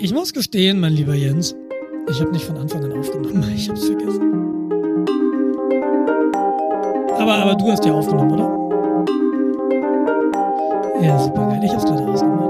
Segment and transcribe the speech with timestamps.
[0.00, 1.56] Ich muss gestehen, mein lieber Jens,
[2.08, 3.44] ich habe nicht von Anfang an aufgenommen.
[3.54, 4.32] Ich habe es vergessen.
[7.18, 8.58] Aber, aber du hast ja aufgenommen, oder?
[11.04, 11.60] Ja, super geil.
[11.64, 12.47] Ich habe es gerade ausgemacht.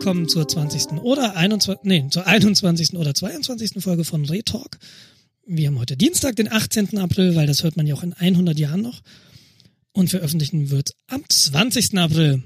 [0.00, 0.92] Willkommen zur 20.
[1.02, 1.84] oder 21.
[1.84, 2.94] Nee, zur 21.
[2.94, 3.82] oder 22.
[3.82, 4.78] Folge von Retalk.
[5.44, 6.96] Wir haben heute Dienstag, den 18.
[6.96, 9.02] April, weil das hört man ja auch in 100 Jahren noch.
[9.92, 11.98] Und veröffentlichen wird am 20.
[11.98, 12.42] April.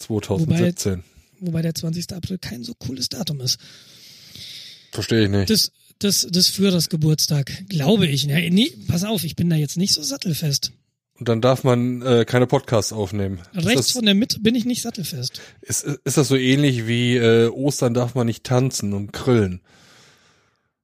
[0.00, 0.92] 2017.
[0.94, 1.02] Wobei,
[1.38, 2.14] wobei der 20.
[2.14, 3.60] April kein so cooles Datum ist.
[4.90, 5.50] Verstehe ich nicht.
[5.50, 5.70] Des,
[6.02, 8.26] des, des Führers Geburtstag, glaube ich.
[8.26, 10.72] Nee, nee, pass auf, ich bin da jetzt nicht so sattelfest.
[11.18, 13.40] Und dann darf man äh, keine Podcasts aufnehmen.
[13.52, 15.40] Rechts das, von der Mitte bin ich nicht sattelfest.
[15.62, 19.60] ist, ist das so ähnlich wie äh, Ostern darf man nicht tanzen und grillen?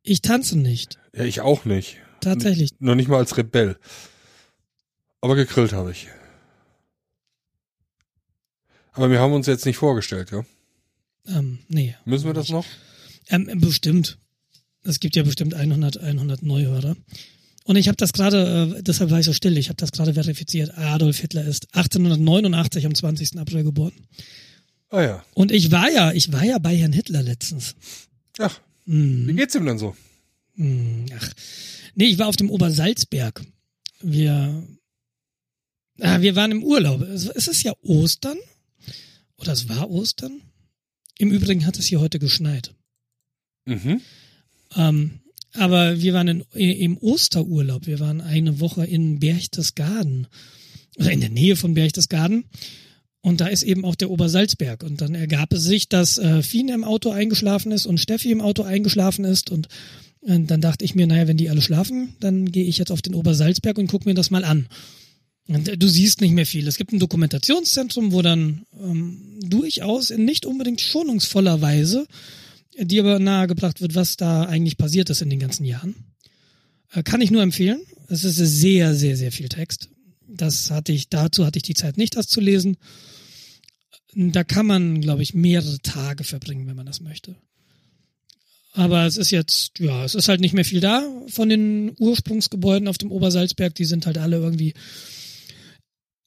[0.03, 0.99] Ich tanze nicht.
[1.15, 1.99] Ja, ich auch nicht.
[2.21, 2.73] Tatsächlich.
[2.73, 3.77] N noch nicht mal als Rebell.
[5.21, 6.09] Aber gegrillt habe ich.
[8.93, 10.45] Aber wir haben uns jetzt nicht vorgestellt, ja?
[11.27, 11.97] Ähm, nee.
[12.05, 12.67] Müssen wir das noch?
[13.29, 14.19] Ähm, bestimmt.
[14.83, 16.97] Es gibt ja bestimmt 100, 100 Neuhörer.
[17.65, 20.15] Und ich habe das gerade, äh, deshalb war ich so still, ich habe das gerade
[20.15, 20.77] verifiziert.
[20.77, 23.39] Adolf Hitler ist 1889 am 20.
[23.39, 23.93] April geboren.
[24.91, 25.25] Ah ja.
[25.35, 27.75] Und ich war ja, ich war ja bei Herrn Hitler letztens.
[28.39, 29.97] Ach, Hm, wie geht's ihm denn so?
[30.57, 31.33] hm, ach.
[31.95, 33.43] Nee, ich war auf dem Obersalzberg.
[34.01, 34.63] Wir,
[36.01, 37.01] ah, wir waren im Urlaub.
[37.01, 38.37] Es, es ist ja Ostern.
[39.39, 40.43] Oder es war Ostern.
[41.19, 42.75] Im Übrigen hat es hier heute geschneit.
[43.65, 44.03] Mhm.
[44.77, 45.21] Ähm,
[45.57, 47.87] aber wir waren in, im Osterurlaub.
[47.87, 50.27] Wir waren eine Woche in Berchtesgaden.
[50.99, 52.45] Oder in der Nähe von Berchtesgaden.
[53.21, 54.83] Und da ist eben auch der Obersalzberg.
[54.83, 58.41] Und dann ergab es sich, dass äh, Fien im Auto eingeschlafen ist und Steffi im
[58.41, 59.51] Auto eingeschlafen ist.
[59.51, 59.69] Und
[60.27, 63.03] äh, dann dachte ich mir, naja, wenn die alle schlafen, dann gehe ich jetzt auf
[63.03, 64.69] den Obersalzberg und guck mir das mal an.
[65.49, 66.67] Und äh, du siehst nicht mehr viel.
[66.69, 72.07] Es gibt ein Dokumentationszentrum, wo dann ähm, durchaus in nicht unbedingt schonungsvoller Weise
[72.79, 75.95] dir aber nahegebracht wird, was da eigentlich passiert ist in den ganzen Jahren.
[76.93, 77.81] Äh, kann ich nur empfehlen.
[78.09, 79.89] Es ist sehr, sehr, sehr viel Text.
[80.27, 82.77] Das hatte ich, dazu hatte ich die Zeit nicht, das zu lesen.
[84.15, 87.37] Da kann man, glaube ich, mehrere Tage verbringen, wenn man das möchte.
[88.73, 92.89] Aber es ist jetzt, ja, es ist halt nicht mehr viel da von den Ursprungsgebäuden
[92.89, 93.75] auf dem Obersalzberg.
[93.75, 94.75] Die sind halt alle irgendwie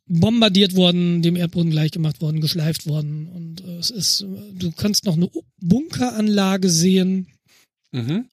[0.07, 3.28] bombardiert worden, dem Erdboden gleichgemacht worden, geschleift worden.
[3.28, 5.29] Und äh, es ist, du kannst noch eine
[5.59, 7.28] Bunkeranlage sehen.
[7.91, 8.25] Mhm.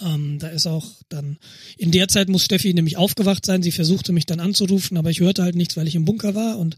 [0.00, 1.38] Ähm, da ist auch dann,
[1.76, 3.62] in der Zeit muss Steffi nämlich aufgewacht sein.
[3.62, 6.58] Sie versuchte mich dann anzurufen, aber ich hörte halt nichts, weil ich im Bunker war
[6.58, 6.76] und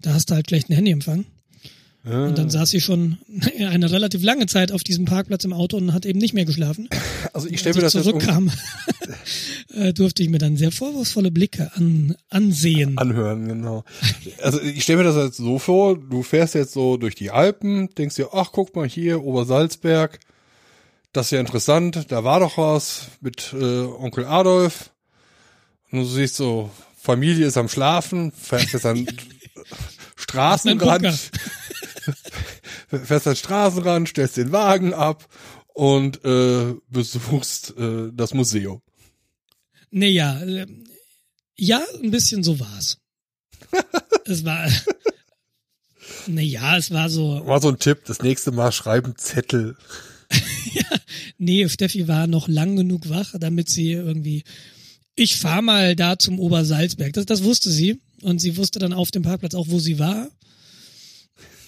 [0.00, 1.26] da hast du halt gleich einen Handyempfang.
[2.04, 2.26] Ja.
[2.26, 3.18] Und dann saß sie schon
[3.58, 6.88] eine relativ lange Zeit auf diesem Parkplatz im Auto und hat eben nicht mehr geschlafen.
[7.32, 8.50] also ich stelle mir das jetzt zurückkam,
[9.74, 12.98] äh, durfte ich mir dann sehr vorwurfsvolle Blicke an, ansehen.
[12.98, 13.84] anhören, genau.
[14.42, 17.88] Also ich stelle mir das jetzt so vor, du fährst jetzt so durch die Alpen,
[17.94, 20.20] denkst dir, ach guck mal hier, Obersalzberg,
[21.12, 24.90] das ist ja interessant, da war doch was mit äh, Onkel Adolf.
[25.90, 29.06] Und du siehst so, Familie ist am Schlafen, fährst jetzt an
[30.16, 31.06] Straßenrand,
[32.88, 35.28] fährst an Straßenrand, stellst den Wagen ab
[35.74, 38.80] und äh, besuchst äh, das Museum.
[39.96, 40.66] Nee, ja, äh,
[41.56, 42.98] ja, ein bisschen so war's.
[44.24, 44.68] es war,
[46.26, 49.76] nee, ja, es war so, Mal so ein Tipp, das nächste Mal schreiben Zettel.
[51.38, 54.42] nee, Steffi war noch lang genug wach, damit sie irgendwie,
[55.14, 57.12] ich fahr mal da zum Obersalzberg.
[57.12, 58.00] Das, das wusste sie.
[58.20, 60.28] Und sie wusste dann auf dem Parkplatz auch, wo sie war.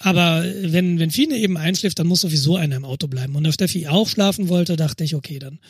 [0.01, 3.37] Aber wenn, wenn Fine eben einschläft, dann muss sowieso einer im Auto bleiben.
[3.37, 5.61] Und da Steffi auch schlafen wollte, dachte ich, okay, dann,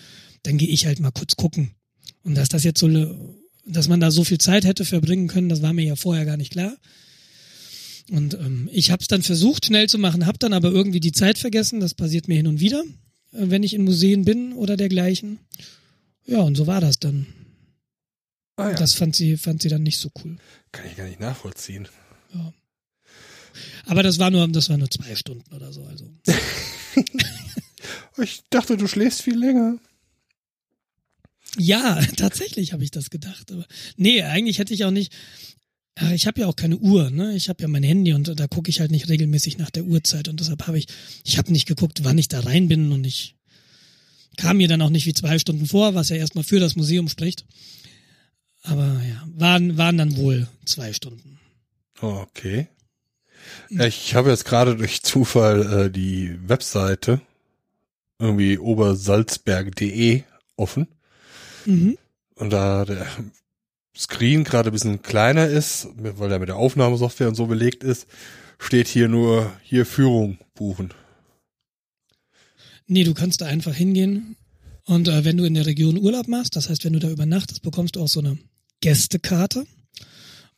[0.42, 1.72] dann gehe ich halt mal kurz gucken.
[2.26, 2.88] Und dass das jetzt so,
[3.64, 6.36] dass man da so viel Zeit hätte verbringen können, das war mir ja vorher gar
[6.36, 6.76] nicht klar.
[8.10, 11.12] Und ähm, ich habe es dann versucht, schnell zu machen, habe dann aber irgendwie die
[11.12, 11.78] Zeit vergessen.
[11.78, 12.82] Das passiert mir hin und wieder,
[13.32, 15.38] äh, wenn ich in Museen bin oder dergleichen.
[16.26, 17.26] Ja, und so war das dann.
[18.56, 18.74] Ah, ja.
[18.74, 20.36] Das fand sie, fand sie dann nicht so cool.
[20.72, 21.86] Kann ich gar nicht nachvollziehen.
[23.86, 25.84] Aber das war nur, das war nur zwei Stunden oder so.
[25.84, 26.10] Also
[28.18, 29.78] Ich dachte, du schläfst viel länger.
[31.58, 33.52] Ja, tatsächlich habe ich das gedacht.
[33.52, 33.66] Aber
[33.96, 35.12] nee, eigentlich hätte ich auch nicht.
[35.96, 37.34] Ach, Ich habe ja auch keine Uhr, ne?
[37.34, 40.28] Ich habe ja mein Handy und da gucke ich halt nicht regelmäßig nach der Uhrzeit
[40.28, 40.86] und deshalb habe ich,
[41.24, 43.34] ich habe nicht geguckt, wann ich da rein bin und ich
[44.36, 47.08] kam mir dann auch nicht wie zwei Stunden vor, was ja erstmal für das Museum
[47.08, 47.46] spricht.
[48.62, 51.38] Aber ja, waren, waren dann wohl zwei Stunden.
[52.00, 52.68] Okay.
[53.70, 57.20] Ich habe jetzt gerade durch Zufall äh, die Webseite
[58.18, 60.22] irgendwie obersalzberg.de
[60.56, 60.88] offen.
[61.66, 61.98] Mhm.
[62.34, 63.06] Und da der
[63.96, 68.06] Screen gerade ein bisschen kleiner ist, weil er mit der Aufnahmesoftware und so belegt ist,
[68.58, 70.92] steht hier nur hier Führung buchen.
[72.86, 74.36] Nee, du kannst da einfach hingehen.
[74.84, 77.62] Und äh, wenn du in der Region Urlaub machst, das heißt, wenn du da übernachtest,
[77.62, 78.38] bekommst du auch so eine
[78.80, 79.66] Gästekarte.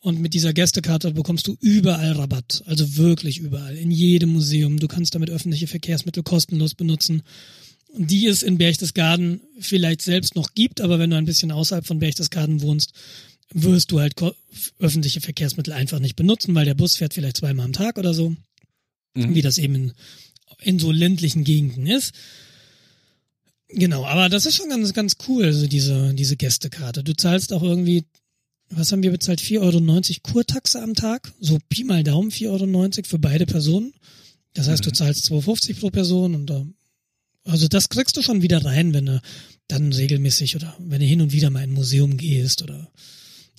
[0.01, 2.63] Und mit dieser Gästekarte bekommst du überall Rabatt.
[2.67, 3.77] Also wirklich überall.
[3.77, 4.79] In jedem Museum.
[4.79, 7.23] Du kannst damit öffentliche Verkehrsmittel kostenlos benutzen.
[7.95, 11.99] Die es in Berchtesgaden vielleicht selbst noch gibt, aber wenn du ein bisschen außerhalb von
[11.99, 12.93] Berchtesgaden wohnst,
[13.53, 14.15] wirst du halt
[14.79, 18.37] öffentliche Verkehrsmittel einfach nicht benutzen, weil der Bus fährt vielleicht zweimal am Tag oder so.
[19.15, 19.35] Mhm.
[19.35, 19.93] Wie das eben in,
[20.61, 22.13] in so ländlichen Gegenden ist.
[23.71, 27.05] Genau, aber das ist schon ganz, ganz cool, so diese, diese Gästekarte.
[27.05, 28.05] Du zahlst auch irgendwie,
[28.71, 29.41] was haben wir bezahlt?
[29.41, 31.33] 4,90 Euro Kurtaxe am Tag.
[31.41, 33.93] So Pi mal Daumen 4,90 Euro für beide Personen.
[34.55, 36.67] Das heißt, du zahlst 2,50 pro Person und da,
[37.49, 39.21] also das kriegst du schon wieder rein, wenn du
[39.69, 42.91] dann regelmäßig oder wenn du hin und wieder mal in ein Museum gehst oder,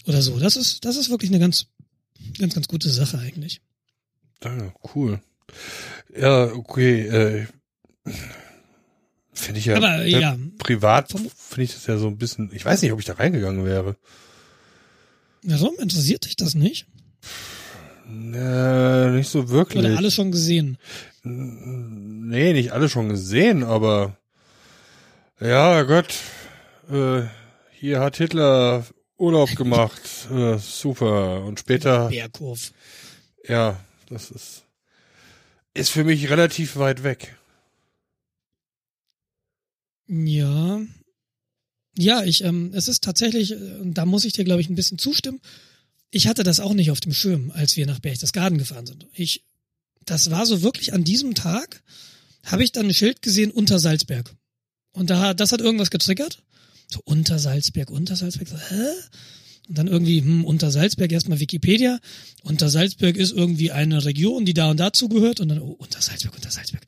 [0.06, 0.40] oder so.
[0.40, 1.68] Das ist, das ist wirklich eine ganz,
[2.38, 3.62] ganz, ganz gute Sache eigentlich.
[4.44, 5.22] Ah, cool.
[6.16, 7.08] Ja, okay.
[7.08, 7.48] Äh,
[9.34, 9.76] finde ich ja.
[9.78, 10.38] Aber, äh, ja.
[10.58, 12.52] Privat finde ich das ja so ein bisschen.
[12.54, 13.98] Ich weiß nicht, ob ich da reingegangen wäre.
[15.44, 16.86] Warum interessiert dich das nicht?
[18.08, 19.84] Äh, nicht so wirklich.
[19.84, 20.78] Oder alles schon gesehen?
[21.24, 24.18] Nee, nicht alle schon gesehen, aber
[25.40, 26.14] ja, Gott,
[26.90, 27.24] äh,
[27.72, 28.86] hier hat Hitler
[29.18, 30.02] Urlaub gemacht,
[30.32, 31.44] äh, super.
[31.44, 32.72] Und später, Berghof.
[33.48, 33.80] ja,
[34.10, 34.64] das ist
[35.74, 37.38] ist für mich relativ weit weg.
[40.08, 40.82] Ja.
[41.98, 44.98] Ja, ich, ähm, es ist tatsächlich, äh, da muss ich dir, glaube ich, ein bisschen
[44.98, 45.40] zustimmen.
[46.12, 49.08] Ich hatte das auch nicht auf dem Schirm, als wir nach Berchtesgaden gefahren sind.
[49.14, 49.46] Ich,
[50.10, 51.84] das war so wirklich an diesem Tag,
[52.44, 54.36] habe ich dann ein Schild gesehen unter Salzberg.
[54.92, 56.42] Und da, das hat irgendwas getriggert.
[56.88, 58.48] So unter Salzberg, unter Salzberg.
[58.48, 58.90] So, hä?
[59.68, 62.00] Und dann irgendwie, hm, unter Salzberg erstmal Wikipedia.
[62.42, 65.40] Unter Salzberg ist irgendwie eine Region, die da und dazu gehört.
[65.40, 66.84] Und dann, oh, unter Salzberg, unter Salzberg.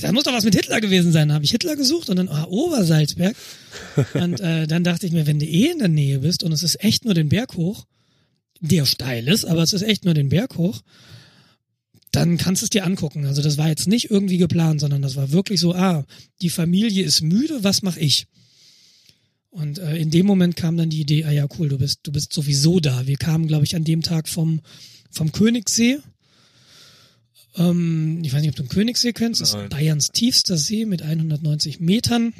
[0.00, 1.28] Da muss doch was mit Hitler gewesen sein.
[1.28, 3.36] Da habe ich Hitler gesucht und dann, ah, Obersalzberg.
[4.14, 6.62] Und äh, dann dachte ich mir, wenn du eh in der Nähe bist und es
[6.62, 7.86] ist echt nur den Berg hoch,
[8.60, 10.80] der steil ist, aber es ist echt nur den Berg hoch,
[12.14, 13.26] dann kannst du es dir angucken.
[13.26, 16.04] Also das war jetzt nicht irgendwie geplant, sondern das war wirklich so, ah,
[16.42, 18.26] die Familie ist müde, was mache ich?
[19.50, 22.12] Und äh, in dem Moment kam dann die Idee, ah ja, cool, du bist, du
[22.12, 23.06] bist sowieso da.
[23.06, 24.60] Wir kamen, glaube ich, an dem Tag vom,
[25.10, 25.98] vom Königssee.
[27.56, 29.40] Ähm, ich weiß nicht, ob du den Königssee kennst.
[29.40, 29.68] Das ist.
[29.70, 32.34] Bayerns tiefster See mit 190 Metern.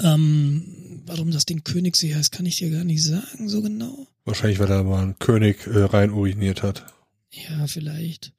[0.00, 4.08] Ähm, warum das Ding Königssee heißt, kann ich dir gar nicht sagen, so genau.
[4.24, 6.86] Wahrscheinlich, weil da mal ein König äh, rein uriniert hat.
[7.30, 8.32] Ja, vielleicht.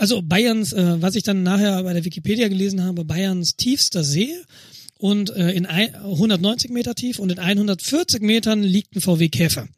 [0.00, 4.34] Also Bayerns, äh, was ich dann nachher bei der Wikipedia gelesen habe, Bayerns tiefster See
[4.96, 9.68] und äh, in ein, 190 Meter tief und in 140 Metern liegt ein VW Käfer.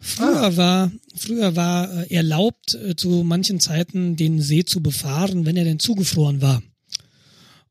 [0.00, 5.58] Früher war, früher war äh, erlaubt, äh, zu manchen Zeiten den See zu befahren, wenn
[5.58, 6.62] er denn zugefroren war.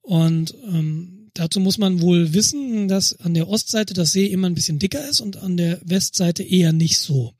[0.01, 4.53] Und ähm, dazu muss man wohl wissen, dass an der Ostseite das See immer ein
[4.53, 7.33] bisschen dicker ist und an der Westseite eher nicht so.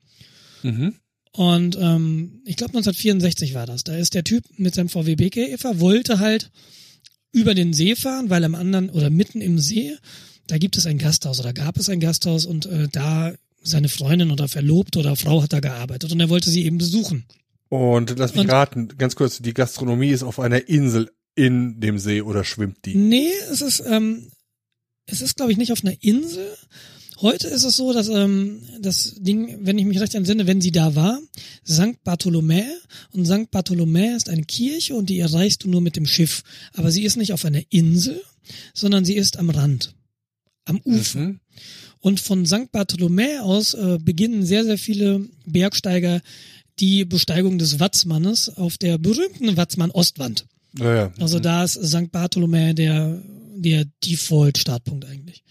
[0.64, 0.96] Mhm.
[1.32, 3.84] Und ähm, ich glaube 1964 war das.
[3.84, 6.50] Da ist der Typ mit seinem VW BKEfer, wollte halt
[7.32, 9.94] über den See fahren, weil am anderen oder mitten im See,
[10.46, 14.30] da gibt es ein Gasthaus oder gab es ein Gasthaus und äh, da seine Freundin
[14.30, 17.26] oder Verlobte oder Frau hat da gearbeitet und er wollte sie eben besuchen.
[17.68, 21.98] Und lass mich Und- raten, ganz kurz, die Gastronomie ist auf einer Insel in dem
[21.98, 22.94] See oder schwimmt die?
[22.94, 24.30] Nee, es ist, ähm,
[25.06, 26.48] es ist, glaube ich, nicht auf einer Insel.
[27.20, 30.70] Heute ist es so, dass ähm, das Ding, wenn ich mich recht entsinne, wenn sie
[30.70, 31.20] da war,
[31.66, 32.02] St.
[32.04, 32.64] Bartholomä
[33.12, 33.50] und St.
[33.50, 36.42] Bartholomä ist eine Kirche und die erreichst du nur mit dem Schiff.
[36.74, 38.22] Aber sie ist nicht auf einer Insel,
[38.72, 39.94] sondern sie ist am Rand,
[40.64, 41.18] am Ufer.
[41.18, 41.40] Mhm.
[42.00, 42.70] Und von St.
[42.70, 46.20] Bartholomä aus äh, beginnen sehr, sehr viele Bergsteiger
[46.78, 50.46] die Besteigung des Watzmannes auf der berühmten Watzmann-Ostwand.
[50.74, 51.12] Naja.
[51.18, 52.12] Also da ist St.
[52.12, 53.20] Bartholomä der,
[53.56, 55.42] der Default-Startpunkt eigentlich.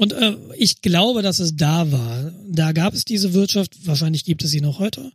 [0.00, 2.32] Und äh, ich glaube, dass es da war.
[2.48, 5.12] Da gab es diese Wirtschaft, wahrscheinlich gibt es sie noch heute.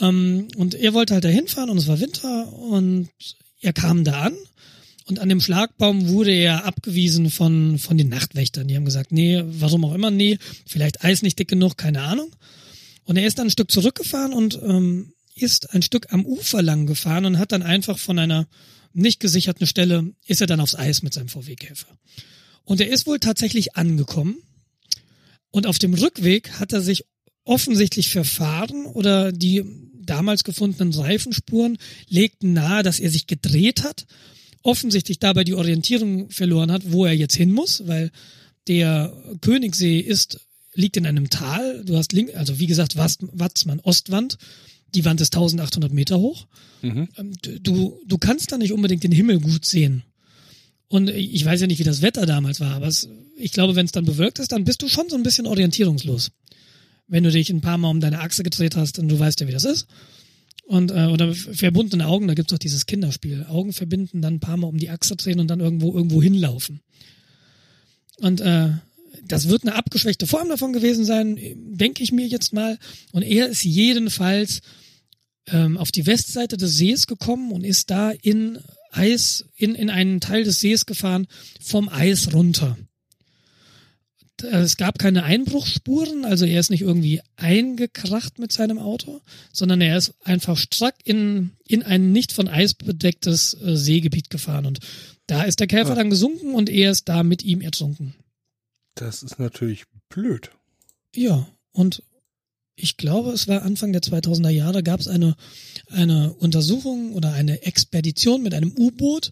[0.00, 3.10] Ähm, und er wollte halt da hinfahren und es war Winter und
[3.60, 4.32] er kam da an
[5.04, 8.66] und an dem Schlagbaum wurde er abgewiesen von, von den Nachtwächtern.
[8.66, 12.34] Die haben gesagt, nee, warum auch immer, nee, vielleicht Eis nicht dick genug, keine Ahnung.
[13.04, 16.86] Und er ist dann ein Stück zurückgefahren und ähm, ist ein Stück am Ufer lang
[16.86, 18.48] gefahren und hat dann einfach von einer
[18.94, 21.88] nicht gesicherten Stelle, ist er dann aufs Eis mit seinem VW-Käfer.
[22.70, 24.36] Und er ist wohl tatsächlich angekommen.
[25.50, 27.04] Und auf dem Rückweg hat er sich
[27.42, 34.06] offensichtlich verfahren oder die damals gefundenen Reifenspuren legten nahe, dass er sich gedreht hat,
[34.62, 38.12] offensichtlich dabei die Orientierung verloren hat, wo er jetzt hin muss, weil
[38.68, 40.38] der Königssee ist,
[40.72, 41.84] liegt in einem Tal.
[41.84, 44.38] Du hast link, also wie gesagt, Watzmann Ostwand.
[44.94, 46.46] Die Wand ist 1800 Meter hoch.
[46.82, 47.08] Mhm.
[47.62, 50.04] Du, du kannst da nicht unbedingt den Himmel gut sehen.
[50.90, 53.86] Und ich weiß ja nicht, wie das Wetter damals war, aber es, ich glaube, wenn
[53.86, 56.32] es dann bewölkt ist, dann bist du schon so ein bisschen orientierungslos.
[57.06, 59.46] Wenn du dich ein paar Mal um deine Achse gedreht hast und du weißt ja,
[59.46, 59.86] wie das ist.
[60.66, 63.46] Und äh, oder verbundene Augen, da gibt's auch dieses Kinderspiel.
[63.48, 66.80] Augen verbinden, dann ein paar Mal um die Achse drehen und dann irgendwo irgendwo hinlaufen.
[68.16, 68.70] Und äh,
[69.24, 72.78] das wird eine abgeschwächte Form davon gewesen sein, denke ich mir jetzt mal.
[73.12, 74.60] Und er ist jedenfalls
[75.46, 78.58] ähm, auf die Westseite des Sees gekommen und ist da in
[78.90, 81.26] Eis, in, in einen Teil des Sees gefahren,
[81.60, 82.76] vom Eis runter.
[84.42, 89.20] Es gab keine Einbruchsspuren, also er ist nicht irgendwie eingekracht mit seinem Auto,
[89.52, 94.64] sondern er ist einfach strack in, in ein nicht von Eis bedecktes äh, Seegebiet gefahren
[94.64, 94.80] und
[95.26, 95.94] da ist der Käfer ah.
[95.94, 98.14] dann gesunken und er ist da mit ihm ertrunken.
[98.94, 100.50] Das ist natürlich blöd.
[101.14, 102.02] Ja, und
[102.82, 105.36] ich glaube, es war Anfang der 2000er Jahre, gab es eine,
[105.88, 109.30] eine Untersuchung oder eine Expedition mit einem U-Boot,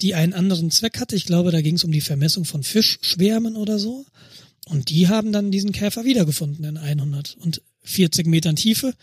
[0.00, 1.16] die einen anderen Zweck hatte.
[1.16, 4.06] Ich glaube, da ging es um die Vermessung von Fischschwärmen oder so.
[4.66, 8.94] Und die haben dann diesen Käfer wiedergefunden in 140 Metern Tiefe.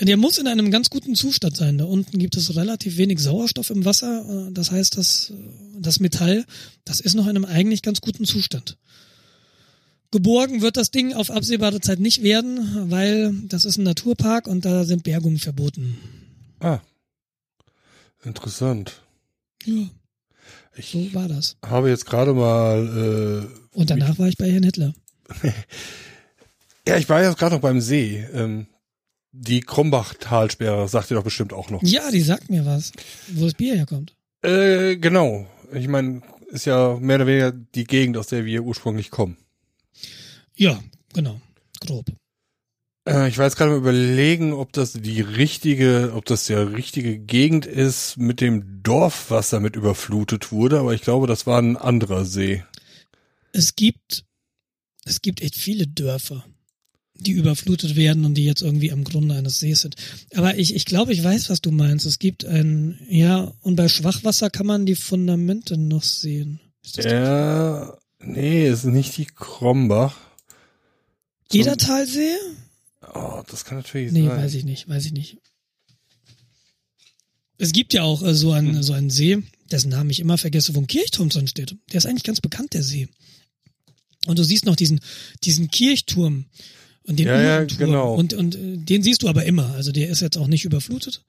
[0.00, 1.76] Der muss in einem ganz guten Zustand sein.
[1.76, 4.48] Da unten gibt es relativ wenig Sauerstoff im Wasser.
[4.52, 5.32] Das heißt, das,
[5.78, 6.46] das Metall,
[6.84, 8.78] das ist noch in einem eigentlich ganz guten Zustand.
[10.12, 14.64] Geborgen wird das Ding auf absehbare Zeit nicht werden, weil das ist ein Naturpark und
[14.64, 15.96] da sind Bergungen verboten.
[16.60, 16.80] Ah.
[18.22, 19.02] Interessant.
[19.64, 19.88] Ja.
[20.76, 21.56] Ich so war das.
[21.64, 23.48] Habe jetzt gerade mal.
[23.74, 24.94] Äh, und danach war ich bei Herrn Hitler.
[26.86, 28.24] ja, ich war jetzt gerade noch beim See.
[28.34, 28.66] Ähm,
[29.32, 31.82] die Krombach-Talsperre sagt ihr doch bestimmt auch noch.
[31.82, 32.92] Ja, die sagt mir was,
[33.28, 34.14] wo das Bier herkommt.
[34.42, 35.46] Äh, genau.
[35.72, 39.38] Ich meine, ist ja mehr oder weniger die Gegend, aus der wir ursprünglich kommen.
[40.56, 40.82] Ja,
[41.12, 41.40] genau.
[41.80, 42.06] Grob.
[43.08, 47.18] Äh, ich war jetzt gerade mal überlegen, ob das die richtige, ob das der richtige
[47.18, 52.24] Gegend ist, mit dem Dorfwasser mit überflutet wurde, aber ich glaube, das war ein anderer
[52.24, 52.64] See.
[53.52, 54.24] Es gibt,
[55.04, 56.44] es gibt echt viele Dörfer,
[57.14, 59.96] die überflutet werden und die jetzt irgendwie am Grunde eines Sees sind.
[60.34, 62.06] Aber ich, ich glaube, ich weiß, was du meinst.
[62.06, 66.60] Es gibt ein, ja, und bei Schwachwasser kann man die Fundamente noch sehen.
[66.96, 70.16] ja, nee, es ist nicht die Krombach.
[71.52, 72.36] Edertalsee?
[73.14, 74.36] Oh, das kann natürlich nee, sein.
[74.36, 75.38] Nee, weiß ich nicht, weiß ich nicht.
[77.58, 78.82] Es gibt ja auch äh, so einen, hm.
[78.82, 81.76] so einen See, dessen Namen ich immer vergesse, wo ein Kirchturm drin steht.
[81.92, 83.08] Der ist eigentlich ganz bekannt, der See.
[84.26, 85.00] Und du siehst noch diesen,
[85.44, 86.46] diesen Kirchturm
[87.04, 88.14] und den ja, ja, genau.
[88.14, 89.74] Und, und äh, den siehst du aber immer.
[89.74, 91.24] Also der ist jetzt auch nicht überflutet.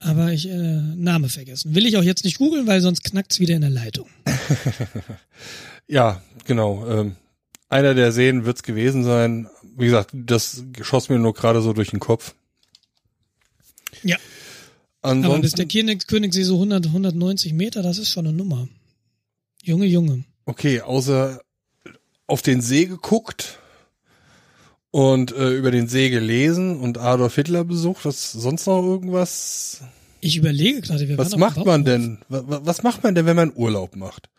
[0.00, 1.74] Aber ich, äh, Name vergessen.
[1.74, 4.08] Will ich auch jetzt nicht googeln, weil sonst knackt's wieder in der Leitung.
[5.86, 6.86] ja, genau.
[6.88, 7.16] Ähm,
[7.74, 9.48] einer der Seen wird's gewesen sein.
[9.76, 12.34] Wie gesagt, das schoss mir nur gerade so durch den Kopf.
[14.04, 14.16] Ja.
[15.02, 18.68] Ansonsten, Aber bis der König, Königssee so 100, 190 Meter, das ist schon eine Nummer.
[19.62, 20.24] Junge, Junge.
[20.46, 21.40] Okay, außer
[22.28, 23.58] auf den See geguckt
[24.92, 29.82] und äh, über den See gelesen und Adolf Hitler besucht, was sonst noch irgendwas?
[30.20, 32.18] Ich überlege gerade, was macht man denn?
[32.28, 34.30] Was, was macht man denn, wenn man Urlaub macht?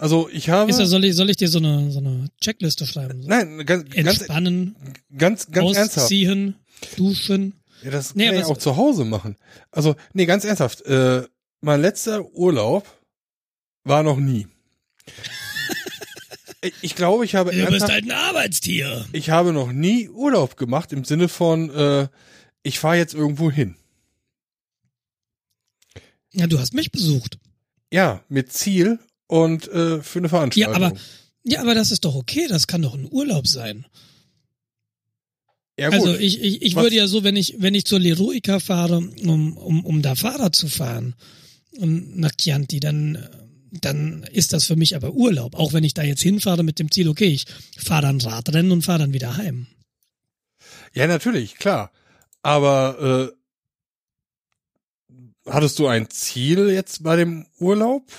[0.00, 0.70] Also ich habe.
[0.70, 3.22] Ist soll, ich, soll ich dir so eine, so eine Checkliste schreiben?
[3.22, 3.28] So?
[3.28, 4.74] Nein, ganz, Entspannen,
[5.14, 6.98] ganz, ganz ausziehen, ernsthaft.
[6.98, 7.60] duschen.
[7.82, 9.36] Ja, das nee, kann ich auch zu Hause machen.
[9.70, 10.80] Also, nee, ganz ernsthaft.
[10.86, 11.24] Äh,
[11.60, 12.88] mein letzter Urlaub
[13.84, 14.46] war noch nie.
[16.80, 17.50] ich glaube, ich habe.
[17.50, 19.04] Du bist halt ein Arbeitstier.
[19.12, 22.08] Ich habe noch nie Urlaub gemacht im Sinne von, äh,
[22.62, 23.76] ich fahre jetzt irgendwo hin.
[26.32, 27.38] Ja, du hast mich besucht.
[27.92, 28.98] Ja, mit Ziel
[29.30, 30.72] und äh, für eine Veranstaltung.
[30.72, 30.96] Ja, aber
[31.44, 32.46] ja, aber das ist doch okay.
[32.48, 33.86] Das kann doch ein Urlaub sein.
[35.78, 36.00] Ja, gut.
[36.00, 39.56] Also ich, ich, ich würde ja so, wenn ich wenn ich zur Leroica fahre, um,
[39.56, 41.14] um, um da Fahrrad zu fahren
[41.78, 43.24] und nach Chianti, dann
[43.70, 45.54] dann ist das für mich aber Urlaub.
[45.54, 47.46] Auch wenn ich da jetzt hinfahre mit dem Ziel, okay, ich
[47.78, 49.68] fahre dann Radrennen und fahre dann wieder heim.
[50.92, 51.92] Ja, natürlich, klar.
[52.42, 53.32] Aber
[55.08, 58.10] äh, hattest du ein Ziel jetzt bei dem Urlaub?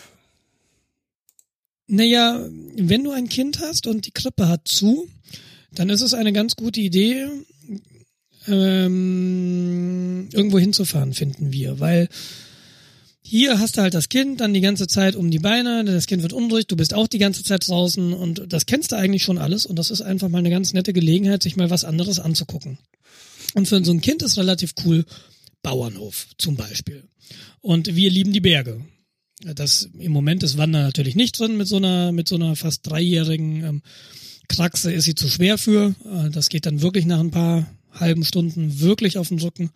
[1.93, 5.09] Naja, wenn du ein Kind hast und die Krippe hat zu,
[5.73, 7.27] dann ist es eine ganz gute Idee,
[8.47, 11.81] ähm, irgendwo hinzufahren, finden wir.
[11.81, 12.07] Weil
[13.21, 16.21] hier hast du halt das Kind dann die ganze Zeit um die Beine, das Kind
[16.21, 19.37] wird unruhig, du bist auch die ganze Zeit draußen und das kennst du eigentlich schon
[19.37, 22.77] alles und das ist einfach mal eine ganz nette Gelegenheit, sich mal was anderes anzugucken.
[23.53, 25.03] Und für so ein Kind ist relativ cool
[25.61, 27.03] Bauernhof zum Beispiel.
[27.59, 28.79] Und wir lieben die Berge.
[29.55, 32.87] Das im Moment ist Wanda natürlich nicht drin mit so einer mit so einer fast
[32.87, 33.81] dreijährigen ähm,
[34.47, 35.95] Kraxe ist sie zu schwer für.
[36.05, 39.71] Äh, das geht dann wirklich nach ein paar halben Stunden wirklich auf den Rücken.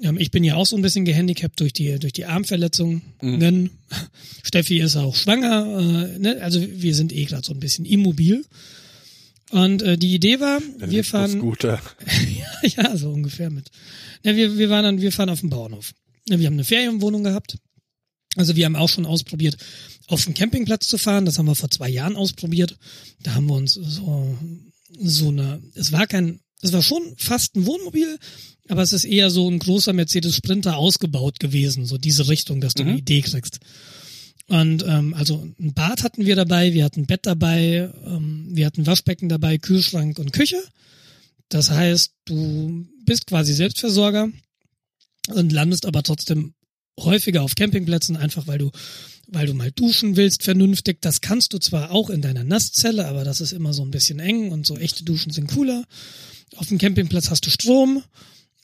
[0.00, 3.02] Ähm, ich bin ja auch so ein bisschen gehandicapt durch die durch die Armverletzungen.
[3.20, 3.70] Mhm.
[4.42, 6.10] Steffi ist auch schwanger.
[6.14, 6.38] Äh, ne?
[6.42, 8.44] Also wir sind eh gerade so ein bisschen immobil.
[9.50, 11.32] Und äh, die Idee war, wir fahren.
[11.32, 11.80] Scooter.
[12.64, 13.70] ja, ja, so ungefähr mit.
[14.24, 15.92] Ja, wir, wir waren dann, wir fahren auf dem Bauernhof.
[16.28, 17.58] Ja, wir haben eine Ferienwohnung gehabt.
[18.36, 19.56] Also wir haben auch schon ausprobiert,
[20.08, 21.26] auf den Campingplatz zu fahren.
[21.26, 22.76] Das haben wir vor zwei Jahren ausprobiert.
[23.22, 24.38] Da haben wir uns so,
[24.98, 28.18] so eine, es war kein, es war schon fast ein Wohnmobil,
[28.68, 32.74] aber es ist eher so ein großer Mercedes Sprinter ausgebaut gewesen, so diese Richtung, dass
[32.74, 32.90] du mhm.
[32.90, 33.58] eine Idee kriegst.
[34.48, 38.66] Und ähm, also ein Bad hatten wir dabei, wir hatten ein Bett dabei, ähm, wir
[38.66, 40.62] hatten Waschbecken dabei, Kühlschrank und Küche.
[41.48, 44.30] Das heißt, du bist quasi Selbstversorger
[45.28, 46.54] und landest aber trotzdem
[46.98, 48.70] häufiger auf Campingplätzen, einfach weil du,
[49.26, 51.00] weil du mal duschen willst, vernünftig.
[51.00, 54.18] Das kannst du zwar auch in deiner Nasszelle, aber das ist immer so ein bisschen
[54.18, 55.84] eng und so echte Duschen sind cooler.
[56.56, 58.02] Auf dem Campingplatz hast du Strom,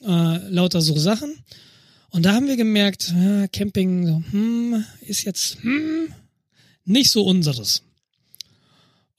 [0.01, 1.33] äh, lauter so Sachen.
[2.11, 6.13] Und da haben wir gemerkt, ja, Camping so, hm, ist jetzt hm,
[6.85, 7.83] nicht so unseres.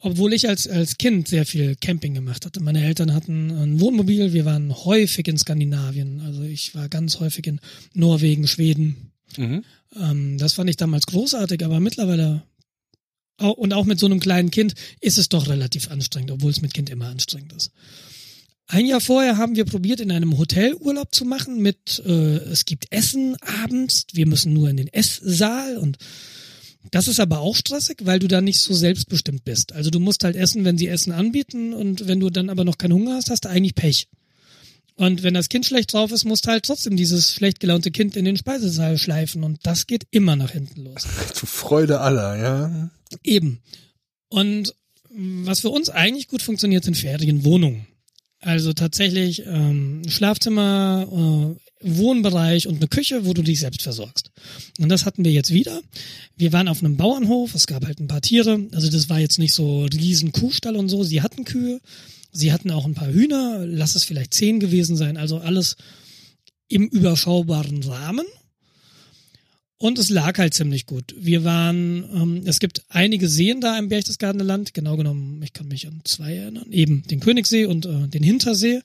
[0.00, 2.60] Obwohl ich als, als Kind sehr viel Camping gemacht hatte.
[2.62, 6.20] Meine Eltern hatten ein Wohnmobil, wir waren häufig in Skandinavien.
[6.22, 7.60] Also ich war ganz häufig in
[7.92, 9.12] Norwegen, Schweden.
[9.36, 9.62] Mhm.
[9.94, 12.42] Ähm, das fand ich damals großartig, aber mittlerweile
[13.40, 16.74] und auch mit so einem kleinen Kind ist es doch relativ anstrengend, obwohl es mit
[16.74, 17.70] Kind immer anstrengend ist.
[18.66, 22.66] Ein Jahr vorher haben wir probiert, in einem Hotel Urlaub zu machen mit, äh, es
[22.66, 25.98] gibt Essen abends, wir müssen nur in den Esssaal und
[26.90, 29.72] das ist aber auch stressig, weil du da nicht so selbstbestimmt bist.
[29.72, 32.78] Also du musst halt essen, wenn sie Essen anbieten und wenn du dann aber noch
[32.78, 34.08] keinen Hunger hast, hast du eigentlich Pech.
[34.96, 38.16] Und wenn das Kind schlecht drauf ist, musst du halt trotzdem dieses schlecht gelaunte Kind
[38.16, 41.06] in den Speisesaal schleifen und das geht immer nach hinten los.
[41.34, 42.90] Zu Freude aller, ja.
[43.24, 43.60] Eben.
[44.28, 44.74] Und
[45.10, 47.86] was für uns eigentlich gut funktioniert, sind Ferienwohnungen.
[48.40, 54.30] Also tatsächlich ähm, Schlafzimmer, äh, Wohnbereich und eine Küche, wo du dich selbst versorgst.
[54.78, 55.80] Und das hatten wir jetzt wieder.
[56.36, 58.66] Wir waren auf einem Bauernhof, es gab halt ein paar Tiere.
[58.72, 61.02] Also das war jetzt nicht so riesen Kuhstall und so.
[61.02, 61.80] Sie hatten Kühe,
[62.32, 65.16] sie hatten auch ein paar Hühner, lass es vielleicht zehn gewesen sein.
[65.16, 65.76] Also alles
[66.68, 68.26] im überschaubaren Rahmen.
[69.82, 71.14] Und es lag halt ziemlich gut.
[71.18, 75.68] Wir waren, ähm, es gibt einige Seen da im Berchtesgadener Land, genau genommen, ich kann
[75.68, 78.82] mich an zwei erinnern, eben den Königssee und äh, den Hintersee.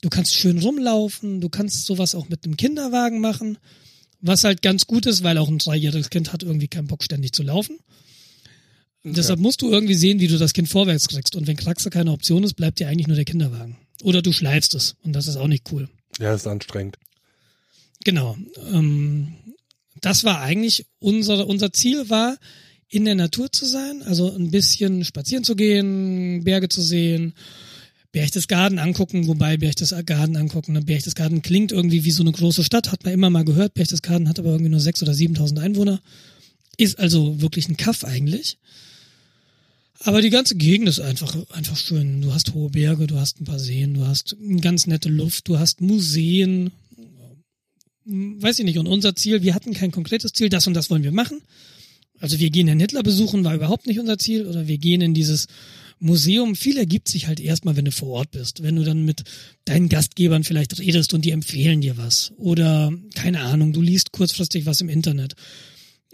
[0.00, 3.58] Du kannst schön rumlaufen, du kannst sowas auch mit einem Kinderwagen machen,
[4.20, 7.32] was halt ganz gut ist, weil auch ein dreijähriges Kind hat irgendwie keinen Bock ständig
[7.32, 7.78] zu laufen.
[9.04, 9.14] Okay.
[9.14, 11.36] Deshalb musst du irgendwie sehen, wie du das Kind vorwärts kriegst.
[11.36, 13.76] Und wenn Kraxe keine Option ist, bleibt dir eigentlich nur der Kinderwagen.
[14.02, 15.88] Oder du schleifst es und das ist auch nicht cool.
[16.18, 16.98] Ja, ist anstrengend.
[18.04, 18.36] Genau.
[18.72, 19.34] Ähm,
[20.00, 22.36] das war eigentlich unser, unser Ziel war,
[22.88, 27.34] in der Natur zu sein, also ein bisschen spazieren zu gehen, Berge zu sehen,
[28.16, 30.80] Berchtesgaden angucken, wobei Berchtesgaden angucken, ne?
[30.80, 34.38] Berchtesgaden klingt irgendwie wie so eine große Stadt, hat man immer mal gehört, Berchtesgaden hat
[34.38, 36.00] aber irgendwie nur sechs oder siebentausend Einwohner,
[36.78, 38.56] ist also wirklich ein Kaff eigentlich.
[40.00, 42.22] Aber die ganze Gegend ist einfach, einfach schön.
[42.22, 45.46] Du hast hohe Berge, du hast ein paar Seen, du hast eine ganz nette Luft,
[45.48, 46.70] du hast Museen,
[48.06, 48.78] weiß ich nicht.
[48.78, 51.42] Und unser Ziel, wir hatten kein konkretes Ziel, das und das wollen wir machen.
[52.18, 54.46] Also wir gehen Herrn Hitler besuchen, war überhaupt nicht unser Ziel.
[54.46, 55.48] Oder wir gehen in dieses
[55.98, 56.54] Museum.
[56.56, 58.62] Viel ergibt sich halt erstmal, wenn du vor Ort bist.
[58.62, 59.24] Wenn du dann mit
[59.64, 62.32] deinen Gastgebern vielleicht redest und die empfehlen dir was.
[62.36, 65.34] Oder, keine Ahnung, du liest kurzfristig was im Internet.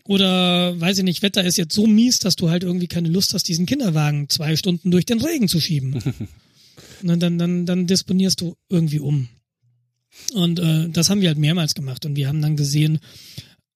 [0.04, 3.34] Oder, weiß ich nicht, Wetter ist jetzt so mies, dass du halt irgendwie keine Lust
[3.34, 5.94] hast, diesen Kinderwagen zwei Stunden durch den Regen zu schieben.
[7.02, 9.28] und dann, dann, dann, dann disponierst du irgendwie um.
[10.34, 12.04] Und äh, das haben wir halt mehrmals gemacht.
[12.04, 12.98] Und wir haben dann gesehen,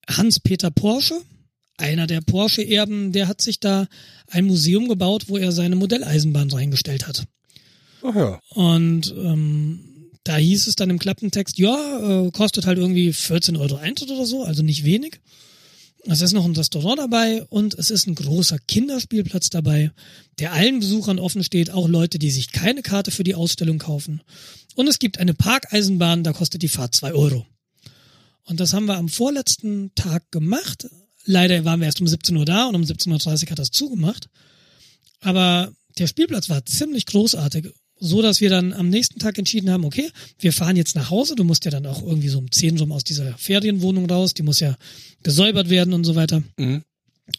[0.08, 1.20] Hans-Peter Porsche,
[1.78, 3.86] einer der Porsche-Erben, der hat sich da
[4.28, 7.24] ein Museum gebaut, wo er seine Modelleisenbahn reingestellt hat.
[8.02, 8.40] Ach ja.
[8.50, 13.76] Und ähm, da hieß es dann im Klappentext, ja, äh, kostet halt irgendwie 14 Euro
[13.76, 15.20] Eintritt oder so, also nicht wenig.
[16.08, 19.90] Es ist noch ein Restaurant dabei und es ist ein großer Kinderspielplatz dabei,
[20.38, 24.22] der allen Besuchern offen steht, auch Leute, die sich keine Karte für die Ausstellung kaufen.
[24.76, 27.44] Und es gibt eine Parkeisenbahn, da kostet die Fahrt zwei Euro.
[28.44, 30.86] Und das haben wir am vorletzten Tag gemacht.
[31.26, 34.28] Leider waren wir erst um 17 Uhr da und um 17.30 Uhr hat das zugemacht.
[35.20, 37.72] Aber der Spielplatz war ziemlich großartig.
[37.98, 41.34] So, dass wir dann am nächsten Tag entschieden haben, okay, wir fahren jetzt nach Hause.
[41.34, 44.34] Du musst ja dann auch irgendwie so um 10 rum aus dieser Ferienwohnung raus.
[44.34, 44.76] Die muss ja
[45.22, 46.42] gesäubert werden und so weiter.
[46.58, 46.82] Mhm.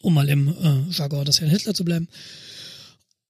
[0.01, 2.07] Um mal im äh, Jargon des Herrn Hitler zu bleiben.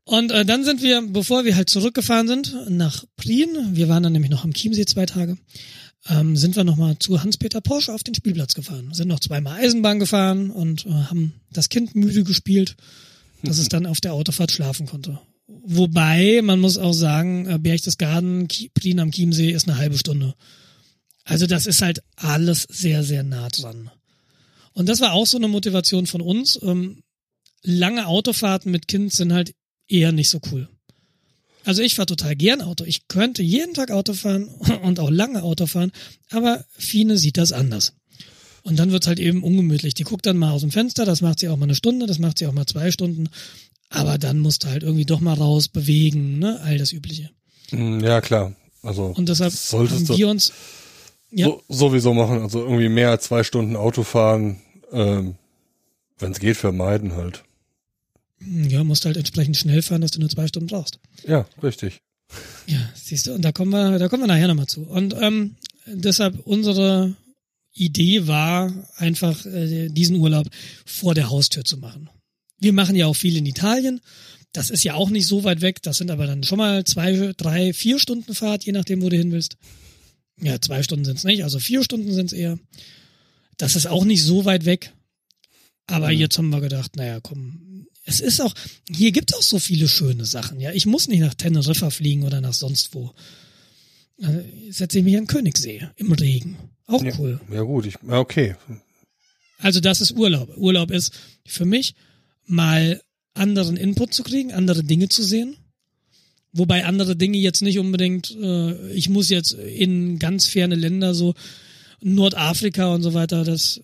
[0.06, 4.14] Und äh, dann sind wir, bevor wir halt zurückgefahren sind, nach Prien, wir waren dann
[4.14, 5.38] nämlich noch am Chiemsee zwei Tage,
[6.10, 8.94] ähm, sind wir nochmal zu Hans-Peter Porsche auf den Spielplatz gefahren.
[8.94, 12.76] Sind noch zweimal Eisenbahn gefahren und äh, haben das Kind müde gespielt,
[13.44, 15.20] dass es dann auf der Autofahrt schlafen konnte.
[15.48, 20.36] Wobei, man muss auch sagen, äh, Berchtesgaden, Prien am Chiemsee ist eine halbe Stunde.
[21.24, 23.92] Also das ist halt alles sehr, sehr nah dran.
[24.74, 26.60] Und das war auch so eine Motivation von uns.
[26.62, 27.04] Ähm,
[27.64, 29.54] lange Autofahrten mit Kind sind halt
[29.88, 30.70] eher nicht so cool.
[31.68, 32.86] Also ich fahre total gern Auto.
[32.86, 34.46] Ich könnte jeden Tag Auto fahren
[34.84, 35.92] und auch lange Auto fahren,
[36.32, 37.92] aber Fine sieht das anders.
[38.64, 39.94] Und dann wird's halt eben ungemütlich.
[39.94, 42.20] Die guckt dann mal aus dem Fenster, das macht sie auch mal eine Stunde, das
[42.20, 43.28] macht sie auch mal zwei Stunden.
[43.90, 46.62] Aber dann musst du halt irgendwie doch mal raus, bewegen, ne?
[46.64, 47.32] All das Übliche.
[47.72, 48.54] Mm, Ja, klar.
[48.82, 50.54] Also Und deshalb solltest haben wir uns,
[51.32, 51.48] ja.
[51.48, 52.42] so, sowieso machen.
[52.44, 54.62] Also irgendwie mehr als zwei Stunden Auto fahren,
[54.94, 55.36] ähm,
[56.18, 57.44] wenn es geht, vermeiden halt.
[58.40, 61.00] Ja, musst halt entsprechend schnell fahren, dass du nur zwei Stunden brauchst.
[61.28, 62.02] Ja, richtig.
[62.68, 64.82] Ja, siehst du, und da kommen wir, da kommen wir nachher nochmal zu.
[64.82, 67.16] Und ähm, deshalb unsere
[67.74, 70.48] Idee war einfach, äh, diesen Urlaub
[70.86, 72.10] vor der Haustür zu machen.
[72.60, 74.02] Wir machen ja auch viel in Italien.
[74.52, 75.82] Das ist ja auch nicht so weit weg.
[75.84, 79.18] Das sind aber dann schon mal zwei, drei, vier Stunden Fahrt, je nachdem, wo du
[79.18, 79.58] hin willst.
[80.42, 82.60] Ja, zwei Stunden sind's nicht, also vier Stunden sind's eher.
[83.58, 84.94] Das ist auch nicht so weit weg.
[85.88, 88.54] Aber jetzt haben wir gedacht, naja, komm, es ist auch,
[88.90, 90.72] hier gibt's auch so viele schöne Sachen, ja.
[90.72, 93.14] Ich muss nicht nach Teneriffa fliegen oder nach sonst wo.
[94.22, 94.42] Also,
[94.72, 96.58] setze ich mich an Königssee im Regen.
[96.88, 97.40] Auch Ja, cool.
[97.54, 98.56] ja gut, ich, okay.
[99.60, 100.56] Also das ist Urlaub.
[100.58, 101.12] Urlaub ist
[101.46, 101.96] für mich
[102.46, 103.02] mal
[103.34, 105.58] anderen Input zu kriegen, andere Dinge zu sehen.
[106.54, 111.34] Wobei andere Dinge jetzt nicht unbedingt, äh, ich muss jetzt in ganz ferne Länder, so
[112.00, 113.82] Nordafrika und so weiter, das,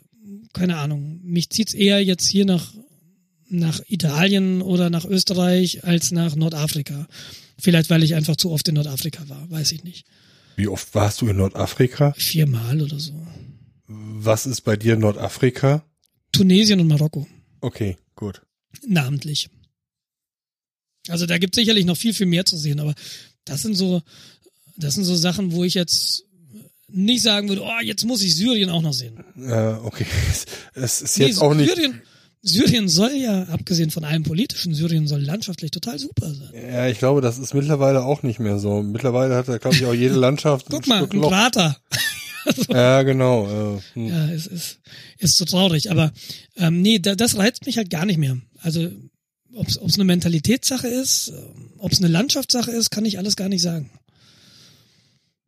[0.53, 1.19] keine Ahnung.
[1.23, 2.73] Mich zieht's eher jetzt hier nach,
[3.53, 7.07] nach Italien oder nach Österreich als nach Nordafrika.
[7.59, 10.05] Vielleicht, weil ich einfach zu oft in Nordafrika war, weiß ich nicht.
[10.55, 12.13] Wie oft warst du in Nordafrika?
[12.17, 13.13] Viermal oder so.
[13.87, 15.83] Was ist bei dir Nordafrika?
[16.31, 17.27] Tunesien und Marokko.
[17.61, 18.41] Okay, gut.
[18.87, 19.49] namentlich.
[21.09, 22.93] Also da gibt sicherlich noch viel, viel mehr zu sehen, aber
[23.45, 24.01] das sind so,
[24.77, 26.23] das sind so Sachen, wo ich jetzt
[26.87, 29.23] nicht sagen würde, oh, jetzt muss ich Syrien auch noch sehen.
[29.37, 30.05] Äh, okay.
[30.75, 31.69] Es ist Nee, jetzt auch nicht.
[31.73, 32.01] Syrien,
[32.45, 36.51] Syrien soll ja, abgesehen von allem politischen, Syrien soll landschaftlich total super sein.
[36.53, 38.83] Ja, ich glaube, das ist mittlerweile auch nicht mehr so.
[38.83, 41.21] Mittlerweile hat da, glaube ich, auch jede Landschaft Guck mal, Stück ein.
[41.21, 41.77] Krater.
[42.67, 43.47] Ja, genau.
[43.47, 44.07] Äh, hm.
[44.09, 44.79] Ja, es ist,
[45.17, 45.91] ist so traurig.
[45.91, 46.11] Aber
[46.57, 48.37] ähm, nee, da, das reizt mich halt gar nicht mehr.
[48.59, 48.89] Also
[49.55, 51.31] ob es eine Mentalitätssache ist,
[51.77, 53.91] ob es eine Landschaftssache ist, kann ich alles gar nicht sagen.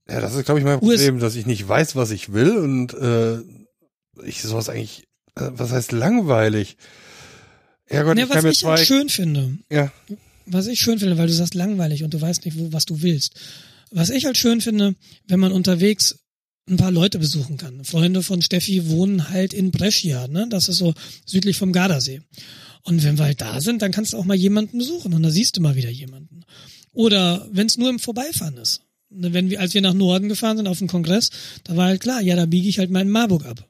[0.08, 2.55] Ja, das ist, glaube ich, mein US Problem, dass ich nicht weiß, was ich will
[2.58, 3.39] und äh,
[4.23, 6.78] ich sowas eigentlich, was heißt langweilig?
[7.89, 9.91] Ja Gott, Ja, ich was ich zwei, halt schön finde, ja,
[10.45, 13.02] was ich schön finde, weil du sagst langweilig und du weißt nicht, wo, was du
[13.02, 13.39] willst.
[13.91, 14.95] Was ich halt schön finde,
[15.28, 16.19] wenn man unterwegs
[16.67, 17.84] ein paar Leute besuchen kann.
[17.86, 20.48] Freunde von Steffi wohnen halt in Brescia, ne?
[20.50, 20.93] Das ist so
[21.26, 22.21] südlich vom Gardasee.
[22.84, 25.30] Und wenn wir halt da sind, dann kannst du auch mal jemanden besuchen und da
[25.30, 26.43] siehst du mal wieder jemanden.
[26.91, 28.82] Oder wenn es nur im Vorbeifahren ist.
[29.10, 31.30] Ne, Wenn wir, als wir nach Norden gefahren sind auf den Kongress,
[31.63, 33.67] da war halt klar, ja, da biege ich halt meinen Marburg ab.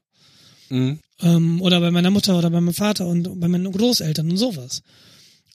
[0.69, 0.99] Mhm.
[1.21, 4.81] Ähm, oder bei meiner Mutter oder bei meinem Vater und bei meinen Großeltern und sowas.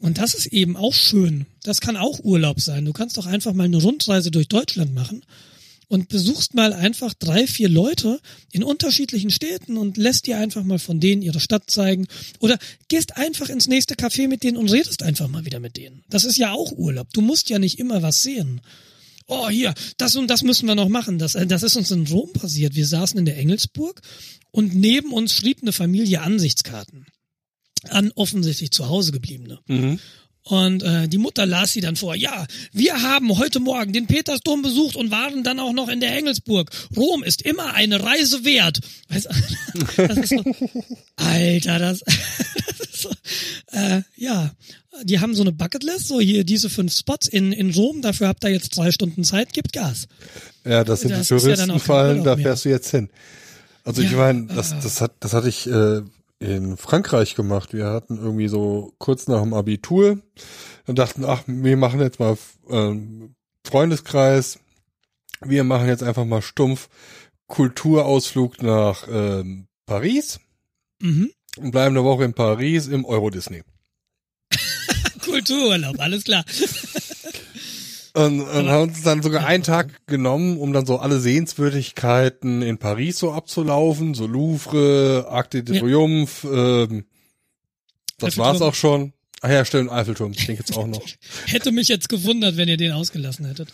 [0.01, 1.45] Und das ist eben auch schön.
[1.63, 2.87] Das kann auch Urlaub sein.
[2.87, 5.23] Du kannst doch einfach mal eine Rundreise durch Deutschland machen
[5.89, 8.21] und besuchst mal einfach drei, vier Leute
[8.53, 12.07] in unterschiedlichen Städten und lässt dir einfach mal von denen ihre Stadt zeigen.
[12.39, 16.05] Oder gehst einfach ins nächste Café mit denen und redest einfach mal wieder mit denen.
[16.09, 17.13] Das ist ja auch Urlaub.
[17.13, 18.63] Du musst ja nicht immer was sehen.
[19.31, 21.19] Oh, hier, das und das müssen wir noch machen.
[21.19, 22.75] Das, äh, das ist uns in Rom passiert.
[22.75, 24.01] Wir saßen in der Engelsburg
[24.51, 27.07] und neben uns schrieb eine Familie Ansichtskarten
[27.89, 29.61] an offensichtlich zu Hause gebliebene.
[30.43, 32.17] Und äh, die Mutter las sie dann vor.
[32.17, 36.17] Ja, wir haben heute Morgen den Petersdom besucht und waren dann auch noch in der
[36.17, 36.71] Engelsburg.
[36.97, 38.81] Rom ist immer eine Reise wert.
[39.09, 39.29] Weißt,
[39.97, 40.43] das ist so,
[41.17, 43.11] Alter, das, das ist so,
[43.73, 44.53] äh, ja,
[45.05, 48.45] die haben so eine Bucketlist, so hier diese fünf Spots in, in Rom, dafür habt
[48.45, 50.09] ihr jetzt drei Stunden Zeit, gibt Gas.
[50.65, 52.45] ja, das sind Das die ja Touristenfallen, Urlaub da mehr.
[52.47, 53.09] fährst du jetzt hin.
[53.85, 56.03] Also ich Ja, meine, das, das hat, das hatte ich äh,
[56.39, 57.73] in Frankreich gemacht.
[57.73, 60.19] Wir hatten irgendwie so kurz nach dem Abitur
[60.87, 62.37] und dachten, ach, wir machen jetzt mal
[62.69, 63.35] ähm,
[63.67, 64.59] Freundeskreis.
[65.43, 66.89] Wir machen jetzt einfach mal stumpf
[67.47, 70.41] Kulturausflug nach ähm, Paris
[71.03, 71.31] Mhm.
[71.57, 73.63] und bleiben eine Woche in Paris im Euro Disney.
[75.31, 76.45] Kultururlaub, alles klar.
[78.13, 82.79] Und, und haben uns dann sogar einen Tag genommen, um dann so alle Sehenswürdigkeiten in
[82.79, 85.81] Paris so abzulaufen, so Louvre, Arc de Ja.
[85.81, 87.05] Triomphe, ähm,
[88.19, 89.13] das war's auch schon.
[89.43, 91.01] Ach ja, stimmt, Eiffelturm, den gibt's auch noch.
[91.47, 93.69] Hätte mich jetzt gewundert, wenn ihr den ausgelassen hättet.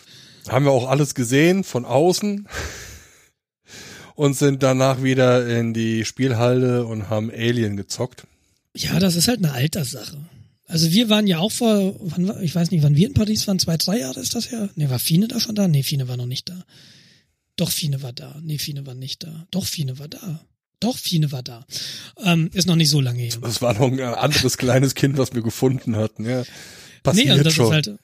[0.48, 2.46] Haben wir auch alles gesehen von außen.
[4.14, 8.26] und sind danach wieder in die Spielhalde und haben Alien gezockt.
[8.74, 10.18] Ja, das ist halt eine Alterssache.
[10.66, 13.58] Also wir waren ja auch vor, wann, ich weiß nicht, wann wir in Paris waren,
[13.58, 14.68] zwei, drei Jahre ist das her?
[14.74, 15.68] Nee, war Fine da schon da?
[15.68, 16.64] Nee, Fine war noch nicht da.
[17.54, 18.40] Doch, Fine war da.
[18.42, 19.46] Nee, Fine war nicht da.
[19.50, 20.44] Doch, Fine war da.
[20.80, 21.64] Doch, Fine war da.
[22.22, 23.32] Ähm, ist noch nicht so lange her.
[23.40, 26.42] Das war noch ein anderes kleines Kind, was wir gefunden hatten, ja.
[27.02, 27.66] Passiert nee, also das schon.
[27.66, 27.98] ist halt.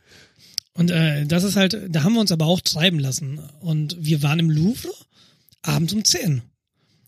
[0.75, 3.41] Und äh, das ist halt, da haben wir uns aber auch treiben lassen.
[3.61, 4.89] Und wir waren im Louvre
[5.61, 6.43] abends um 10.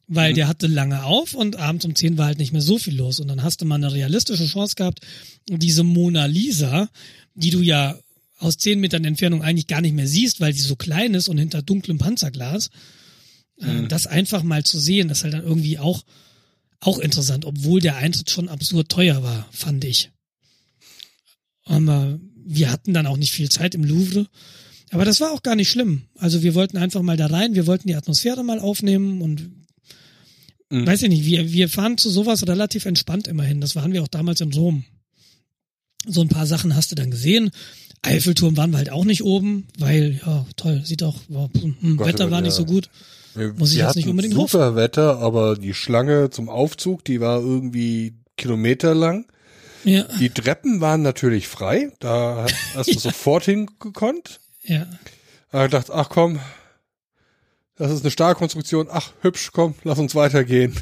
[0.07, 0.37] Weil Mhm.
[0.37, 3.21] der hatte lange auf und abends um 10 war halt nicht mehr so viel los.
[3.21, 5.01] Und dann hast du mal eine realistische Chance gehabt,
[5.49, 6.91] diese Mona Lisa,
[7.35, 7.99] die du ja
[8.39, 11.39] aus 10 Metern Entfernung eigentlich gar nicht mehr siehst, weil sie so klein ist und
[11.39, 12.71] hinter dunklem Panzerglas,
[13.59, 13.85] Mhm.
[13.85, 16.05] äh, das einfach mal zu sehen, ist halt dann irgendwie auch,
[16.81, 20.11] auch interessant, obwohl der Eintritt schon absurd teuer war, fand ich.
[21.65, 24.27] Aber wir hatten dann auch nicht viel Zeit im Louvre.
[24.91, 26.03] Aber das war auch gar nicht schlimm.
[26.17, 29.51] Also wir wollten einfach mal da rein, wir wollten die Atmosphäre mal aufnehmen und
[30.81, 30.87] Mhm.
[30.87, 33.61] weiß ich nicht, wir, wir fahren zu sowas relativ entspannt immerhin.
[33.61, 34.85] Das waren wir auch damals in Rom.
[36.07, 37.51] So ein paar Sachen hast du dann gesehen.
[38.03, 41.49] Eiffelturm waren wir halt auch nicht oben, weil, ja, toll, sieht auch, wow,
[41.81, 42.43] hm, Gott, Wetter war ja.
[42.43, 42.91] nicht so gut.
[43.57, 47.41] Muss ich wir jetzt nicht unbedingt super Wetter, aber die Schlange zum Aufzug, die war
[47.41, 49.27] irgendwie Kilometer lang.
[49.85, 54.41] Ja, Die Treppen waren natürlich frei, da hast du sofort hingekonnt.
[54.63, 54.87] ja.
[55.51, 56.41] Da gedacht, ach komm,
[57.77, 60.75] das ist eine Stahlkonstruktion, ach hübsch, komm, lass uns weitergehen.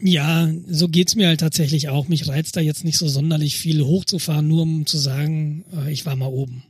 [0.00, 2.08] Ja, so geht's mir halt tatsächlich auch.
[2.08, 6.04] Mich reizt da jetzt nicht so sonderlich viel hochzufahren, nur um zu sagen, äh, ich
[6.04, 6.64] war mal oben.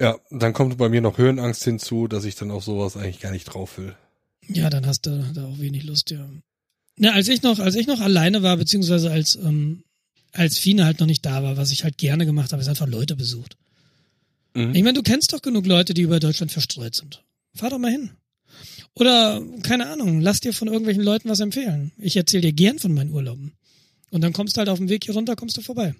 [0.00, 3.32] Ja, dann kommt bei mir noch Höhenangst hinzu, dass ich dann auf sowas eigentlich gar
[3.32, 3.96] nicht drauf will.
[4.48, 6.28] Ja, dann hast du da auch wenig Lust, ja.
[6.98, 9.82] Ja, als ich noch, als ich noch alleine war, beziehungsweise als, ähm,
[10.32, 12.86] als Fine halt noch nicht da war, was ich halt gerne gemacht habe, ist einfach
[12.86, 13.56] Leute besucht.
[14.54, 14.74] Mhm.
[14.74, 17.22] Ich meine, du kennst doch genug Leute, die über Deutschland verstreut sind.
[17.54, 18.10] Fahr doch mal hin.
[18.94, 21.92] Oder, keine Ahnung, lass dir von irgendwelchen Leuten was empfehlen.
[21.98, 23.54] Ich erzähle dir gern von meinen Urlauben.
[24.10, 25.94] Und dann kommst du halt auf dem Weg hier runter, kommst du vorbei.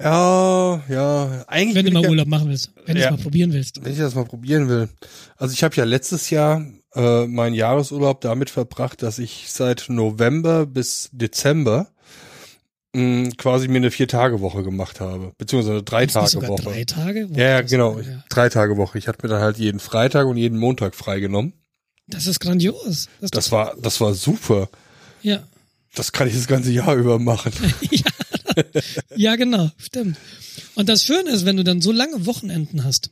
[0.00, 2.70] Ja, ja, eigentlich Wenn du mal ja, Urlaub machen willst.
[2.86, 3.06] Wenn du Ja.
[3.08, 3.84] es mal probieren willst.
[3.84, 4.88] wenn ich das mal probieren will.
[5.36, 10.66] Also ich habe ja letztes Jahr äh, meinen Jahresurlaub damit verbracht, dass ich seit November
[10.66, 11.90] bis Dezember
[12.94, 16.62] mh, quasi mir eine Vier-Tage-Woche gemacht habe, beziehungsweise eine Drei-Tage-Woche.
[16.62, 17.28] drei Tage?
[17.32, 17.98] Ja, ja, genau.
[18.00, 18.24] ja.
[18.28, 18.98] Drei Tage Woche.
[18.98, 21.52] Ich hatte mir dann halt jeden Freitag und jeden Montag freigenommen.
[22.06, 23.08] Das ist grandios.
[23.20, 24.68] Das, Das war, das war super.
[25.22, 25.42] ja.
[25.94, 27.50] Das kann ich das ganze Jahr über machen.
[29.16, 30.16] ja, genau, stimmt.
[30.74, 33.10] Und das Schöne ist, wenn du dann so lange Wochenenden hast,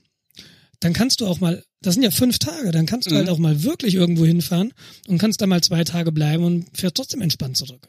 [0.81, 3.19] dann kannst du auch mal, das sind ja fünf Tage, dann kannst du Mhm.
[3.19, 4.73] halt auch mal wirklich irgendwo hinfahren
[5.09, 7.89] und kannst da mal zwei Tage bleiben und fährst trotzdem entspannt zurück.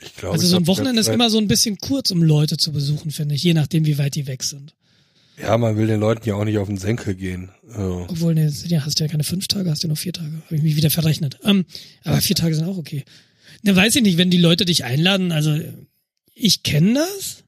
[0.00, 2.72] Ich glaube, Also so ein Wochenende ist immer so ein bisschen kurz, um Leute zu
[2.72, 4.74] besuchen, finde ich, je nachdem, wie weit die weg sind.
[5.40, 7.50] Ja, man will den Leuten ja auch nicht auf den Senkel gehen.
[7.68, 10.32] Also, Obwohl, ne, hast du ja keine fünf Tage, hast du ja nur vier Tage.
[10.44, 11.38] Habe ich mich wieder verrechnet.
[11.44, 11.64] Ähm,
[12.04, 13.04] aber vier Tage sind auch okay.
[13.62, 15.58] Ne, weiß ich nicht, wenn die Leute dich einladen, also
[16.34, 17.44] ich kenne das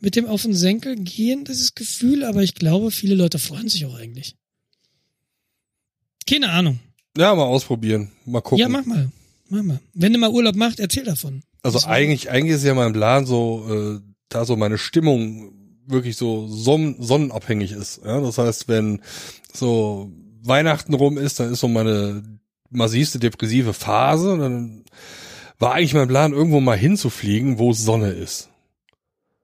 [0.00, 3.86] mit dem auf den Senkel gehen, dieses Gefühl, aber ich glaube, viele Leute freuen sich
[3.86, 4.34] auch eigentlich.
[6.28, 6.80] Keine Ahnung.
[7.16, 8.10] ja, mal ausprobieren.
[8.24, 8.58] Mal gucken.
[8.58, 9.10] Ja, mach mal.
[9.48, 9.80] Mach mal.
[9.94, 11.42] Wenn du mal Urlaub machst, erzähl davon.
[11.66, 15.52] Also eigentlich, eigentlich ist ja mein Plan so, äh, da so meine Stimmung
[15.84, 18.02] wirklich so sonnen, sonnenabhängig ist.
[18.04, 18.20] Ja?
[18.20, 19.00] Das heißt, wenn
[19.52, 20.12] so
[20.44, 22.22] Weihnachten rum ist, dann ist so meine
[22.70, 24.34] massivste depressive Phase.
[24.34, 24.84] Und dann
[25.58, 28.48] war eigentlich mein Plan, irgendwo mal hinzufliegen, wo Sonne ist.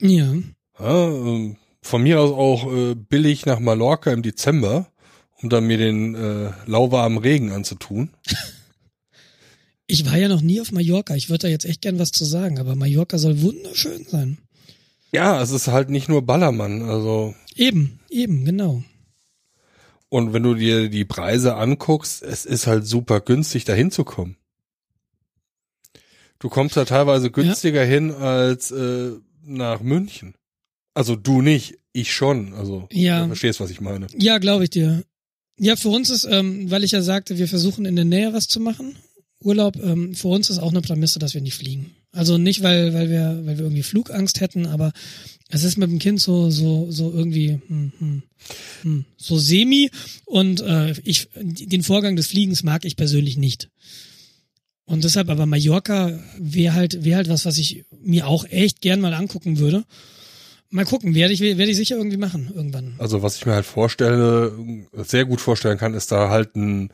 [0.01, 0.33] Ja.
[0.79, 4.87] Ja, ähm, von mir aus auch äh, billig nach Mallorca im Dezember,
[5.43, 8.11] um dann mir den äh, lauwarmen Regen anzutun.
[9.87, 11.15] Ich war ja noch nie auf Mallorca.
[11.17, 14.39] Ich würde da jetzt echt gern was zu sagen, aber Mallorca soll wunderschön sein.
[15.13, 16.83] Ja, es ist halt nicht nur Ballermann.
[16.83, 18.83] Also Eben, eben, genau.
[20.09, 24.37] Und wenn du dir die Preise anguckst, es ist halt super günstig, da hinzukommen.
[26.39, 29.13] Du kommst da teilweise günstiger hin als äh,
[29.45, 30.35] nach München.
[30.95, 32.53] Also du nicht, ich schon.
[32.55, 33.21] Also Ja.
[33.23, 34.07] du verstehst, was ich meine.
[34.19, 35.05] Ja, glaube ich dir.
[35.59, 38.49] Ja, für uns ist, ähm, weil ich ja sagte, wir versuchen in der Nähe was
[38.49, 38.97] zu machen.
[39.45, 41.91] Urlaub, ähm, für uns ist auch eine Prämisse, dass wir nicht fliegen.
[42.13, 44.93] Also nicht, weil, weil wir, weil wir irgendwie Flugangst hätten, aber
[45.49, 48.23] es ist mit dem Kind so, so, so irgendwie, hm, hm,
[48.83, 49.91] hm, so semi
[50.27, 53.71] und äh, ich, den Vorgang des Fliegens mag ich persönlich nicht.
[54.85, 59.01] Und deshalb aber Mallorca wäre halt, wäre halt was, was ich mir auch echt gern
[59.01, 59.85] mal angucken würde.
[60.75, 62.95] Mal gucken, werde ich, werde ich sicher irgendwie machen, irgendwann.
[62.99, 64.53] Also was ich mir halt vorstelle,
[65.05, 66.89] sehr gut vorstellen kann, ist da halt ein,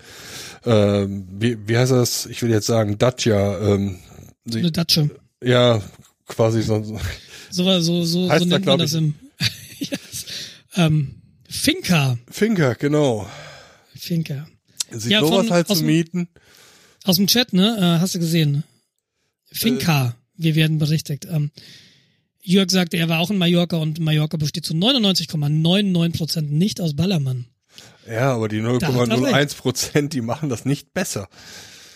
[0.67, 2.27] ähm, wie, wie heißt das?
[2.27, 3.59] Ich will jetzt sagen Dacia.
[3.75, 3.99] Ähm,
[4.47, 5.11] So eine Datsche.
[5.43, 5.81] ja,
[6.27, 6.83] quasi so.
[6.83, 6.99] so
[7.81, 9.14] So, so, Heißt so da, nennt man glaub das im
[9.79, 10.27] yes.
[10.75, 12.19] ähm, Finca.
[12.31, 13.29] Finker, genau.
[13.95, 14.49] Finca.
[14.91, 16.29] Sich Ja, sowas von- halt zu mieten.
[17.05, 17.77] Aus dem Chat, ne?
[17.79, 18.64] Äh, hast du gesehen?
[19.53, 21.27] Finca, wir werden berichtigt.
[21.31, 21.53] Ähm,
[22.48, 26.94] Jörg sagte, er war auch in Mallorca und Mallorca besteht zu 99,99 Prozent nicht aus
[26.96, 27.46] Ballermann.
[28.11, 31.28] Ja, aber die hat er 0,01 Prozent, die machen das nicht besser.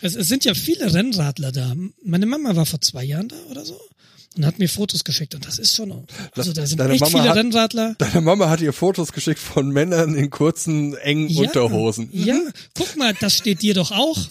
[0.03, 1.75] Es, es sind ja viele Rennradler da.
[2.05, 3.81] Meine Mama war vor zwei Jahren da oder so
[4.37, 7.19] und hat mir Fotos geschickt und das ist schon, also da sind Deine echt Mama
[7.19, 7.95] viele hat- Rennradler.
[7.99, 12.09] Deine Mama hat ihr Fotos geschickt von Männern in kurzen, engen Ja, Unterhosen.
[12.13, 12.39] Ja,
[12.75, 14.19] guck mal, das steht dir doch auch.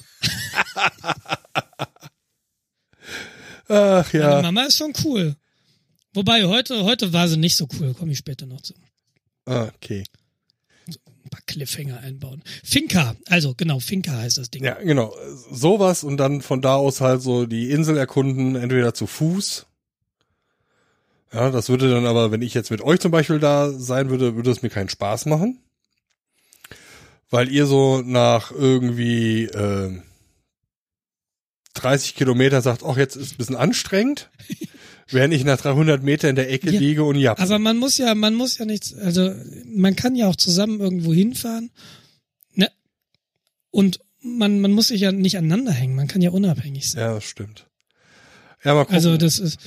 [3.68, 4.42] Ach Meine ja.
[4.42, 5.36] Mama ist schon cool.
[6.14, 8.74] Wobei, heute, heute war sie nicht so cool, komme ich später noch zu.
[9.46, 10.04] Ah, Okay.
[11.24, 12.44] Ein paar Cliffhanger einbauen.
[12.64, 14.64] Finca, also genau, Finca heißt das Ding.
[14.66, 15.16] Ja, genau.
[15.50, 19.68] Sowas und dann von da aus halt so die Insel erkunden, entweder zu Fuß.
[21.32, 24.36] Ja, das würde dann aber, wenn ich jetzt mit euch zum Beispiel da sein würde,
[24.36, 25.60] würde es mir keinen Spaß machen.
[27.30, 30.02] Weil ihr so nach irgendwie äh,
[31.76, 34.30] 30 Kilometer sagt, ach, jetzt ist ein bisschen anstrengend.
[35.10, 37.38] Während ich nach 300 Meter in der Ecke Ja, liege und ja.
[37.38, 39.34] Aber man muss ja, man muss ja nichts, also
[39.66, 41.72] man kann ja auch zusammen irgendwo hinfahren.
[42.54, 42.70] Ne?
[43.72, 47.02] Und man, man muss sich ja nicht aneinander hängen, man kann ja unabhängig sein.
[47.02, 47.68] Ja, das stimmt.
[48.64, 48.96] Ja, mal gucken.
[48.96, 49.60] Also das ist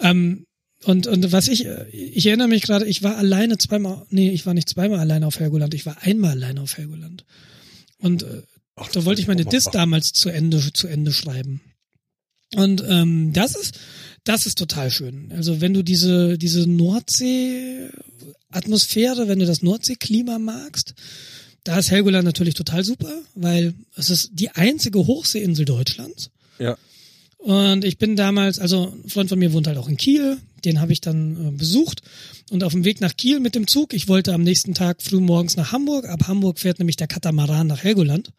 [0.00, 0.46] ähm,
[0.84, 4.54] und und was ich ich erinnere mich gerade, ich war alleine zweimal, nee, ich war
[4.54, 7.24] nicht zweimal alleine auf Helgoland, ich war einmal alleine auf Helgoland.
[7.98, 8.42] Und äh,
[8.76, 9.74] Ach, da wollte ich meine auch mal Dis machen.
[9.74, 11.60] damals zu Ende zu Ende schreiben.
[12.56, 13.78] Und ähm, das ist
[14.24, 15.32] das ist total schön.
[15.34, 17.88] Also wenn du diese diese Nordsee
[18.50, 20.94] Atmosphäre, wenn du das Nordseeklima magst,
[21.64, 26.30] da ist Helgoland natürlich total super, weil es ist die einzige Hochseeinsel Deutschlands.
[26.58, 26.76] Ja.
[27.38, 30.80] Und ich bin damals, also ein Freund von mir wohnt halt auch in Kiel, den
[30.80, 32.02] habe ich dann äh, besucht.
[32.50, 35.20] Und auf dem Weg nach Kiel mit dem Zug, ich wollte am nächsten Tag früh
[35.20, 36.06] morgens nach Hamburg.
[36.06, 38.30] Ab Hamburg fährt nämlich der Katamaran nach Helgoland.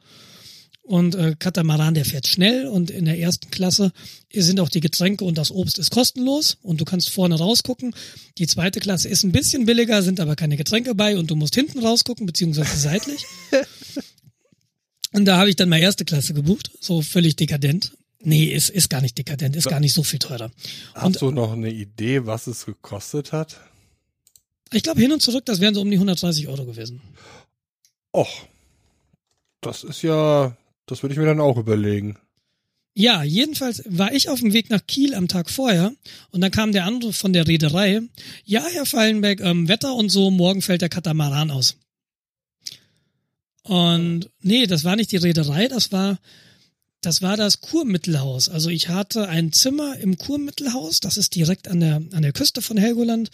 [0.84, 3.92] Und äh, Katamaran, der fährt schnell und in der ersten Klasse
[4.34, 7.94] sind auch die Getränke und das Obst ist kostenlos und du kannst vorne rausgucken.
[8.40, 11.56] Die zweite Klasse ist ein bisschen billiger, sind aber keine Getränke bei und du musst
[11.56, 13.26] hinten rausgucken, beziehungsweise seitlich.
[15.14, 17.92] Und da habe ich dann mal erste Klasse gebucht, so völlig dekadent.
[18.24, 20.52] Nee, ist, ist gar nicht dekadent, ist gar nicht so viel teurer.
[20.94, 23.60] Hast du noch eine Idee, was es gekostet hat?
[24.72, 27.02] Ich glaube, hin und zurück, das wären so um die 130 Euro gewesen.
[28.14, 28.48] Och,
[29.60, 30.56] das ist ja,
[30.92, 32.18] das würde ich mir dann auch überlegen.
[32.94, 35.94] Ja, jedenfalls war ich auf dem Weg nach Kiel am Tag vorher
[36.32, 38.02] und dann kam der Anruf von der Reederei.
[38.44, 41.78] Ja, Herr Fallenberg, ähm, Wetter und so, morgen fällt der Katamaran aus.
[43.64, 46.20] Und nee, das war nicht die Reederei, das war
[47.00, 48.50] das war das Kurmittelhaus.
[48.50, 52.62] Also ich hatte ein Zimmer im Kurmittelhaus, das ist direkt an der an der Küste
[52.62, 53.32] von Helgoland.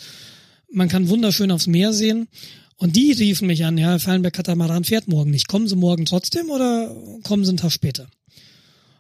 [0.72, 2.28] Man kann wunderschön aufs Meer sehen.
[2.78, 5.48] Und die riefen mich an, ja, Fallenberg Katamaran fährt morgen nicht.
[5.48, 8.08] Kommen Sie morgen trotzdem oder kommen Sie einen Tag später?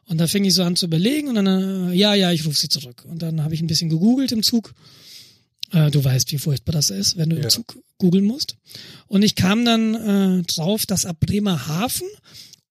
[0.05, 2.57] Und da fing ich so an zu überlegen und dann, äh, ja, ja, ich rufe
[2.57, 3.05] sie zurück.
[3.07, 4.73] Und dann habe ich ein bisschen gegoogelt im Zug.
[5.73, 7.43] Äh, du weißt, wie furchtbar das ist, wenn du Ja.
[7.43, 8.55] im Zug googeln musst.
[9.07, 9.95] Und ich kam dann
[10.39, 12.07] äh, drauf, dass ab Bremerhaven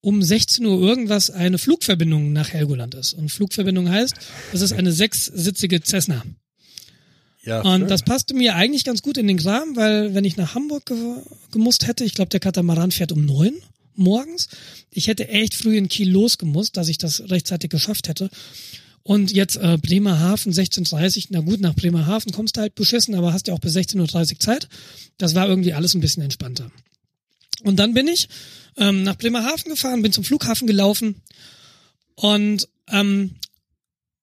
[0.00, 3.12] um 16 Uhr irgendwas eine Flugverbindung nach Helgoland ist.
[3.12, 4.14] Und Flugverbindung heißt,
[4.52, 6.24] das ist eine sechssitzige Cessna.
[7.46, 7.88] Ja, Und schön.
[7.88, 10.96] das passte mir eigentlich ganz gut in den Kram, weil wenn ich nach Hamburg ge
[11.52, 13.54] gemusst hätte, ich glaube, der Katamaran fährt um neun
[13.94, 14.48] morgens.
[14.90, 18.28] Ich hätte echt früh in Kiel losgemusst, dass ich das rechtzeitig geschafft hätte.
[19.02, 23.46] Und jetzt äh, Bremerhaven 16.30 na gut, nach Bremerhaven kommst du halt beschissen, aber hast
[23.46, 24.68] ja auch bis 16.30 Uhr Zeit.
[25.16, 26.70] Das war irgendwie alles ein bisschen entspannter.
[27.62, 28.28] Und dann bin ich
[28.76, 31.22] ähm, nach Bremerhaven gefahren, bin zum Flughafen gelaufen
[32.16, 33.36] und ähm,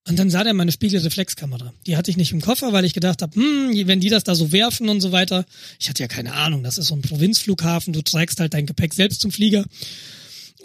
[0.08, 1.74] und dann sah der meine Spiegelreflexkamera.
[1.88, 4.36] Die hatte ich nicht im Koffer, weil ich gedacht habe, hm, wenn die das da
[4.36, 5.46] so werfen und so weiter.
[5.80, 8.94] Ich hatte ja keine Ahnung, das ist so ein Provinzflughafen, du trägst halt dein Gepäck
[8.94, 9.66] selbst zum Flieger.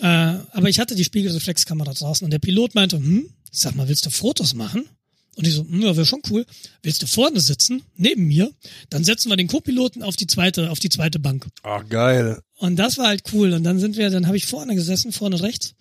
[0.01, 4.07] Äh, aber ich hatte die Spiegelreflexkamera draußen und der Pilot meinte, hm, sag mal, willst
[4.07, 4.89] du Fotos machen?
[5.37, 6.45] Und ich so, hm, ja, wäre schon cool.
[6.83, 8.51] Willst du vorne sitzen, neben mir?
[8.91, 11.47] Dann setzen wir den Co-Piloten auf die zweite, auf die zweite Bank.
[11.63, 12.41] Ach, geil.
[12.57, 13.53] Und das war halt cool.
[13.53, 15.77] Und dann sind wir, dann habe ich vorne gesessen, vorne rechts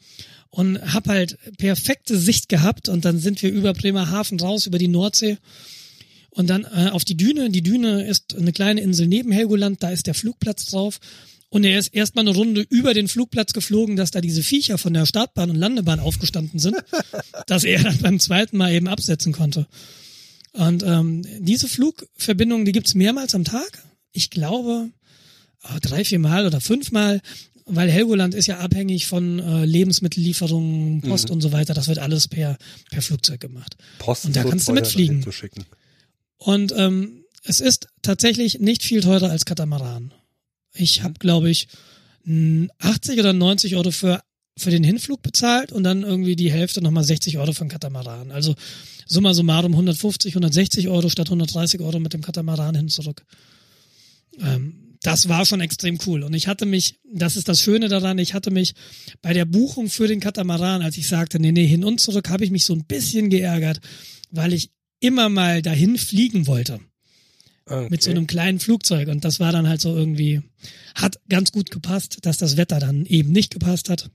[0.49, 2.89] und hab halt perfekte Sicht gehabt.
[2.89, 5.37] Und dann sind wir über Bremerhaven raus, über die Nordsee
[6.37, 7.49] und dann äh, auf die Düne.
[7.49, 10.99] Die Düne ist eine kleine Insel neben Helgoland, da ist der Flugplatz drauf.
[11.49, 14.93] Und er ist erstmal eine Runde über den Flugplatz geflogen, dass da diese Viecher von
[14.93, 16.75] der Startbahn und Landebahn aufgestanden sind,
[17.47, 19.65] dass er dann beim zweiten Mal eben absetzen konnte.
[20.51, 23.83] Und ähm, diese Flugverbindung, die gibt's mehrmals am Tag.
[24.11, 24.89] Ich glaube,
[25.63, 27.21] äh, drei, vier Mal oder fünfmal,
[27.67, 31.73] weil Helgoland ist ja abhängig von äh, Lebensmittellieferungen, Post und so weiter.
[31.73, 32.57] Das wird alles per,
[32.91, 33.75] per Flugzeug gemacht.
[33.99, 35.21] Post Und da so kannst du mitfliegen.
[36.37, 40.13] Und ähm, es ist tatsächlich nicht viel teurer als Katamaran.
[40.73, 41.67] Ich habe, glaube ich,
[42.25, 44.21] n- 80 oder 90 Euro für
[44.59, 48.31] für den Hinflug bezahlt und dann irgendwie die Hälfte nochmal 60 Euro für den Katamaran.
[48.31, 48.55] Also
[49.05, 53.23] summa summarum 150, 160 Euro statt 130 Euro mit dem Katamaran hin zurück.
[54.39, 56.23] Ähm, das war schon extrem cool.
[56.23, 58.73] Und ich hatte mich, das ist das Schöne daran, ich hatte mich
[59.21, 62.43] bei der Buchung für den Katamaran, als ich sagte, nee, nee, hin und zurück, habe
[62.43, 63.79] ich mich so ein bisschen geärgert,
[64.31, 66.79] weil ich immer mal dahin fliegen wollte.
[67.65, 67.87] Okay.
[67.89, 69.09] Mit so einem kleinen Flugzeug.
[69.09, 70.41] Und das war dann halt so irgendwie,
[70.95, 74.09] hat ganz gut gepasst, dass das Wetter dann eben nicht gepasst hat.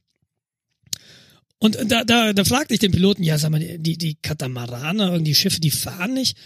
[1.59, 5.35] Und da, da, da fragte ich den Piloten, ja, sag mal, die, die Katamaraner, die
[5.35, 6.37] Schiffe, die fahren nicht.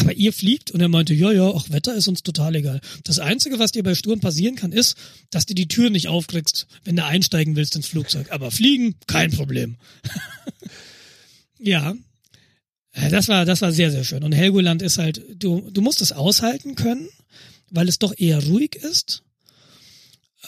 [0.00, 2.80] Aber ihr fliegt und er meinte, ja, ja, auch Wetter ist uns total egal.
[3.04, 4.96] Das Einzige, was dir bei Sturm passieren kann, ist,
[5.30, 8.28] dass du die Tür nicht aufkriegst, wenn du einsteigen willst ins Flugzeug.
[8.30, 9.76] Aber fliegen, kein Problem.
[11.58, 11.94] ja,
[12.92, 14.24] äh, das war, das war sehr, sehr schön.
[14.24, 17.08] Und Helgoland ist halt, du, du musst es aushalten können,
[17.68, 19.22] weil es doch eher ruhig ist.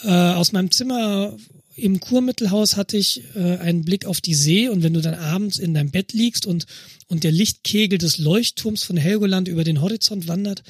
[0.03, 1.37] Äh, aus meinem Zimmer
[1.75, 5.59] im Kurmittelhaus hatte ich äh, einen Blick auf die See und wenn du dann abends
[5.59, 6.67] in deinem Bett liegst und,
[7.07, 10.63] und der Lichtkegel des Leuchtturms von Helgoland über den Horizont wandert,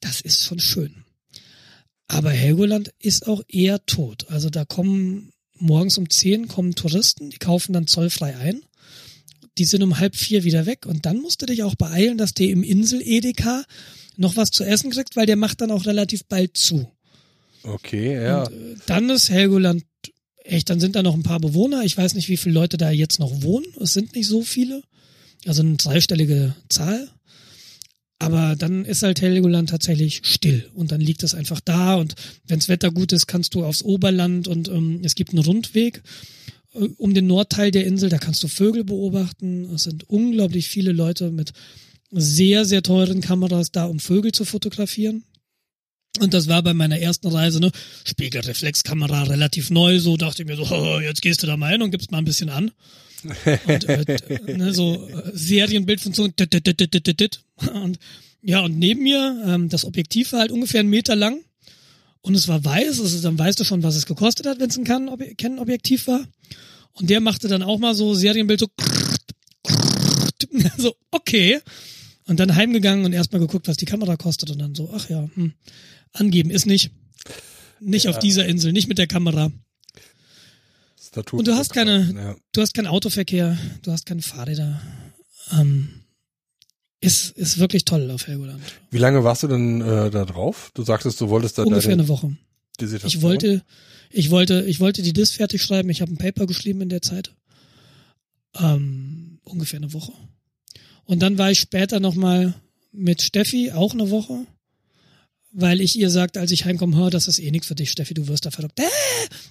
[0.00, 1.04] das ist schon schön.
[2.08, 4.26] Aber Helgoland ist auch eher tot.
[4.28, 8.62] Also da kommen morgens um zehn kommen Touristen, die kaufen dann zollfrei ein.
[9.58, 12.34] Die sind um halb vier wieder weg und dann musst du dich auch beeilen, dass
[12.34, 13.64] der im Insel Edeka
[14.16, 16.90] noch was zu essen kriegt, weil der macht dann auch relativ bald zu.
[17.62, 18.44] Okay, ja.
[18.44, 19.84] Und, äh, dann ist Helgoland
[20.44, 21.82] echt, dann sind da noch ein paar Bewohner.
[21.84, 23.66] Ich weiß nicht, wie viele Leute da jetzt noch wohnen.
[23.80, 24.82] Es sind nicht so viele.
[25.46, 27.08] Also eine dreistellige Zahl.
[28.18, 32.14] Aber dann ist halt Helgoland tatsächlich still und dann liegt es einfach da und
[32.46, 36.02] wenns Wetter gut ist, kannst du aufs Oberland und ähm, es gibt einen Rundweg
[36.74, 39.64] äh, um den Nordteil der Insel, da kannst du Vögel beobachten.
[39.74, 41.52] Es sind unglaublich viele Leute mit
[42.12, 45.24] sehr, sehr teuren Kameras da, um Vögel zu fotografieren.
[46.20, 47.72] Und das war bei meiner ersten Reise, ne,
[48.04, 51.82] Spiegelreflexkamera relativ neu, so dachte ich mir so, oh, jetzt gehst du da mal hin
[51.82, 52.70] und gibst mal ein bisschen an.
[53.66, 56.34] und äh, ne, so äh, Serienbildfunktion
[57.74, 57.98] und
[58.42, 61.38] ja und neben mir ähm, das Objektiv war halt ungefähr einen Meter lang
[62.22, 64.78] und es war weiß, also dann weißt du schon, was es gekostet hat, wenn es
[64.78, 66.24] ein Canon-Objektiv war.
[66.94, 68.68] Und der machte dann auch mal so Serienbild so
[70.78, 71.60] so okay
[72.26, 75.28] und dann heimgegangen und erstmal geguckt, was die Kamera kostet und dann so ach ja
[75.34, 75.54] hm.
[76.12, 76.90] Angeben ist nicht.
[77.80, 78.10] Nicht ja.
[78.10, 79.50] auf dieser Insel, nicht mit der Kamera.
[81.32, 82.36] Und du hast keine, ja.
[82.52, 84.80] du hast keinen Autoverkehr, du hast keine Fahrräder.
[85.52, 86.02] Ähm,
[87.00, 88.62] ist, ist wirklich toll auf Helgoland.
[88.90, 90.70] Wie lange warst du denn äh, da drauf?
[90.74, 92.36] Du sagtest, du wolltest da ungefähr eine Woche.
[92.80, 93.62] Ich wollte,
[94.10, 95.90] ich wollte, ich wollte die Dis fertig schreiben.
[95.90, 97.34] Ich habe ein Paper geschrieben in der Zeit.
[98.58, 100.12] Ähm, ungefähr eine Woche.
[101.04, 102.54] Und dann war ich später nochmal
[102.92, 104.46] mit Steffi auch eine Woche
[105.52, 108.14] weil ich ihr sagte, als ich heimkomme, hör, das ist eh nichts für dich, Steffi,
[108.14, 108.78] du wirst da verrückt.
[108.80, 108.84] Äh,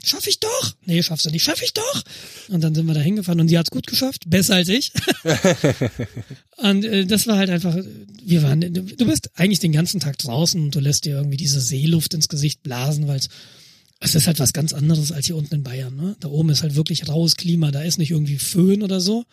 [0.03, 0.73] schaff ich doch.
[0.85, 2.03] Nee, schaffst du nicht, schaff ich doch.
[2.49, 4.91] Und dann sind wir da hingefahren und sie hat's gut geschafft, besser als ich.
[6.57, 7.77] und äh, das war halt einfach,
[8.23, 11.61] wir waren, du bist eigentlich den ganzen Tag draußen und du lässt dir irgendwie diese
[11.61, 13.21] Seeluft ins Gesicht blasen, weil
[13.99, 15.95] es ist halt was ganz anderes als hier unten in Bayern.
[15.95, 16.15] Ne?
[16.19, 19.25] Da oben ist halt wirklich raues Klima, da ist nicht irgendwie Föhn oder so.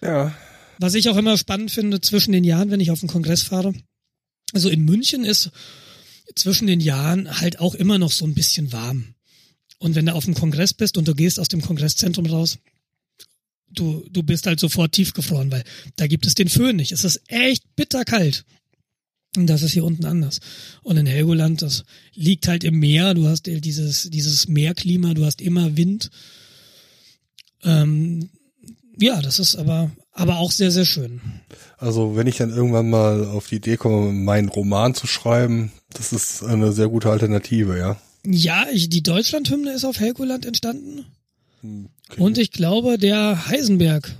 [0.00, 0.32] Ja.
[0.78, 3.74] Was ich auch immer spannend finde zwischen den Jahren, wenn ich auf den Kongress fahre.
[4.52, 5.50] Also in München ist
[6.34, 9.14] zwischen den Jahren halt auch immer noch so ein bisschen warm.
[9.78, 12.58] Und wenn du auf dem Kongress bist und du gehst aus dem Kongresszentrum raus,
[13.68, 15.64] du, du bist halt sofort tiefgefroren, weil
[15.96, 16.92] da gibt es den Föhn nicht.
[16.92, 18.44] Es ist echt bitterkalt.
[19.36, 20.40] Und das ist hier unten anders.
[20.82, 23.14] Und in Helgoland, das liegt halt im Meer.
[23.14, 26.10] Du hast dieses, dieses Meerklima, du hast immer Wind.
[27.62, 28.28] Ähm,
[28.98, 31.20] ja, das ist aber, aber auch sehr, sehr schön.
[31.78, 36.12] Also wenn ich dann irgendwann mal auf die Idee komme, meinen Roman zu schreiben, das
[36.12, 37.96] ist eine sehr gute Alternative, ja.
[38.24, 41.06] Ja, ich, die Deutschlandhymne ist auf Helgoland entstanden.
[41.62, 42.20] Hm, okay.
[42.20, 44.14] Und ich glaube, der Heisenberg,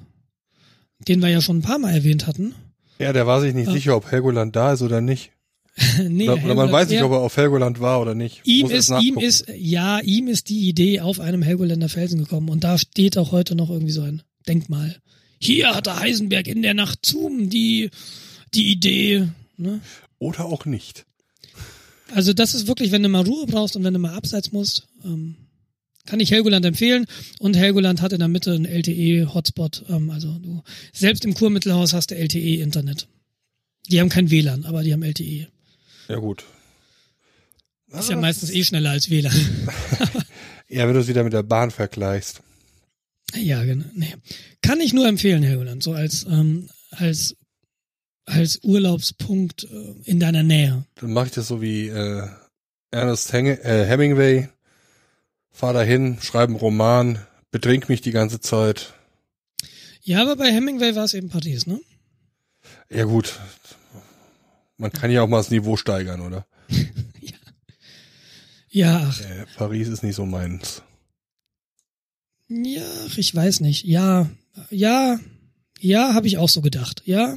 [1.07, 2.55] den wir ja schon ein paar Mal erwähnt hatten.
[2.99, 5.30] Ja, der war sich nicht äh, sicher, ob Helgoland da ist oder nicht.
[6.09, 8.43] nee, oder, oder man weiß nicht, ob er auf Helgoland war oder nicht.
[8.45, 12.62] Ihm ist, ihm ist, ja, ihm ist die Idee auf einem Helgoländer Felsen gekommen und
[12.64, 14.97] da steht auch heute noch irgendwie so ein Denkmal.
[15.43, 17.90] Hier hatte Heisenberg in der Nacht Zoom die,
[18.55, 19.28] die Idee.
[19.57, 19.80] Ne?
[20.18, 21.05] Oder auch nicht.
[22.14, 24.86] Also das ist wirklich, wenn du mal Ruhe brauchst und wenn du mal abseits musst,
[25.05, 25.34] ähm,
[26.07, 27.07] kann ich Helgoland empfehlen.
[27.40, 29.84] Und Helgoland hat in der Mitte einen LTE-Hotspot.
[29.88, 30.62] Ähm, also du
[30.93, 33.09] selbst im Kurmittelhaus hast du LTE-Internet.
[33.90, 35.49] Die haben kein WLAN, aber die haben LTE.
[36.07, 36.45] Ja gut.
[37.88, 39.34] Ist ja meistens eh schneller als WLAN.
[40.68, 42.43] ja, wenn du es wieder mit der Bahn vergleichst.
[43.34, 43.84] Ja, genau.
[43.94, 44.14] Nee.
[44.62, 47.36] Kann ich nur empfehlen, Helgoland, so als, ähm, als
[48.24, 50.84] als Urlaubspunkt äh, in deiner Nähe.
[50.96, 52.28] Dann mache ich das so wie äh,
[52.92, 54.48] Ernest Heng äh, Hemingway.
[55.50, 57.18] Fahr dahin, schreibe einen Roman,
[57.50, 58.94] betrink mich die ganze Zeit.
[60.02, 61.80] Ja, aber bei Hemingway war es eben Paris, ne?
[62.90, 63.40] Ja gut,
[64.76, 66.46] man kann ja auch mal das Niveau steigern, oder?
[68.74, 70.82] Ja, ach, Äh, Paris ist nicht so meins.
[72.49, 72.82] Ja,
[73.16, 73.84] ich weiß nicht.
[73.84, 74.30] Ja,
[74.70, 75.18] ja,
[75.80, 77.03] ja, habe ich auch so gedacht.
[77.05, 77.36] Ja.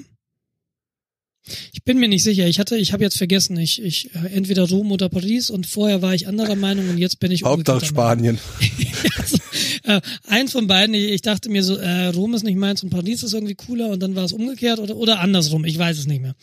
[1.73, 2.47] Ich bin mir nicht sicher.
[2.47, 6.01] Ich hatte, ich habe jetzt vergessen, ich, ich äh, entweder Rom oder Paris und vorher
[6.01, 7.85] war ich anderer Meinung und jetzt bin ich Hauptsache.
[7.85, 8.39] Spanien.
[9.17, 9.37] also,
[9.83, 12.89] äh, eins von beiden, ich, ich dachte mir so, äh, Rom ist nicht meins und
[12.89, 16.07] Paris ist irgendwie cooler und dann war es umgekehrt oder, oder andersrum, ich weiß es
[16.07, 16.35] nicht mehr.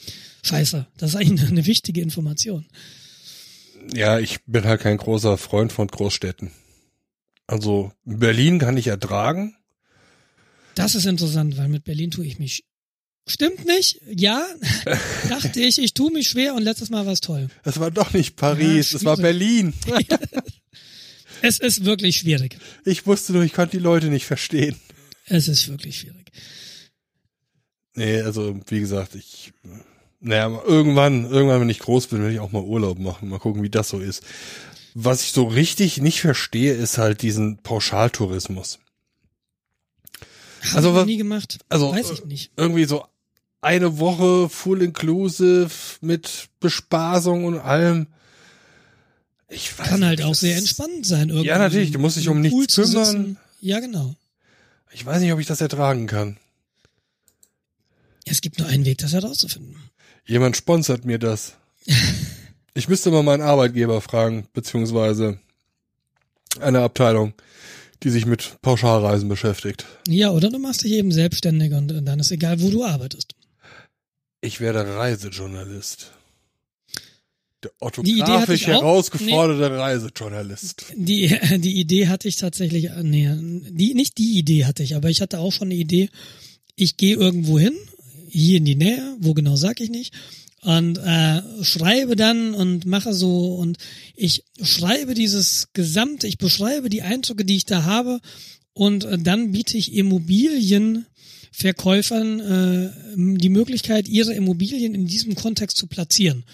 [0.45, 2.67] Scheiße, das ist eigentlich eine, eine wichtige Information.
[3.93, 6.53] Ja, ich bin halt kein großer Freund von Großstädten.
[7.53, 9.55] Also Berlin kann ich ertragen.
[10.75, 12.65] Das ist interessant, weil mit Berlin tue ich mich.
[13.27, 14.01] Stimmt nicht?
[14.11, 14.43] Ja,
[15.29, 17.49] dachte ich, ich tue mich schwer und letztes Mal war es toll.
[17.63, 19.17] Es war doch nicht Paris, Ja, es war.
[19.19, 19.75] Berlin.
[21.45, 22.57] Es ist wirklich schwierig.
[22.85, 24.77] Ich wusste nur, ich konnte die Leute nicht verstehen.
[25.27, 26.31] Es ist wirklich schwierig.
[27.97, 29.53] Nee, also wie gesagt, ich
[30.21, 33.65] naja, irgendwann, irgendwann, wenn ich groß bin, will ich auch mal Urlaub machen, mal gucken,
[33.65, 34.23] wie das so ist.
[34.95, 38.79] Was ich so richtig nicht verstehe, ist halt diesen Pauschaltourismus.
[40.75, 41.59] Also ich wa- noch nie gemacht.
[41.69, 42.53] also, Weiß äh, ich nicht.
[42.57, 43.05] Irgendwie so
[43.61, 45.71] eine Woche full inclusive
[46.01, 48.07] mit Bespaßung und allem.
[49.49, 51.29] Ich weiß Kann halt nicht, auch sehr entspannend sein.
[51.29, 53.05] Irgendwie Ja, natürlich, du musst dich um nichts Pool zu kümmern.
[53.05, 53.37] sitzen.
[53.61, 54.15] Ja, genau.
[54.93, 56.37] Ich weiß nicht, ob ich das ertragen kann.
[58.25, 59.77] Es gibt nur einen Weg, das herauszufinden.
[60.27, 61.55] Jemand sponsert mir das.
[62.75, 65.39] Ich müsste mal meinen Arbeitgeber fragen, beziehungsweise
[66.61, 67.35] eine Abteilung,
[68.03, 69.87] die sich mit Pauschalreisen beschäftigt.
[70.09, 73.35] Ja, oder du machst dich eben selbstständig und, und dann ist egal, wo du arbeitest.
[74.41, 76.13] Ich werde Reisejournalist.
[77.63, 80.87] Der Die Idee hatte orthografisch herausgeforderte Reisejournalist.
[80.97, 83.31] Die, die Idee hatte ich tatsächlich, äh, nee,
[83.71, 86.09] die, nicht die Idee hatte ich, aber ich hatte auch schon eine Idee.
[86.75, 87.75] Ich gehe irgendwo hin,
[88.29, 90.13] hier in die Nähe, wo genau sag ich nicht,
[90.63, 93.77] und äh, schreibe dann und mache so und
[94.15, 98.21] ich schreibe dieses gesamte, ich beschreibe die Eindrücke, die ich da habe
[98.73, 102.91] und äh, dann biete ich Immobilienverkäufern äh,
[103.39, 106.45] die Möglichkeit, ihre Immobilien in diesem Kontext zu platzieren.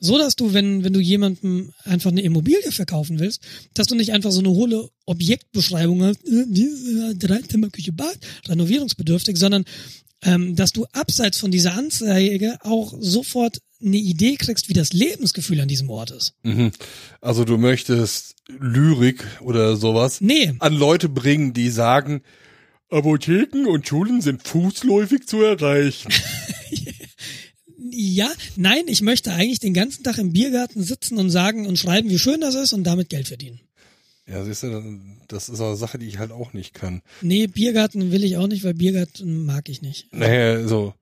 [0.00, 3.40] So dass du, wenn, wenn du jemandem einfach eine Immobilie verkaufen willst,
[3.72, 9.38] dass du nicht einfach so eine hohle Objektbeschreibung hast, äh, äh, Dreizimmer, Küche, Bad, renovierungsbedürftig,
[9.38, 9.64] sondern
[10.24, 15.60] ähm, dass du abseits von dieser Anzeige auch sofort eine Idee kriegst, wie das Lebensgefühl
[15.60, 16.34] an diesem Ort ist.
[16.42, 16.72] Mhm.
[17.20, 22.22] Also du möchtest Lyrik oder sowas Nee, an Leute bringen, die sagen,
[22.90, 26.12] Apotheken und Schulen sind fußläufig zu erreichen.
[27.90, 32.08] ja, nein, ich möchte eigentlich den ganzen Tag im Biergarten sitzen und sagen und schreiben,
[32.08, 33.60] wie schön das ist und damit Geld verdienen.
[34.26, 37.02] Ja, siehst du, das ist eine Sache, die ich halt auch nicht kann.
[37.20, 40.06] Nee, Biergarten will ich auch nicht, weil Biergarten mag ich nicht.
[40.14, 40.94] Naja, so,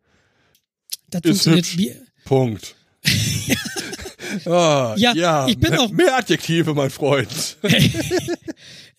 [1.11, 1.77] Das Ist hübsch.
[1.77, 2.75] Bier Punkt.
[4.47, 7.59] ah, Ja, ja, ich bin auch- mehr Adjektive, mein Freund.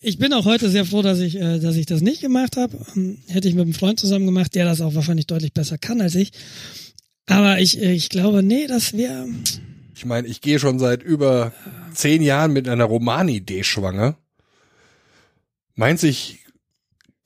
[0.06, 2.76] Ich bin auch heute sehr froh, dass ich, äh, dass ich das nicht gemacht habe.
[2.94, 6.02] Ähm, Hätte ich mit einem Freund zusammen gemacht, der das auch wahrscheinlich deutlich besser kann
[6.02, 6.30] als ich.
[7.24, 9.26] Aber ich, äh, ich glaube, nee, das wäre.
[9.94, 11.52] Ich meine, ich gehe schon seit über
[11.92, 14.16] zehn Jahren mit einer Romanidee schwanger.
[15.76, 16.40] Meinst du, ich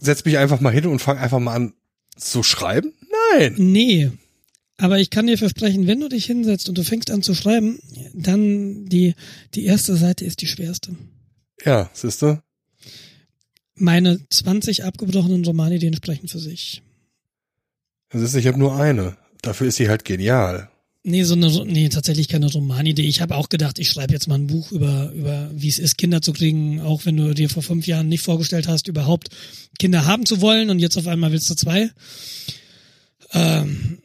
[0.01, 1.75] setz mich einfach mal hin und fange einfach mal an
[2.16, 2.93] zu schreiben?
[3.33, 3.55] Nein.
[3.59, 4.11] Nee.
[4.77, 7.81] Aber ich kann dir versprechen, wenn du dich hinsetzt und du fängst an zu schreiben,
[8.14, 9.14] dann die,
[9.55, 10.95] die erste Seite ist die schwerste.
[11.64, 12.41] Ja, siehst du?
[13.75, 16.83] Meine 20 abgebrochenen Romanideen sprechen für sich.
[18.12, 19.16] Siehst du, ich habe nur eine.
[19.43, 20.71] Dafür ist sie halt genial.
[21.05, 23.07] Nee, so eine, nee, tatsächlich keine Romanidee.
[23.07, 25.97] Ich habe auch gedacht, ich schreibe jetzt mal ein Buch über, über wie es ist,
[25.97, 29.29] Kinder zu kriegen, auch wenn du dir vor fünf Jahren nicht vorgestellt hast, überhaupt
[29.79, 31.91] Kinder haben zu wollen und jetzt auf einmal willst du zwei.
[33.33, 33.99] Ähm,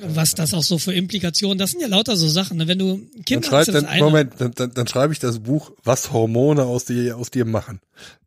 [0.00, 2.58] was das auch so für Implikationen, das sind ja lauter so Sachen.
[2.58, 2.68] Ne?
[2.68, 3.98] Wenn du Dann Kinder schreib, hast, ist das dann.
[3.98, 7.80] Moment, dann, dann, dann schreibe ich das Buch, was Hormone aus dir, aus dir machen.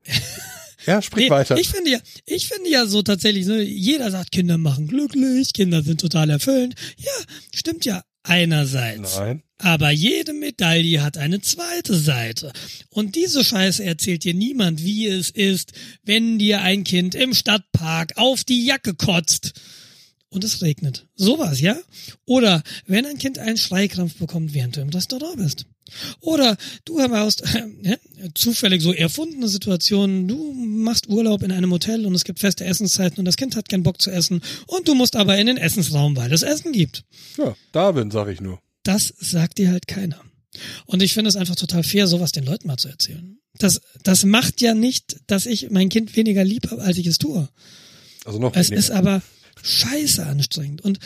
[0.86, 1.57] Ja, sprich Nee, weiter.
[1.57, 5.81] Ich finde ja, ich finde ja so tatsächlich, ne, jeder sagt, Kinder machen glücklich, Kinder
[5.83, 6.75] sind total erfüllend.
[6.97, 7.11] Ja,
[7.53, 9.17] stimmt ja einerseits.
[9.17, 9.43] Nein.
[9.57, 12.51] Aber jede Medaille hat eine zweite Seite.
[12.89, 15.71] Und diese Scheiße erzählt dir niemand, wie es ist,
[16.03, 19.53] wenn dir ein Kind im Stadtpark auf die Jacke kotzt
[20.29, 21.07] und es regnet.
[21.15, 21.77] Sowas, ja?
[22.25, 25.65] Oder wenn ein Kind einen Schreikrampf bekommt, während du im Restaurant bist.
[26.19, 27.41] Oder du hast
[27.83, 27.97] äh,
[28.33, 33.19] zufällig so erfundene Situationen, du machst Urlaub in einem Hotel und es gibt feste Essenszeiten
[33.19, 36.15] und das Kind hat keinen Bock zu essen und du musst aber in den Essensraum,
[36.15, 37.03] weil es Essen gibt.
[37.38, 38.59] Ja, Darwin, sag ich nur.
[38.83, 40.21] Das sagt dir halt keiner.
[40.86, 43.38] Und ich finde es einfach total fair, sowas den Leuten mal zu erzählen.
[43.57, 47.17] Das, das macht ja nicht, dass ich mein Kind weniger lieb habe, als ich es
[47.17, 47.47] tue.
[48.25, 48.79] Also noch Es weniger.
[48.79, 49.21] ist aber
[49.63, 50.81] scheiße anstrengend.
[50.81, 50.99] Und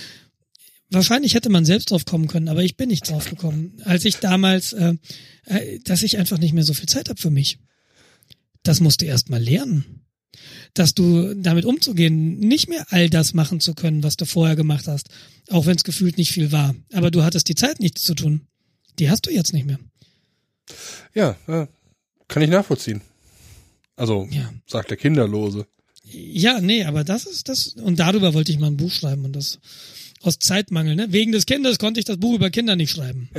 [0.89, 3.77] wahrscheinlich hätte man selbst drauf kommen können, aber ich bin nicht drauf gekommen.
[3.85, 4.95] Als ich damals, äh,
[5.45, 7.59] äh, dass ich einfach nicht mehr so viel Zeit habe für mich.
[8.63, 10.05] Das musst du erst mal lernen.
[10.73, 14.87] Dass du damit umzugehen, nicht mehr all das machen zu können, was du vorher gemacht
[14.87, 15.09] hast,
[15.49, 16.75] auch wenn es gefühlt nicht viel war.
[16.93, 18.41] Aber du hattest die Zeit, nichts zu tun.
[18.99, 19.79] Die hast du jetzt nicht mehr.
[21.13, 21.67] ja, ja,
[22.27, 23.01] kann ich nachvollziehen.
[23.95, 24.53] Also, Ja.
[24.67, 25.65] sagt der Kinderlose.
[26.05, 29.33] Ja, nee, aber das ist das, und darüber wollte ich mal ein Buch schreiben und
[29.35, 29.59] das
[30.21, 31.11] aus Zeitmangel, ne?
[31.11, 33.29] Wegen des Kindes konnte ich das Buch über Kinder nicht schreiben.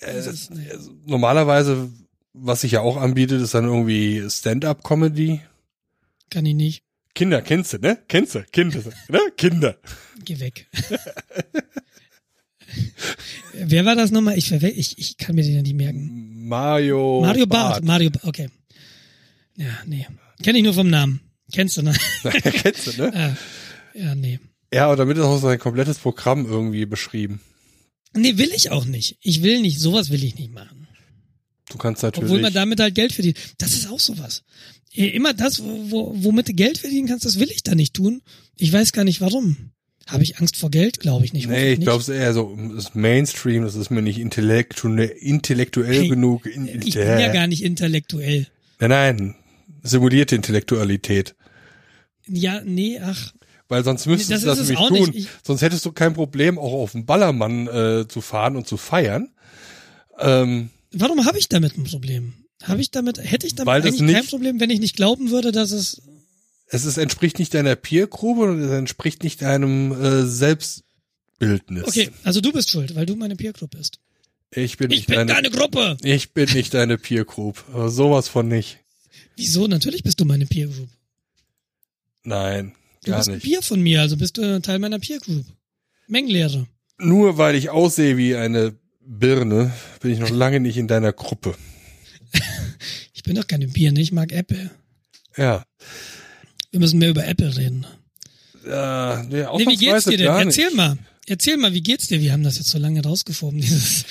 [0.00, 0.68] Das ist, nee.
[1.06, 1.90] Normalerweise,
[2.32, 5.40] was sich ja auch anbietet, ist dann irgendwie Stand-up-Comedy.
[6.30, 6.84] Kann ich nicht.
[7.14, 7.98] Kinder, kennst du, ne?
[8.08, 9.20] Kennst du, Kinder, ne?
[9.36, 9.76] Kinder.
[10.24, 10.68] Geh weg.
[13.52, 14.38] Wer war das nochmal?
[14.38, 16.46] Ich, ich, ich kann mir den ja nicht merken.
[16.46, 17.20] Mario.
[17.20, 17.84] Mario Barth.
[17.84, 18.48] Mario okay.
[19.56, 20.06] Ja, nee.
[20.42, 21.20] Kenn ich nur vom Namen.
[21.52, 21.92] Kennst du, ne?
[22.22, 23.12] kennst du, ne?
[23.14, 23.36] ah,
[23.98, 24.38] ja, nee.
[24.72, 27.40] Ja, aber damit ist auch sein komplettes Programm irgendwie beschrieben.
[28.14, 29.16] Nee, will ich auch nicht.
[29.20, 30.86] Ich will nicht, sowas will ich nicht machen.
[31.70, 32.28] Du kannst natürlich.
[32.28, 33.38] Obwohl man damit halt Geld verdient.
[33.58, 34.42] Das ist auch sowas.
[34.92, 37.94] Eh, Immer das, wo, wo- womit du Geld verdienen kannst, das will ich da nicht
[37.94, 38.22] tun.
[38.56, 39.70] Ich weiß gar nicht warum.
[40.08, 40.98] Habe ich Angst vor Geld?
[40.98, 41.46] Glaube ich nicht.
[41.48, 46.08] Nee, ich glaube, es eher so, ist Mainstream, das ist mir nicht intellektu intellektuell Hey,
[46.08, 46.46] genug.
[46.46, 48.48] In, Ich bin ja gar nicht intellektuell.
[48.80, 49.34] Nein, nein,
[49.84, 51.36] simulierte Intellektualität.
[52.26, 53.32] Ja, nee, ach.
[53.70, 55.10] Weil sonst müsstest Das du das nämlich tun.
[55.14, 58.76] Ich- sonst hättest du kein Problem, auch auf den Ballermann äh, zu fahren und zu
[58.76, 59.30] feiern.
[60.18, 62.34] Ähm, Warum habe ich damit ein Problem?
[62.64, 65.52] Habe ich damit, hätte ich damit eigentlich kein nicht- Problem, wenn ich nicht glauben würde,
[65.52, 66.02] dass es.
[66.66, 71.84] es ist, entspricht nicht deiner Peergruppe und es entspricht nicht deinem äh, Selbstbildnis.
[71.86, 73.98] Okay, also du bist schuld, weil du meine Peer Group bist.
[74.50, 75.96] Ich bin Ich nicht bin deine, deine Gruppe.
[76.02, 77.64] ich bin nicht deine Peer Group.
[77.72, 78.78] Aber sowas von nicht.
[79.36, 79.68] Wieso?
[79.68, 80.88] Natürlich bist du meine Peer Group.
[82.24, 82.74] Nein,
[83.04, 83.40] Du gar bist ein.
[83.40, 85.46] Peer von mir, also bist du Teil meiner Peer Group.
[86.08, 86.66] Mengenlehre.
[86.98, 91.54] Nur weil ich aussehe wie eine Birne, bin ich noch lange nicht in deiner Gruppe.
[93.12, 94.00] Ich bin doch keine Bier, ne?
[94.00, 94.70] ich mag Apple.
[95.36, 95.62] Ja.
[96.70, 97.86] Wir müssen mehr über Apple reden.
[98.64, 100.26] Äh, nee, Nee, wie geht's dir denn?
[100.26, 100.76] Erzähl nicht.
[100.76, 100.96] mal.
[101.26, 102.20] Erzähl mal, wie geht's dir?
[102.22, 104.04] Wir haben das jetzt so lange rausgeschoben, dieses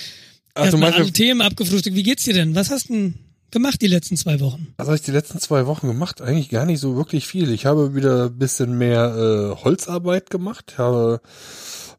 [0.54, 1.96] Also erstmal manche, alle Themen abgefrühstückt.
[1.96, 2.54] Wie geht's dir denn?
[2.54, 3.14] Was hast du denn
[3.52, 4.74] gemacht die letzten zwei Wochen?
[4.78, 6.22] was habe ich die letzten zwei Wochen gemacht?
[6.22, 7.52] Eigentlich gar nicht so wirklich viel.
[7.52, 10.78] Ich habe wieder ein bisschen mehr äh, Holzarbeit gemacht.
[10.78, 11.22] Habe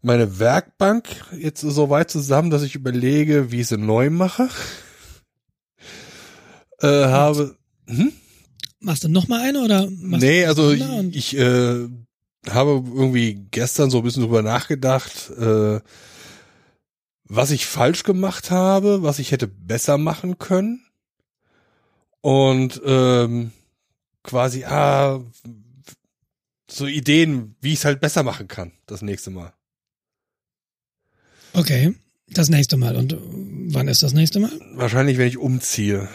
[0.02, 4.48] meine Werkbank jetzt so weit zusammen, dass ich überlege, wie ich sie neu mache.
[6.80, 8.12] Äh, habe, hm?
[8.80, 10.82] Machst du noch mal eine oder machst Nee, also ich,
[11.12, 11.88] ich äh,
[12.48, 15.80] habe irgendwie gestern so ein bisschen drüber nachgedacht, äh,
[17.24, 20.82] was ich falsch gemacht habe, was ich hätte besser machen können.
[22.20, 23.52] Und ähm,
[24.22, 25.20] quasi, ah,
[26.68, 29.52] so Ideen, wie ich es halt besser machen kann, das nächste Mal.
[31.52, 31.94] Okay,
[32.28, 32.96] das nächste Mal.
[32.96, 34.52] Und wann ist das nächste Mal?
[34.74, 36.08] Wahrscheinlich, wenn ich umziehe.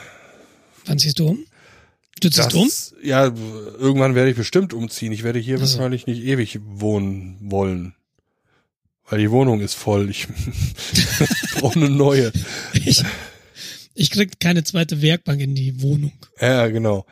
[0.85, 1.45] Wann ziehst du um?
[2.21, 2.69] Du ziehst um?
[3.03, 5.11] Ja, irgendwann werde ich bestimmt umziehen.
[5.11, 5.77] Ich werde hier Ach so.
[5.77, 7.95] wahrscheinlich nicht ewig wohnen wollen.
[9.07, 10.09] Weil die Wohnung ist voll.
[10.09, 10.27] Ich
[11.55, 12.31] brauche eine neue.
[12.73, 13.03] Ich,
[13.95, 16.13] ich krieg keine zweite Werkbank in die Wohnung.
[16.39, 17.05] Ja, genau.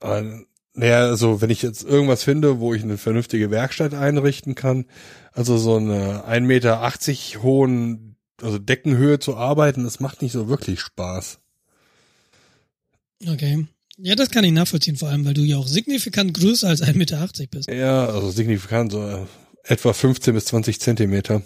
[0.00, 4.84] Aber, Naja, also wenn ich jetzt irgendwas finde, wo ich eine vernünftige Werkstatt einrichten kann,
[5.32, 10.80] also so eine 1,80 Meter hohen, also Deckenhöhe zu arbeiten, das macht nicht so wirklich
[10.80, 11.38] Spaß.
[13.26, 13.66] Okay.
[13.98, 16.96] Ja, das kann ich nachvollziehen, vor allem, weil du ja auch signifikant größer als 1,80
[16.96, 17.70] Meter bist.
[17.70, 19.24] Ja, also signifikant, so äh,
[19.62, 21.40] etwa 15 bis 20 Zentimeter.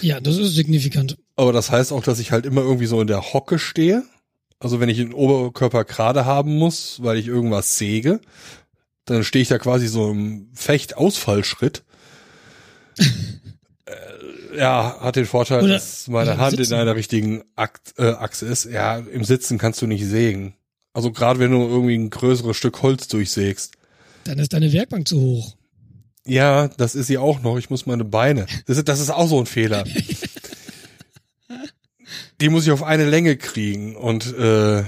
[0.00, 1.18] Ja, das ist signifikant.
[1.36, 4.02] Aber das heißt auch, dass ich halt immer irgendwie so in der Hocke stehe.
[4.58, 8.20] Also wenn ich den Oberkörper gerade haben muss, weil ich irgendwas säge,
[9.04, 11.84] dann stehe ich da quasi so im Fecht-Ausfallschritt.
[12.98, 16.72] äh, ja, hat den Vorteil, Oder- dass meine Hand sitzen.
[16.72, 18.64] in einer richtigen Akt, äh, Achse ist.
[18.64, 20.54] Ja, im Sitzen kannst du nicht sägen.
[20.94, 23.74] Also gerade wenn du irgendwie ein größeres Stück Holz durchsägst.
[24.24, 25.56] Dann ist deine Werkbank zu hoch.
[26.24, 27.58] Ja, das ist sie auch noch.
[27.58, 28.46] Ich muss meine Beine.
[28.66, 29.84] Das ist, das ist auch so ein Fehler.
[32.40, 34.84] Die muss ich auf eine Länge kriegen und äh,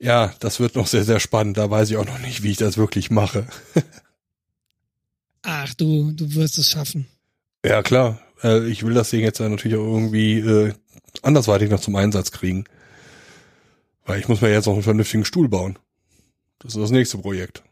[0.00, 1.58] ja, das wird noch sehr, sehr spannend.
[1.58, 3.46] Da weiß ich auch noch nicht, wie ich das wirklich mache.
[5.42, 7.06] Ach, du, du wirst es schaffen.
[7.64, 8.20] Ja, klar.
[8.42, 10.72] Äh, ich will das Ding jetzt natürlich auch irgendwie äh,
[11.22, 12.64] andersweitig noch zum Einsatz kriegen.
[14.06, 15.78] Weil ich muss mir jetzt noch einen vernünftigen Stuhl bauen.
[16.58, 17.62] Das ist das nächste Projekt.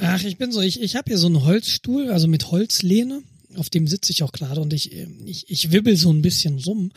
[0.00, 3.22] Ach, ich bin so, ich, ich habe hier so einen Holzstuhl, also mit Holzlehne.
[3.56, 6.58] Auf dem sitze ich auch gerade und ich, äh, ich, ich wibbel so ein bisschen
[6.58, 6.92] rum,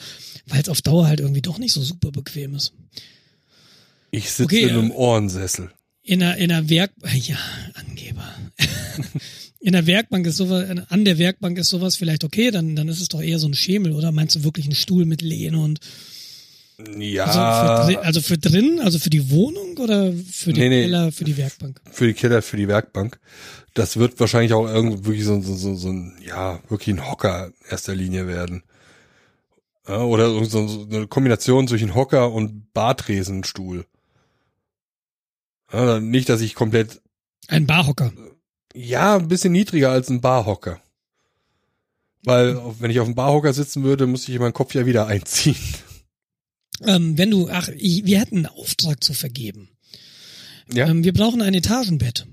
[0.48, 2.74] weil es auf Dauer halt irgendwie doch nicht so super bequem ist.
[4.12, 5.72] Ich sitze Okay, in einem äh, Ohrensessel.
[6.04, 7.38] In einer, in einer Werk, ja,
[7.74, 8.36] Angeber.
[9.60, 13.02] in der Werkbank ist sowas, an der Werkbank ist sowas vielleicht okay, dann, dann ist
[13.02, 15.80] es doch eher so ein Schemel, oder meinst du wirklich einen Stuhl mit Lehne und,
[16.98, 20.82] Ja, also für, also für drin, also für die Wohnung oder für den Nee, nee.
[20.84, 21.82] Keller, für die Werkbank?
[21.92, 23.20] für die Keller, für die Werkbank.
[23.74, 27.48] Das wird wahrscheinlich auch irgendwie wirklich so, so, so, so ein, ja, wirklich ein Hocker
[27.48, 28.64] in erster Linie werden.
[29.88, 33.86] Ja, oder so, so so eine Kombination zwischen Hocker und Bartresenstuhl.
[35.72, 37.02] Ja, nicht, dass ich komplett,
[37.48, 38.12] Ein Barhocker.
[38.74, 40.82] ja, ein bisschen niedriger als ein Barhocker.
[42.24, 45.56] Weil, wenn ich auf dem Barhocker sitzen würde, müsste ich meinen Kopf ja wieder einziehen.
[46.86, 49.70] Ähm, wenn du, ach, ich, wir hätten einen Auftrag zu vergeben.
[50.72, 50.88] Ja.
[50.88, 52.26] Ähm, wir brauchen ein Etagenbett.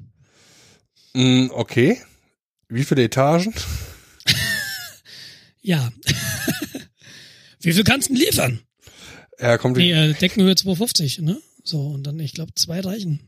[1.14, 2.00] Mm, okay.
[2.68, 3.54] Wie viele Etagen?
[5.60, 5.92] Ja.
[7.60, 8.60] Wie viel kannst du denn liefern?
[9.36, 11.42] Er kommt Nee, äh, Deckenhöhe 250, ne?
[11.62, 13.20] So, und dann, ich glaube, zwei reichen.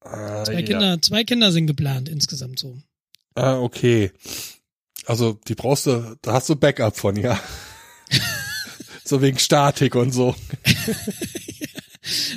[0.00, 0.62] Ah, Zwei ja.
[0.62, 2.78] Kinder, zwei Kinder sind geplant insgesamt so.
[3.36, 4.10] Ah, okay.
[5.06, 7.40] Also, die brauchst du, da hast du Backup von, ja.
[9.04, 10.34] so wegen Statik und so.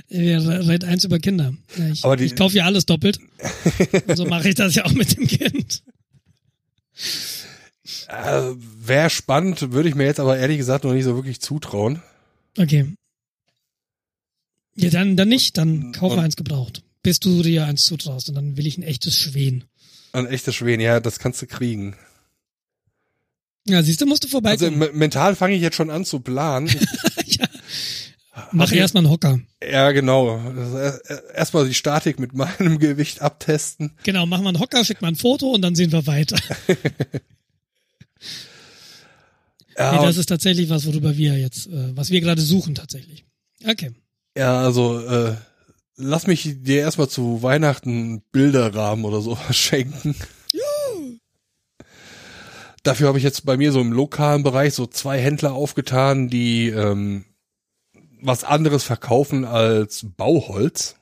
[0.10, 1.54] Wir reden eins über Kinder.
[1.78, 3.20] Ja, ich, Aber die- ich kaufe ja alles doppelt.
[4.16, 5.82] So mache ich das ja auch mit dem Kind.
[8.08, 12.02] Äh, Wäre spannend, würde ich mir jetzt aber ehrlich gesagt noch nicht so wirklich zutrauen.
[12.58, 12.94] Okay.
[14.76, 16.84] Ja, dann, dann nicht, dann kaufe Und- eins gebraucht.
[17.02, 19.66] Bis du dir eins zutraust und dann will ich ein echtes Schwen.
[20.12, 21.96] Ein echtes Schwen, ja, das kannst du kriegen.
[23.68, 24.78] Ja, siehst du, musst du Also vorbeikommen.
[24.78, 26.68] me- mental fange ich jetzt schon an zu planen.
[27.26, 27.46] ja.
[28.52, 29.40] Mach Also- erstmal einen Hocker.
[29.68, 30.40] ja, genau.
[31.34, 33.94] Erstmal die Statik mit meinem Gewicht abtesten.
[34.04, 36.38] Genau, mach mal einen Hocker, schick mal ein Foto und dann sehen wir weiter.
[39.78, 43.26] Ja, nee, das ist tatsächlich was, worüber wir jetzt, äh, was wir gerade suchen tatsächlich.
[43.68, 43.92] Okay.
[44.38, 45.36] ja also äh,
[45.98, 50.16] lass mich dir erstmal zu Weihnachten Bilderrahmen oder sowas schenken.
[52.86, 56.70] Dafür habe ich jetzt bei mir so im lokalen Bereich so zwei Händler aufgetan, die
[56.70, 57.26] ähm,
[58.22, 60.96] was anderes verkaufen als Bauholz.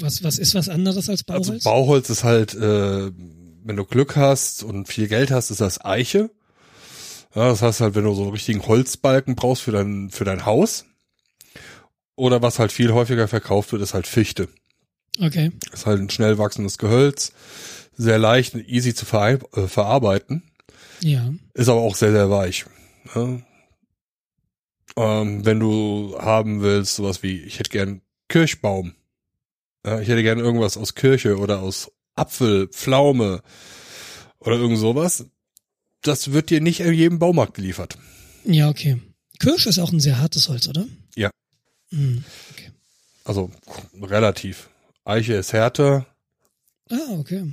[0.00, 1.50] Was, was ist was anderes als Bauholz?
[1.50, 3.10] Also Bauholz ist halt, äh,
[3.62, 6.30] wenn du Glück hast und viel Geld hast, ist das Eiche.
[7.34, 10.46] Ja, das heißt halt, wenn du so einen richtigen Holzbalken brauchst für dein, für dein
[10.46, 10.86] Haus.
[12.16, 14.48] Oder was halt viel häufiger verkauft wird, ist halt Fichte.
[15.20, 15.52] okay.
[15.74, 17.32] Ist halt ein schnell wachsendes Gehölz.
[17.96, 20.42] Sehr leicht und easy zu ver äh, verarbeiten.
[21.00, 21.32] Ja.
[21.54, 22.66] Ist aber auch sehr, sehr weich.
[23.14, 23.40] Ja.
[24.96, 28.94] Ähm, wenn du haben willst, sowas wie, ich hätte gern Kirschbaum.
[29.84, 33.42] Ja, ich hätte gern irgendwas aus Kirche oder aus Apfel, Pflaume
[34.40, 35.26] oder irgend sowas.
[36.02, 37.96] Das wird dir nicht in jedem Baumarkt geliefert.
[38.44, 39.00] Ja, okay.
[39.38, 40.86] Kirsch ist auch ein sehr hartes Holz, oder?
[41.16, 41.30] Ja.
[41.90, 42.70] Hm, okay.
[43.24, 43.50] Also
[44.02, 44.68] relativ.
[45.04, 46.06] Eiche ist härter,
[46.90, 47.52] Ah, okay.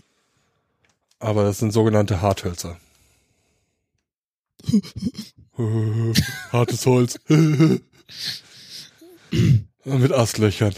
[1.19, 2.79] Aber das sind sogenannte Harthölzer.
[6.51, 7.19] Hartes Holz.
[9.85, 10.73] Mit Astlöchern.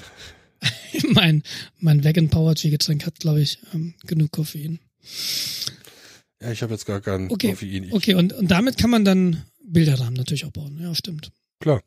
[1.14, 1.44] mein,
[1.80, 4.80] mein Vegan Power Getränk hat, glaube ich, ähm, genug Koffein.
[6.42, 7.50] Ja, ich habe jetzt gar keinen Okay.
[7.50, 7.86] Koffein.
[7.86, 10.80] Ich, Okay, und, und damit kann man dann Bilderrahmen natürlich auch bauen.
[10.80, 11.32] Ja, stimmt.
[11.60, 11.82] Klar.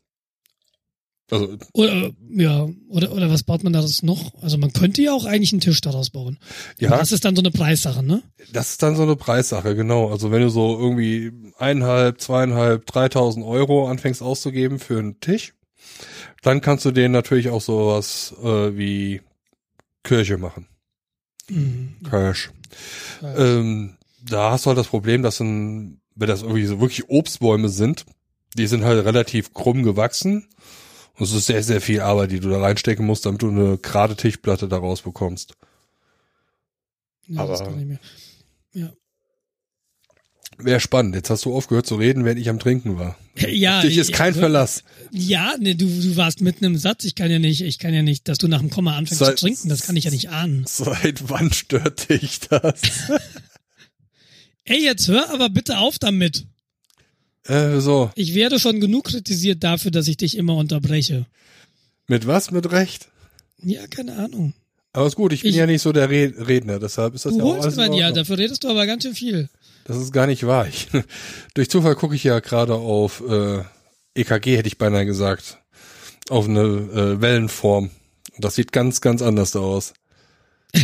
[1.31, 4.35] Also, Oder, ja, oder, oder was baut man daraus noch?
[4.43, 6.39] Also man könnte ja auch eigentlich einen Tisch daraus bauen.
[6.79, 8.23] ja, Aber Das ist dann so eine Preissache, ne?
[8.53, 10.11] das ist dann so eine Preissache, genau.
[10.11, 15.55] Also wenn du so irgendwie eineinhalb, zweieinhalb, dreitausend Euro anfängst auszugeben für einen Tisch,
[16.43, 19.23] dann kannst du den natürlich auch sowas äh, wie
[20.03, 20.66] Kirche machen.
[21.49, 21.97] Mhm.
[22.09, 22.51] Kirsch.
[23.23, 23.37] Ja.
[23.37, 27.68] Ähm, da hast du halt das Problem, dass ein, wenn das irgendwie so wirklich Obstbäume
[27.68, 28.05] sind,
[28.57, 30.49] die sind halt relativ krumm gewachsen.
[31.15, 33.79] Und es ist sehr, sehr viel Arbeit, die du da reinstecken musst, damit du eine
[33.79, 35.55] gerade Tischplatte daraus bekommst.
[37.29, 37.99] Ja, das aber- kann ich mir.
[40.59, 41.15] Wäre spannend.
[41.15, 43.17] Jetzt hast du aufgehört zu reden, während ich am Trinken war.
[43.37, 44.85] Ja, Dich ist kein ja, Verlass.
[45.11, 47.05] Ja, ne, du, du warst mitten im Satz.
[47.05, 49.39] Ich kann ja nicht, ich kann ja nicht, dass du nach dem Komma anfängst Seit-
[49.39, 49.69] zu trinken.
[49.71, 50.65] Das kann ich ja nicht ahnen.
[50.69, 52.81] Seit wann stört dich das?
[54.65, 56.47] Ey, jetzt hör aber bitte auf damit.
[57.47, 58.11] Äh, so.
[58.14, 61.26] Ich werde schon genug kritisiert dafür, dass ich dich immer unterbreche.
[62.09, 62.51] Mit was?
[62.51, 63.09] Mit Recht?
[63.62, 64.55] Ja, keine Ahnung.
[64.93, 67.32] Aber ist gut, ich bin Ich- ja nicht so der Red Redner, deshalb ist das
[67.32, 69.49] Du ja auch holst alles in immer, ja, dafür redest du aber ganz schön viel.
[69.84, 70.68] Das ist gar nicht wahr.
[70.68, 70.88] Ich,
[71.55, 73.62] durch Zufall gucke ich ja gerade auf äh,
[74.14, 75.59] EKG, hätte ich beinahe gesagt.
[76.28, 77.90] Auf eine äh, Wellenform.
[78.38, 79.95] Das sieht ganz, ganz anders da aus.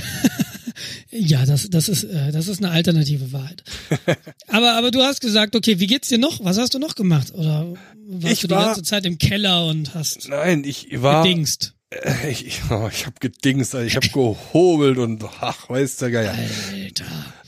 [1.20, 3.64] Ja, das, das ist, äh, das ist eine alternative Wahrheit.
[4.48, 6.44] aber, aber du hast gesagt, okay, wie geht's dir noch?
[6.44, 7.32] Was hast du noch gemacht?
[7.34, 7.74] Oder
[8.08, 11.22] warst Ich du die war- ganze Zeit im Keller und hast Nein, ich war.
[11.24, 11.74] gedingst?
[11.90, 16.10] Äh, Ich, ich, oh, ich habe gedingst, also ich habe gehobelt und ach, weiß der
[16.10, 16.34] Geier.
[16.72, 17.04] Alter.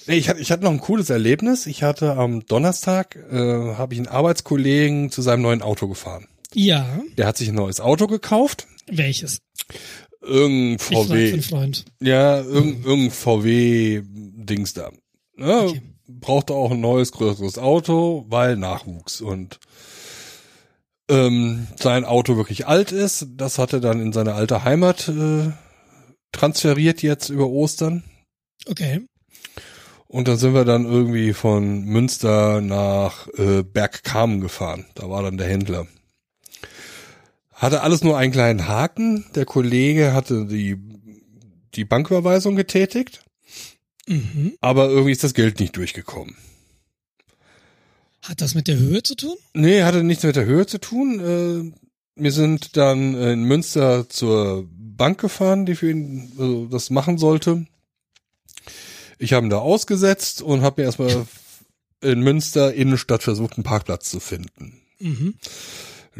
[0.06, 1.66] Nee, ich hatte, ich hatte noch ein cooles Erlebnis.
[1.66, 3.36] Ich hatte am Donnerstag, äh,
[3.74, 6.26] habe ich einen Arbeitskollegen zu seinem neuen Auto gefahren.
[6.54, 8.66] Ja, Der hat sich ein neues Auto gekauft.
[8.90, 9.38] welches?
[10.22, 11.32] Irgendein Ich VW.
[11.32, 11.84] einen Freund.
[12.00, 14.90] Ja, irgendein, irgendein VW-Dings da.
[15.38, 15.82] Ja, Okay.
[16.12, 19.20] Brauchte auch ein neues, größeres Auto, weil Nachwuchs.
[19.20, 19.60] Und
[21.08, 23.28] ähm, sein Auto wirklich alt ist.
[23.36, 25.52] Das hat er dann in seine alte Heimat äh,
[26.32, 28.02] transferiert jetzt über Ostern.
[28.66, 29.06] Okay.
[30.08, 34.86] Und dann sind wir dann irgendwie von Münster nach äh, Bergkamen gefahren.
[34.96, 35.86] Da war dann der Händler.
[37.60, 39.26] Hatte alles nur einen kleinen Haken.
[39.34, 40.76] Der Kollege hatte die,
[41.74, 43.22] die Banküberweisung getätigt,
[44.08, 44.54] Mhm.
[44.62, 46.34] aber irgendwie ist das Geld nicht durchgekommen.
[48.22, 49.36] Hat das mit der Höhe zu tun?
[49.54, 51.20] Nee, hatte nichts mit der Höhe zu tun.
[51.20, 57.18] Äh, wir sind dann in Münster zur Bank gefahren, die für ihn also das machen
[57.18, 57.66] sollte.
[59.18, 61.26] Ich habe ihn da ausgesetzt und habe mir erstmal
[62.00, 64.80] in Münster Innenstadt versucht, einen Parkplatz zu finden.
[64.98, 65.34] Mhm.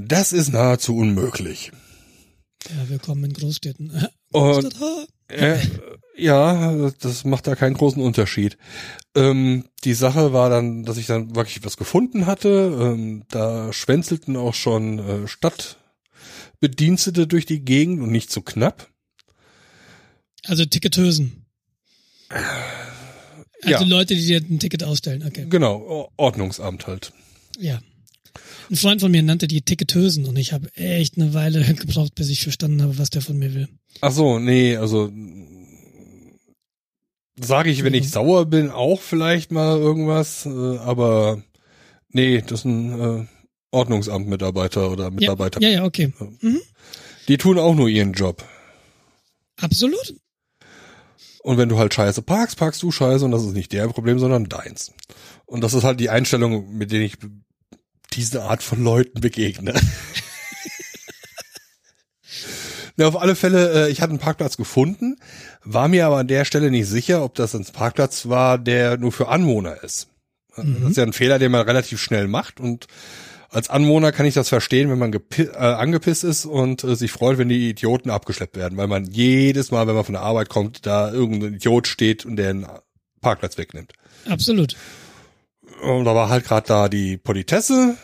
[0.07, 1.73] Das ist nahezu unmöglich.
[2.69, 3.91] Ja, willkommen in Großstädten.
[4.33, 5.07] Und Großstadt, ha.
[5.29, 5.59] äh,
[6.17, 8.57] ja, das macht da keinen großen Unterschied.
[9.15, 12.77] Ähm, die Sache war dann, dass ich dann wirklich was gefunden hatte.
[12.81, 18.89] Ähm, da schwänzelten auch schon äh, Stadtbedienstete durch die Gegend und nicht zu knapp.
[20.45, 21.45] Also Ticketösen.
[22.31, 22.47] Also
[23.65, 23.83] Ja.
[23.83, 25.25] Leute, die dir ein Ticket ausstellen.
[25.27, 25.47] Okay.
[25.51, 27.13] Genau, Ordnungsamt halt.
[27.59, 27.81] Ja.
[28.71, 32.29] Ein Freund von mir nannte die Ticketösen und ich habe echt eine Weile gebraucht, bis
[32.31, 33.69] ich verstanden habe, was der von mir will.
[34.01, 35.11] Ach so, nee, also
[37.41, 41.43] sage ich, wenn ich sauer bin, auch vielleicht mal irgendwas, äh, aber
[42.11, 43.27] nee, das ist ein äh,
[43.73, 45.61] Ordnungsamt-Mitarbeiter oder Ja, Mitarbeiter.
[45.61, 46.13] ja, ja, okay.
[47.29, 48.45] Die tun auch nur ihren Job.
[49.57, 50.15] Absolut.
[51.43, 54.19] Und wenn du halt scheiße parkst, parkst du scheiße und das ist nicht deren Problem,
[54.19, 54.93] sondern deins.
[55.47, 57.15] Und das ist halt die Einstellung, mit der ich
[58.13, 59.75] diese Art von Leuten begegne.
[62.97, 65.17] Na, auf alle Fälle, äh, ich hatte einen Parkplatz gefunden,
[65.65, 69.13] war mir aber an der Stelle nicht sicher, ob das ein Parkplatz war, der nur
[69.13, 70.09] für Anwohner ist.
[70.57, 72.87] Das ist ja ein Fehler, den man relativ schnell macht und
[73.51, 77.37] als Anwohner kann ich das verstehen, wenn man äh, angepisst ist und äh, sich freut,
[77.39, 80.87] wenn die Idioten abgeschleppt werden, weil man jedes Mal, wenn man von der Arbeit kommt,
[80.87, 82.67] da irgendein Idiot steht und der einen
[83.21, 83.93] Parkplatz wegnimmt.
[84.29, 84.77] Absolut.
[85.83, 87.97] Und da war halt gerade da die Politesse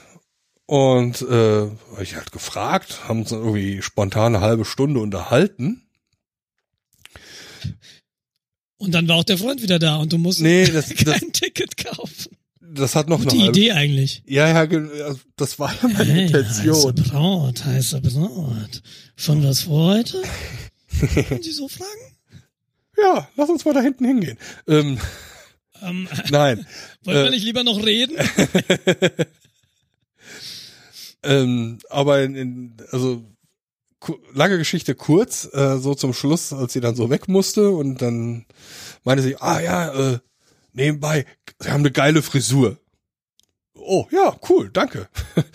[0.67, 1.63] und äh,
[1.93, 5.83] hab ich halt gefragt, haben uns dann irgendwie spontan eine halbe Stunde unterhalten.
[8.79, 11.21] Und dann war auch der Freund wieder da und du musst Nee, das, kein das,
[11.33, 12.37] Ticket kaufen.
[12.61, 14.23] das hat noch Gute eine halbe Idee eigentlich.
[14.27, 16.75] Ja, ja, das war ja meine Hey, Intention.
[16.75, 18.83] heiße Braut, heiße Braut.
[19.17, 20.23] Schon was vor heute?
[21.29, 21.91] Können Sie so fragen?
[22.99, 24.39] Ja, lass uns mal da hinten hingehen.
[24.67, 24.99] Ähm,
[25.83, 26.67] Ähm, nein,
[27.05, 27.31] wollen wir Äh.
[27.31, 28.17] nicht lieber noch reden?
[31.23, 33.25] ähm, aber in, in, also
[34.35, 38.47] lange Geschichte kurz, äh, so zum Schluss, als sie dann so weg musste und dann
[39.05, 40.19] meinte sie, ah ja, äh,
[40.73, 41.27] nebenbei,
[41.61, 42.79] sie haben eine geile Frisur.
[43.75, 45.09] Oh ja, cool, danke.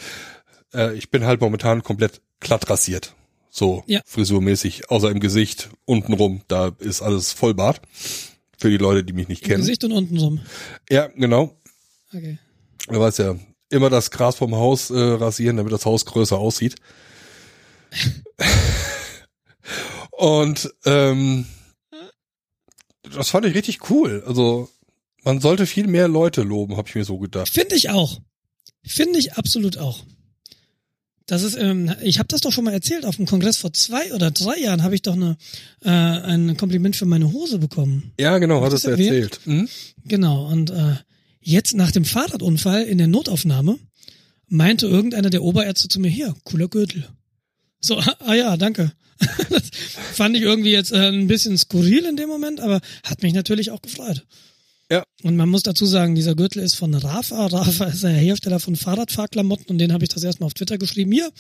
[0.74, 3.16] äh, ich bin halt momentan komplett glatt rasiert.
[3.50, 4.02] So Ja.
[4.06, 7.82] frisurmäßig, außer im Gesicht, untenrum, da ist alles Vollbart.
[8.62, 9.62] Für die Leute, die mich nicht Im kennen.
[9.62, 10.40] Gesicht und unten rum.
[10.88, 11.60] Ja, genau.
[12.14, 12.38] Okay.
[12.88, 13.36] Du weißt ja,
[13.72, 16.76] immer das Gras vom Haus äh, rasieren, damit das Haus größer aussieht.
[20.12, 21.48] Und ähm,
[23.02, 24.24] das fand ich richtig cool.
[24.28, 24.70] Also
[25.24, 27.50] man sollte viel mehr Leute loben, habe ich mir so gedacht.
[27.50, 28.22] Finde ich auch.
[28.86, 30.04] Finde ich absolut auch.
[31.28, 34.14] Das ist, ähm, ich habe das doch schon mal erzählt, auf dem Kongress vor zwei
[34.14, 35.38] oder drei Jahren habe ich doch eine,
[35.84, 38.12] äh, ein Kompliment für meine Hose bekommen.
[38.20, 39.40] Ja, genau, hattest du erzählt.
[39.46, 39.70] Mhm.
[40.06, 40.96] Genau, und äh,
[41.40, 43.78] jetzt nach dem Fahrradunfall in der Notaufnahme
[44.48, 47.08] meinte irgendeiner der Oberärzte zu mir, hier, cooler Gürtel.
[47.80, 48.92] So, ah ja, danke.
[49.50, 49.70] das
[50.14, 53.72] fand ich irgendwie jetzt äh, ein bisschen skurril in dem Moment, aber hat mich natürlich
[53.72, 54.26] auch gefreut.
[54.92, 55.04] Ja.
[55.24, 57.46] Und man muss dazu sagen, dieser Gürtel ist von Rafa.
[57.48, 61.12] Rafa ist der Hersteller von Fahrradfahrklamotten und den habe ich das erstmal auf Twitter geschrieben.
[61.14, 61.32] Hier,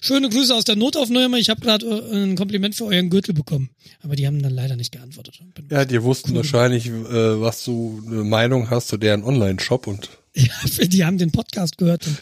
[0.00, 1.38] schöne Grüße aus der Notaufnahme.
[1.38, 3.70] Ich habe gerade äh, ein Kompliment für euren Gürtel bekommen.
[4.02, 5.38] Aber die haben dann leider nicht geantwortet.
[5.54, 6.92] Bin- Ja, die wussten wahrscheinlich, äh,
[7.40, 12.06] was du eine Meinung hast zu deren Online-Shop und Ja, die haben den Podcast gehört
[12.06, 12.18] und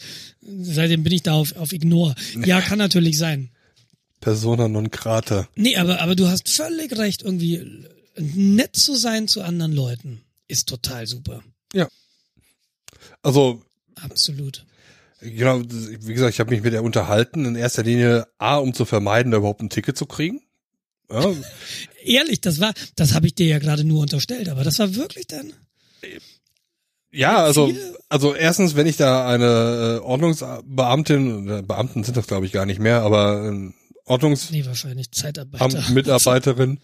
[0.63, 2.13] seitdem bin ich da auf, auf Ignore.
[2.45, 3.49] Ja, kann natürlich sein.
[4.21, 5.47] Persona non grata.
[5.55, 7.23] Nee, aber, aber du hast völlig recht.
[7.23, 7.61] Irgendwie
[8.17, 11.41] nett zu sein zu anderen Leuten ist total super.
[13.21, 13.61] Also,
[13.95, 14.65] Absolut.
[15.19, 18.85] genau, wie gesagt, ich habe mich mit der unterhalten, in erster Linie A, um zu
[18.85, 20.41] vermeiden, da überhaupt ein Ticket zu kriegen.
[21.09, 21.33] Ja,
[22.03, 25.27] Ehrlich, das war, das habe ich dir ja gerade nur unterstellt, aber das war wirklich
[25.27, 25.53] dann.
[27.11, 27.71] Ja, also,
[28.09, 32.65] also erstens, wenn ich da eine äh, Ordnungsbeamtin, oder Beamten sind das glaube ich gar
[32.65, 33.71] nicht mehr, aber äh,
[34.05, 35.89] Ordnungs Nee, wahrscheinlich Zeitarbeiter.
[35.89, 36.79] Mitarbeiterin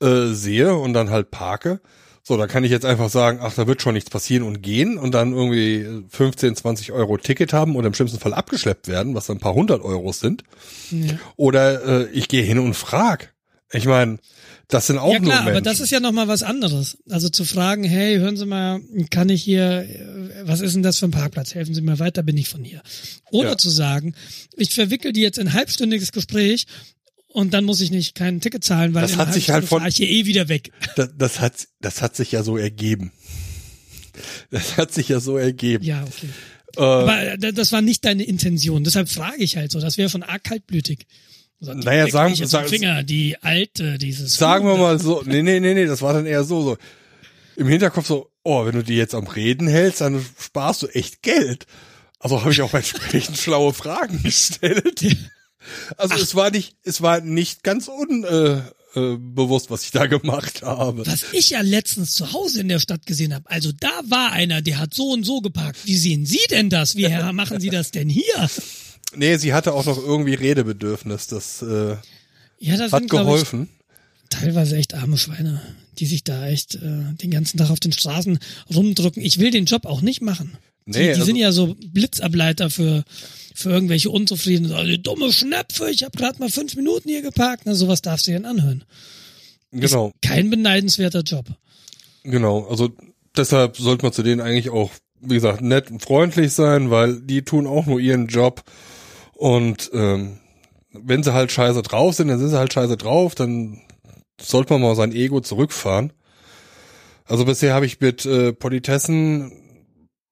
[0.00, 1.80] äh, sehe und dann halt parke,
[2.26, 4.96] so, da kann ich jetzt einfach sagen, ach, da wird schon nichts passieren und gehen
[4.96, 9.26] und dann irgendwie 15, 20 Euro Ticket haben oder im schlimmsten Fall abgeschleppt werden, was
[9.26, 10.42] dann ein paar hundert Euros sind.
[10.90, 11.18] Ja.
[11.36, 13.34] Oder äh, ich gehe hin und frag.
[13.72, 14.18] Ich meine,
[14.68, 15.56] das sind auch ja nur klar, Menschen.
[15.56, 16.96] aber das ist ja nochmal was anderes.
[17.10, 20.98] Also zu fragen, hey, hören Sie mal, kann ich hier, äh, was ist denn das
[20.98, 21.54] für ein Parkplatz?
[21.54, 22.80] Helfen Sie mir weiter, bin ich von hier.
[23.32, 23.58] Oder Ja.
[23.58, 24.14] zu sagen,
[24.56, 26.66] ich verwickel die jetzt in ein halbstündiges Gespräch
[27.34, 29.96] und dann muss ich nicht kein Ticket zahlen, weil Das hat sich halt von- ich
[29.96, 30.70] hier eh wieder weg.
[30.96, 33.12] das, das hat das hat sich ja so ergeben.
[34.50, 35.84] Das hat sich ja so ergeben.
[35.84, 36.28] Ja, okay.
[36.76, 38.84] Äh, Aber äh, das war nicht deine Intention.
[38.84, 39.80] Deshalb frage ich halt so.
[39.80, 41.06] Das wäre von arg kaltblütig.
[41.60, 44.36] So, die Naja, sagen- jetzt sagen- Finger, die alte, dieses.
[44.36, 46.76] sagen wir mal so, nee, nee, nee, nee, das war dann eher so, so
[47.56, 51.22] im Hinterkopf so, oh, wenn du die jetzt am Reden hältst, dann sparst du echt
[51.22, 51.66] Geld.
[52.20, 55.04] Also habe ich auch entsprechend schlaue Fragen gestellt.
[55.96, 60.62] Also es war nicht, es war nicht ganz unbewusst, äh, äh, was ich da gemacht
[60.62, 61.06] habe.
[61.06, 63.48] Was ich ja letztens zu Hause in der Stadt gesehen habe.
[63.50, 65.78] Also da war einer, der hat so und so geparkt.
[65.84, 66.96] Wie sehen Sie denn das?
[66.96, 68.50] Wie machen Sie das denn hier?
[69.16, 71.28] Nee, sie hatte auch noch irgendwie Redebedürfnis.
[71.28, 71.96] Das äh,
[72.58, 73.68] Ja, das hat sind, glaube ich, geholfen.
[74.30, 75.62] teilweise echt arme Schweine,
[75.98, 78.38] die sich da echt äh, den ganzen Tag auf den Straßen
[78.74, 79.22] rumdrücken.
[79.22, 80.56] Ich will den Job auch nicht machen.
[80.86, 83.04] Die, Nee, die also- sind ja so Blitzableiter für
[83.54, 84.72] für irgendwelche Unzufriedenen.
[84.72, 87.62] So, die dumme Schnäpfe, ich habe gerade mal fünf Minuten hier geparkt.
[87.64, 88.84] Na, sowas darfst du dir dann anhören.
[89.70, 90.12] Genau.
[90.20, 91.46] Kein beneidenswerter Job.
[92.24, 92.90] Genau, also
[93.36, 94.90] deshalb sollte man zu denen eigentlich auch,
[95.20, 98.64] wie gesagt, nett und freundlich sein, weil die tun auch nur ihren Job.
[99.34, 100.38] Und ähm,
[100.92, 103.80] wenn sie halt scheiße drauf sind, dann sind sie halt scheiße drauf, dann
[104.40, 106.12] sollte man mal sein Ego zurückfahren.
[107.24, 109.52] Also bisher habe ich mit äh, Politessen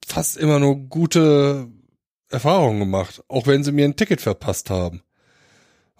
[0.06, 1.68] fast immer nur gute
[2.32, 5.02] Erfahrungen gemacht, auch wenn sie mir ein Ticket verpasst haben.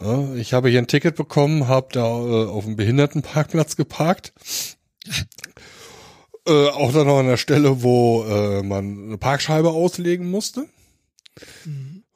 [0.01, 4.33] Ja, ich habe hier ein Ticket bekommen, habe da äh, auf dem Behindertenparkplatz geparkt.
[6.47, 10.69] Äh, auch dann noch an der Stelle, wo äh, man eine Parkscheibe auslegen musste.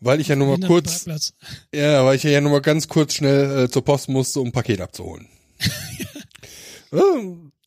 [0.00, 1.06] Weil ich ja nur mal kurz,
[1.72, 4.52] ja, weil ich ja nur mal ganz kurz schnell äh, zur Post musste, um ein
[4.52, 5.28] Paket abzuholen.
[6.92, 7.00] ja,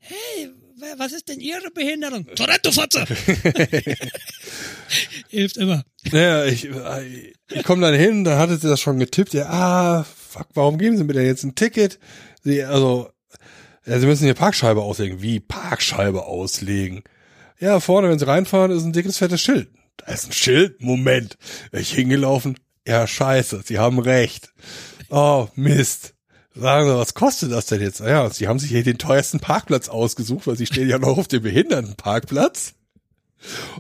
[0.10, 0.50] Hey,
[0.98, 2.26] was ist denn Ihre Behinderung?
[2.36, 3.06] Toretto-Fotze!
[5.30, 5.84] Hilft immer.
[6.12, 9.34] Naja, ich, äh, ich komme dann hin, dann hatte sie das schon getippt.
[9.34, 12.00] Ja, ah, fuck, warum geben Sie mir denn jetzt ein Ticket?
[12.44, 13.10] Sie, also,
[13.86, 15.22] ja, Sie müssen hier Parkscheibe auslegen.
[15.22, 17.04] Wie Parkscheibe auslegen?
[17.60, 19.70] Ja, vorne, wenn Sie reinfahren, ist ein dickes, fettes Schild.
[19.98, 20.82] Da ist ein Schild?
[20.82, 21.38] Moment.
[21.72, 22.58] Wäre ich hingelaufen?
[22.88, 24.54] Ja, scheiße, Sie haben recht.
[25.10, 26.14] Oh, Mist.
[26.56, 28.00] Sagen Sie, was kostet das denn jetzt?
[28.00, 31.28] Ja, Sie haben sich hier den teuersten Parkplatz ausgesucht, weil Sie stehen ja noch auf
[31.28, 32.74] dem Behindertenparkplatz.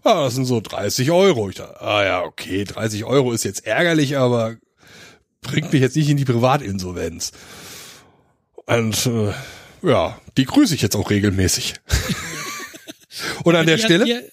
[0.03, 1.49] Ah, das sind so 30 Euro.
[1.49, 4.55] Ich dachte, ah ja, okay, 30 Euro ist jetzt ärgerlich, aber
[5.41, 7.31] bringt mich jetzt nicht in die Privatinsolvenz.
[8.65, 9.33] Und äh,
[9.81, 11.75] ja, die grüße ich jetzt auch regelmäßig.
[13.43, 14.29] Und an der Stelle, Hat, die,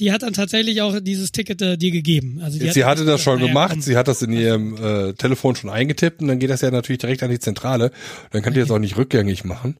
[0.00, 2.40] die hat dann tatsächlich auch dieses Ticket äh, dir gegeben.
[2.42, 5.70] Also sie hat hatte das schon gemacht, sie hat das in ihrem äh, Telefon schon
[5.70, 7.92] eingetippt und dann geht das ja natürlich direkt an die Zentrale.
[8.30, 9.76] Dann kann die jetzt auch nicht rückgängig machen.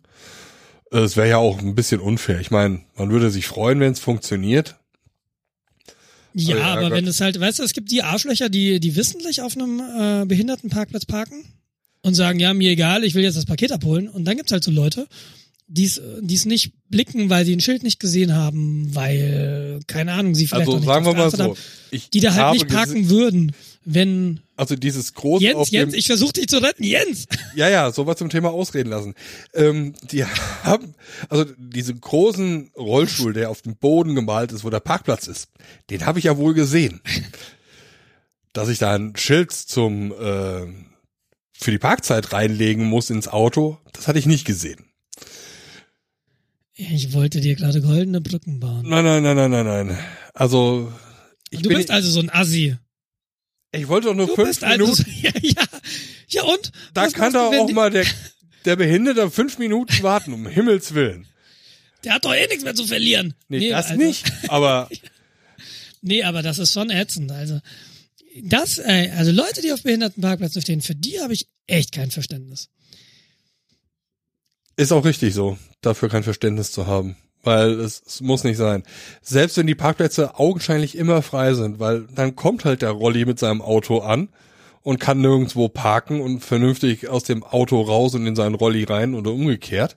[0.92, 2.40] Äh, Es wäre ja auch ein bisschen unfair.
[2.40, 4.76] Ich meine, man würde sich freuen, wenn es funktioniert.
[6.34, 8.94] Ja, Oh ja, aber wenn es halt, weißt du, es gibt die Arschlöcher, die, die
[8.94, 11.44] wissentlich auf einem äh, Behindertenparkplatz parken
[12.02, 14.08] und sagen, ja, mir egal, ich will jetzt das Paket abholen.
[14.08, 15.08] Und dann gibt's halt so Leute,
[15.66, 20.46] die es nicht blicken, weil sie ein Schild nicht gesehen haben, weil, keine Ahnung, sie
[20.46, 21.54] vielleicht Also auch nicht sagen wir mal so, haben,
[22.12, 23.52] die da halt nicht parken würden,
[23.88, 27.26] wenn Also dieses große Jens, auf Jens, dem, ich versuche dich zu retten, Jens!
[27.54, 29.14] Ja, ja, sowas zum Thema ausreden lassen.
[29.54, 30.94] Ähm, die haben,
[31.28, 35.50] also diesen großen Rollstuhl, der auf dem Boden gemalt ist, wo der Parkplatz ist,
[35.88, 37.00] den habe ich ja wohl gesehen.
[38.52, 40.66] Dass ich da ein Schild zum äh,
[41.52, 44.84] für die Parkzeit reinlegen muss ins Auto, das hatte ich nicht gesehen.
[46.74, 48.84] Ich wollte dir gerade goldene Brücken bauen.
[48.88, 49.98] Nein, nein, nein, nein, nein, nein.
[50.34, 50.92] Also
[51.50, 52.76] ich du bin, bist also so ein Assi.
[53.72, 55.04] Ich wollte doch nur Du fünf also Minuten.
[55.22, 55.64] ja, ja.
[56.28, 56.72] Ja und?
[56.94, 58.06] da kann doch auch mal der
[58.64, 61.28] der Behinderte fünf Minuten warten, um Himmels willen.
[62.04, 63.34] Der hat doch eh nichts mehr zu verlieren.
[63.48, 64.32] Nee, das also- nicht.
[64.48, 64.88] Aber
[66.06, 67.32] Nee, aber das ist schon ätzend.
[67.32, 67.60] Also
[68.42, 72.68] das, äh, also Leute, die auf Behindertenparkplätzen stehen, für die habe ich echt kein Verständnis.
[74.76, 77.16] Ist auch richtig so, dafür kein Verständnis zu haben.
[77.46, 78.82] Weil es, es muss nicht sein.
[79.22, 83.38] Selbst wenn die Parkplätze augenscheinlich immer frei sind, weil dann kommt halt der Rolli mit
[83.38, 84.30] seinem Auto an
[84.82, 89.14] und kann nirgendwo parken und vernünftig aus dem Auto raus und in seinen Rolli rein
[89.14, 89.96] oder umgekehrt.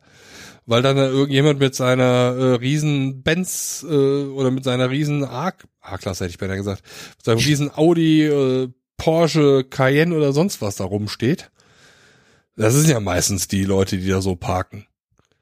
[0.68, 2.04] Weil dann da irgendjemand mit seiner
[2.38, 6.84] äh, riesen Benz äh, oder mit seiner riesen A-Klasse hätte ich beinahe gesagt,
[7.18, 11.50] mit seinem riesen Audi, äh, Porsche, Cayenne oder sonst was da rumsteht.
[12.56, 14.86] Das sind ja meistens die Leute, die da so parken.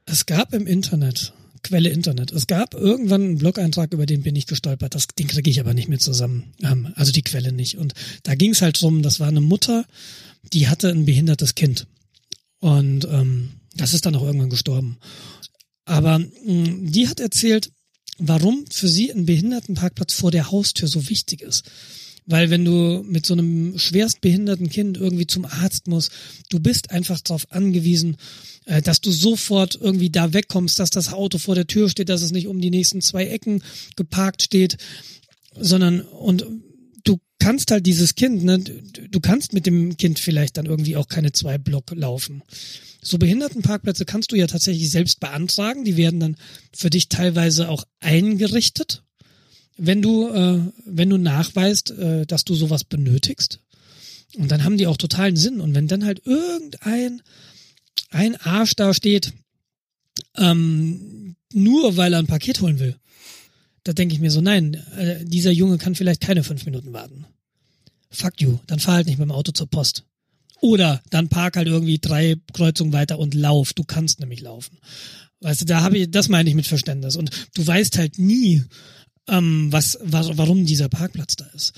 [0.06, 1.34] Es gab im Internet,
[1.68, 4.96] Quelle Internet, es gab irgendwann einen Blog-Eintrag, über den bin ich gestolpert.
[4.96, 6.54] Das, den kriege ich aber nicht mehr zusammen.
[6.64, 7.78] Ähm, also die Quelle nicht.
[7.78, 7.94] Und
[8.24, 9.86] da ging es halt drum, das war eine Mutter,
[10.54, 11.88] die hatte ein behindertes Kind.
[12.60, 14.98] Und ähm, das ist dann auch irgendwann gestorben.
[15.86, 17.72] Aber mh, die hat erzählt,
[18.18, 21.70] warum für sie ein Behindertenparkplatz vor der Haustür so wichtig ist.
[22.28, 26.12] Weil wenn du mit so einem schwerst behinderten Kind irgendwie zum Arzt musst,
[26.50, 28.18] du bist einfach darauf angewiesen,
[28.66, 32.22] äh, dass du sofort irgendwie da wegkommst, dass das Auto vor der Tür steht, dass
[32.22, 33.64] es nicht um die nächsten zwei Ecken
[33.96, 34.78] geparkt steht,
[35.58, 36.46] sondern und
[37.06, 41.08] du kannst halt dieses Kind, ne, du kannst mit dem Kind vielleicht dann irgendwie auch
[41.08, 42.44] keine zwei Block laufen.
[43.02, 46.36] So Behindertenparkplätze kannst du ja tatsächlich selbst beantragen, die werden dann
[46.74, 49.04] für dich teilweise auch eingerichtet
[49.78, 53.60] wenn du, äh, wenn du nachweist, äh, dass du sowas benötigst.
[54.36, 55.62] Und dann haben die auch totalen Sinn.
[55.62, 57.22] Und wenn dann halt irgendein
[58.10, 59.34] ein Arsch da steht,
[60.36, 62.96] ähm, nur weil er ein Paket holen will,
[63.84, 67.26] da denke ich mir so, nein, äh, dieser Junge kann vielleicht keine fünf Minuten warten.
[68.10, 70.04] Fuck you, dann fahr halt nicht mit dem Auto zur Post.
[70.60, 73.74] Oder dann park halt irgendwie drei Kreuzungen weiter und lauf.
[73.74, 74.80] Du kannst nämlich laufen.
[75.40, 77.16] Weißt du, da habe ich, das meine ich mit Verständnis.
[77.16, 78.64] Und du weißt halt nie,
[79.28, 81.74] ähm, was, was, warum dieser Parkplatz da ist.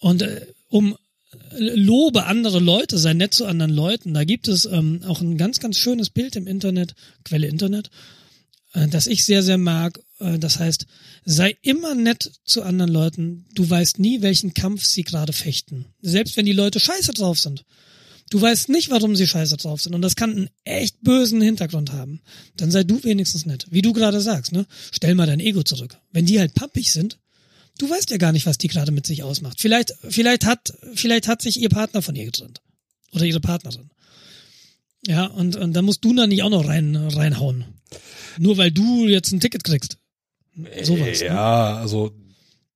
[0.00, 0.96] Und äh, um
[1.32, 4.14] äh, lobe andere Leute, sei nett zu anderen Leuten.
[4.14, 7.90] Da gibt es ähm, auch ein ganz, ganz schönes Bild im Internet, Quelle Internet,
[8.74, 10.00] äh, das ich sehr, sehr mag.
[10.18, 10.86] Äh, das heißt,
[11.24, 13.46] sei immer nett zu anderen Leuten.
[13.54, 15.86] Du weißt nie, welchen Kampf sie gerade fechten.
[16.00, 17.64] Selbst wenn die Leute scheiße drauf sind.
[18.32, 19.94] Du weißt nicht, warum sie scheiße drauf sind.
[19.94, 22.22] Und das kann einen echt bösen Hintergrund haben.
[22.56, 23.66] Dann sei du wenigstens nett.
[23.68, 24.64] Wie du gerade sagst, ne?
[24.90, 25.98] Stell mal dein Ego zurück.
[26.12, 27.18] Wenn die halt pampig sind,
[27.76, 29.60] du weißt ja gar nicht, was die gerade mit sich ausmacht.
[29.60, 32.62] Vielleicht, vielleicht hat, vielleicht hat sich ihr Partner von ihr getrennt.
[33.12, 33.90] Oder ihre Partnerin.
[35.06, 37.66] Ja, und, und da musst du dann nicht auch noch rein, reinhauen.
[38.38, 39.98] Nur weil du jetzt ein Ticket kriegst.
[40.82, 41.20] Sowas.
[41.20, 41.26] Ne?
[41.26, 42.14] Ja, also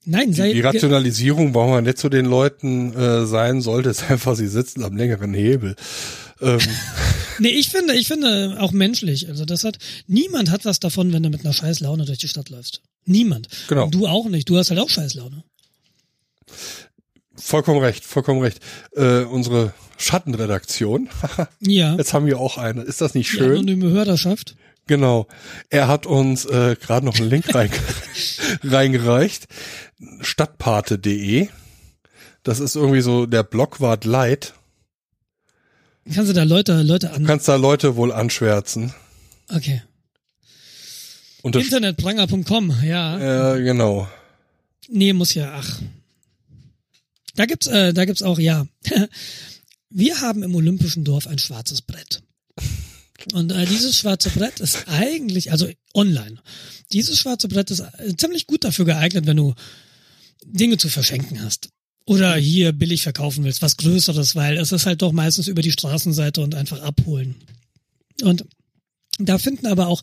[0.08, 4.36] Nein, sei, die Rationalisierung, warum man nett zu den Leuten äh, sein sollte, ist einfach,
[4.36, 5.74] sie sitzen am längeren Hebel.
[6.40, 6.58] Ähm,
[7.38, 9.28] Nee, ich finde, ich finde auch menschlich.
[9.28, 9.76] Also das hat,
[10.06, 12.80] niemand hat was davon, wenn du mit einer scheiß Laune durch die Stadt läufst.
[13.04, 13.48] Niemand.
[13.68, 13.84] Genau.
[13.84, 14.48] Und du auch nicht.
[14.48, 15.44] Du hast halt auch scheiß Laune.
[17.38, 18.60] vollkommen recht, vollkommen recht.
[18.94, 21.08] Äh, unsere Schattenredaktion,
[21.60, 21.94] Ja.
[21.96, 22.82] jetzt haben wir auch eine.
[22.82, 23.52] Ist das nicht Die schön?
[23.52, 24.56] anonyme Hörerschaft.
[24.86, 25.26] Genau.
[25.68, 27.70] Er hat uns äh, gerade noch einen Link rein,
[28.62, 29.46] reingereicht.
[30.20, 31.48] Stadtpate.de.
[32.42, 34.54] Das ist irgendwie so der Blockwart Light.
[36.12, 37.24] Kannst du da Leute, Leute Du an.
[37.26, 38.94] kannst da Leute wohl anschwärzen.
[39.48, 39.82] Okay.
[41.42, 43.54] Internetpranger.com, ja.
[43.54, 44.08] äh, genau.
[44.88, 45.80] Nee, muss ja, ach.
[47.34, 48.66] Da gibt's, äh, da gibt's auch, ja.
[49.90, 52.22] Wir haben im Olympischen Dorf ein schwarzes Brett.
[53.32, 56.36] Und äh, dieses schwarze Brett ist eigentlich, also online,
[56.92, 59.54] dieses schwarze Brett ist äh, ziemlich gut dafür geeignet, wenn du
[60.44, 61.68] Dinge zu verschenken hast.
[62.06, 65.72] Oder hier billig verkaufen willst, was Größeres, weil es ist halt doch meistens über die
[65.72, 67.34] Straßenseite und einfach abholen.
[68.22, 68.44] Und
[69.18, 70.02] da finden aber auch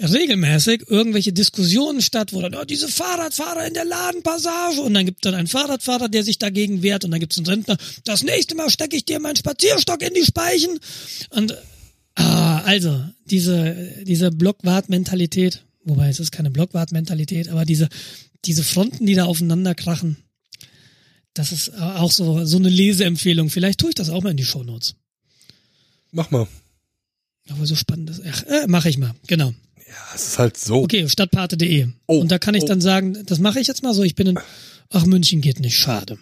[0.00, 5.24] regelmäßig irgendwelche Diskussionen statt, wo dann, oh, diese Fahrradfahrer in der Ladenpassage und dann gibt
[5.24, 8.54] dann einen Fahrradfahrer, der sich dagegen wehrt und dann gibt es einen Rentner, das nächste
[8.54, 10.78] Mal stecke ich dir meinen Spazierstock in die Speichen
[11.30, 11.56] und
[12.14, 13.74] ah, also diese,
[14.04, 17.88] diese Blockwart-Mentalität, wobei es ist keine Blockwart-Mentalität, aber diese,
[18.44, 20.16] diese Fronten, die da aufeinander krachen,
[21.34, 23.50] das ist auch so, so eine Leseempfehlung.
[23.50, 24.96] Vielleicht tue ich das auch mal in die Shownotes.
[26.10, 26.48] Mach mal.
[27.48, 28.22] Aber so spannend ist.
[28.28, 29.54] Ach, äh, mache ich mal, genau.
[29.76, 30.82] Ja, es ist halt so.
[30.82, 31.88] Okay, stadtpate.de.
[32.06, 32.66] Oh, und da kann ich oh.
[32.66, 34.38] dann sagen, das mache ich jetzt mal so, ich bin in,
[34.90, 36.18] ach, München geht nicht, schade.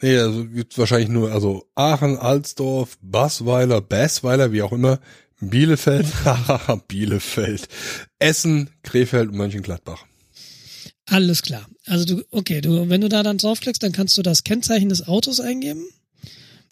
[0.00, 5.00] Nee, also gibt's wahrscheinlich nur, also Aachen, Alsdorf, Basweiler, Bassweiler, wie auch immer,
[5.40, 6.06] Bielefeld,
[6.88, 7.68] Bielefeld,
[8.18, 10.04] Essen, Krefeld und Mönchengladbach.
[11.06, 11.68] Alles klar.
[11.86, 15.06] Also du, okay, du, wenn du da dann draufklickst, dann kannst du das Kennzeichen des
[15.06, 15.84] Autos eingeben,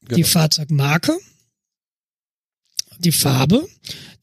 [0.03, 0.27] die Genau.
[0.27, 1.17] Fahrzeugmarke,
[2.99, 3.67] die Farbe,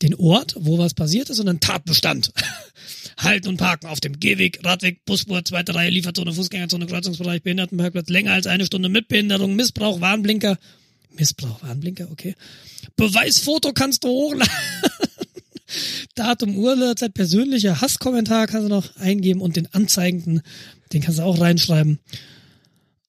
[0.02, 2.32] den Ort, wo was passiert ist und dann Tatbestand.
[3.18, 8.34] Halten und parken auf dem Gehweg, Radweg, Busspur, zweite Reihe, Lieferzone, Fußgängerzone, Kreuzungsbereich, Behindertenparkplatz, länger
[8.34, 10.58] als eine Stunde mit Behinderung, Missbrauch, Warnblinker.
[11.12, 12.36] Missbrauch, Warnblinker, okay.
[12.96, 14.52] Beweisfoto kannst du hochladen.
[16.16, 20.42] Datum, Uhrzeit, persönlicher Hasskommentar kannst du noch eingeben und den anzeigenden,
[20.94, 22.00] den kannst du auch reinschreiben.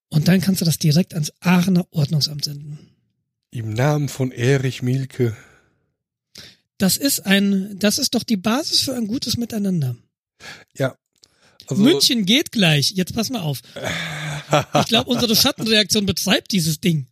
[0.09, 2.79] Und dann kannst du das direkt ans Aachener Ordnungsamt senden.
[3.51, 5.37] Im Namen von Erich Mielke.
[6.79, 9.97] Das ist ein, das ist doch die Basis für ein gutes Miteinander.
[10.77, 10.97] Ja.
[11.67, 12.91] Also, München geht gleich.
[12.91, 13.61] Jetzt pass mal auf.
[14.81, 17.07] Ich glaube, unsere Schattenreaktion betreibt dieses Ding.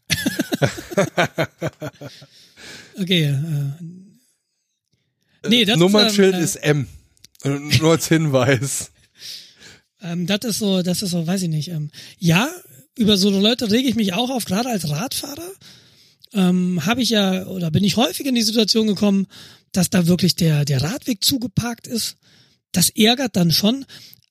[2.98, 3.24] okay.
[3.24, 3.99] Äh,
[5.48, 6.88] nee, das Nummernschild ähm, ist M.
[7.44, 8.90] Nur als Hinweis.
[10.02, 11.68] Ähm, das ist so, das ist so, weiß ich nicht.
[11.68, 12.50] Ähm, ja,
[12.96, 15.50] über so Leute rege ich mich auch auf, gerade als Radfahrer.
[16.32, 19.26] Ähm, habe ich ja oder bin ich häufig in die Situation gekommen,
[19.72, 22.16] dass da wirklich der der Radweg zugeparkt ist.
[22.72, 23.84] Das ärgert dann schon,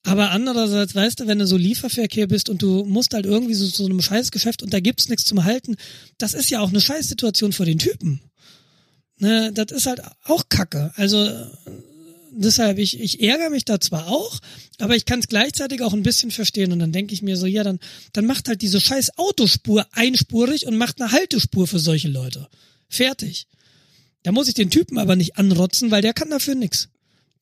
[0.04, 3.68] aber andererseits, weißt du, wenn du so Lieferverkehr bist und du musst halt irgendwie so
[3.68, 5.76] zu so einem Scheißgeschäft und da gibt's nichts zum Halten,
[6.18, 8.22] das ist ja auch eine Scheißsituation für den Typen.
[9.20, 10.92] Ne, das ist halt auch Kacke.
[10.96, 11.30] Also
[12.32, 14.40] deshalb, ich, ich ärgere mich da zwar auch,
[14.80, 16.72] aber ich kann es gleichzeitig auch ein bisschen verstehen.
[16.72, 17.80] Und dann denke ich mir so, ja, dann,
[18.14, 22.48] dann macht halt diese scheiß Autospur einspurig und macht eine Haltespur für solche Leute.
[22.88, 23.48] Fertig.
[24.24, 26.90] Da muss ich den Typen aber nicht anrotzen, weil der kann dafür nix.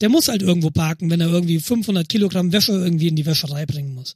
[0.01, 3.65] Der muss halt irgendwo parken, wenn er irgendwie 500 Kilogramm Wäsche irgendwie in die Wäscherei
[3.65, 4.15] bringen muss.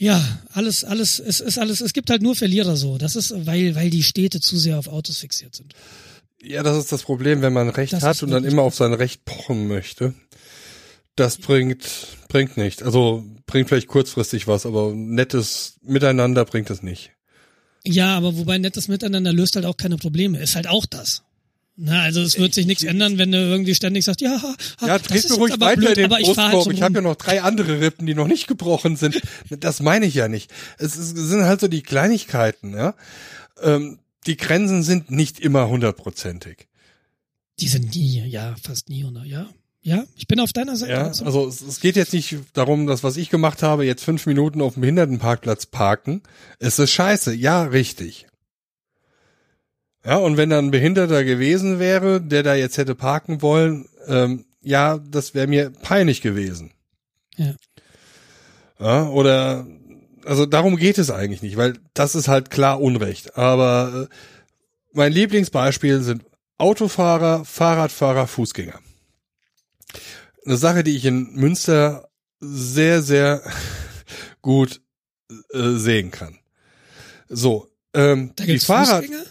[0.00, 2.96] Ja, alles, alles, es ist alles, es gibt halt nur Verlierer so.
[2.96, 5.74] Das ist, weil, weil die Städte zu sehr auf Autos fixiert sind.
[6.42, 8.94] Ja, das ist das Problem, wenn man Recht Das hat und dann immer auf sein
[8.94, 10.14] Recht pochen möchte.
[11.16, 11.84] Das bringt,
[12.28, 12.82] bringt nicht.
[12.82, 17.12] Also bringt vielleicht kurzfristig was, aber nettes Miteinander bringt es nicht.
[17.84, 20.40] Ja, aber wobei nettes Miteinander löst halt auch keine Probleme.
[20.40, 21.24] Ist halt auch das.
[21.82, 24.86] Na, also es wird sich nichts ändern, wenn du irgendwie ständig sagst, ja, ha, ha,
[24.86, 26.74] Ja, das ist mir ruhig aber weiter blöd, in den aber ich halt Brustkorb.
[26.74, 29.18] Ich habe ja noch drei andere Rippen, die noch nicht gebrochen sind.
[29.48, 30.52] Das meine ich ja nicht.
[30.76, 32.94] Es, ist, es sind halt so die Kleinigkeiten, ja.
[33.62, 36.68] Ähm, die Grenzen sind nicht immer hundertprozentig.
[37.60, 39.24] Die sind nie, ja, fast nie, oder?
[39.24, 39.48] Ja,
[39.80, 40.92] ja, ich bin auf deiner Seite.
[40.92, 41.24] Ja, dazu.
[41.24, 44.60] also es, es geht jetzt nicht darum, dass was ich gemacht habe, jetzt fünf Minuten
[44.60, 46.20] auf dem Behindertenparkplatz parken.
[46.58, 47.34] Es ist scheiße.
[47.34, 48.26] Ja, richtig.
[50.04, 54.46] Ja, und wenn da ein Behinderter gewesen wäre, der da jetzt hätte parken wollen, ähm,
[54.62, 56.72] ja, das wäre mir peinlich gewesen.
[57.36, 57.54] Ja.
[58.78, 59.66] Ja, oder,
[60.24, 63.36] also darum geht es eigentlich nicht, weil das ist halt klar Unrecht.
[63.36, 64.14] Aber äh,
[64.92, 66.24] mein Lieblingsbeispiel sind
[66.56, 68.80] Autofahrer, Fahrradfahrer, Fußgänger.
[70.46, 72.08] Eine Sache, die ich in Münster
[72.40, 73.42] sehr, sehr
[74.42, 74.80] gut
[75.52, 76.38] äh, sehen kann.
[77.28, 79.24] So, ähm, Da die gibt's Fahrrad, Fußgänger?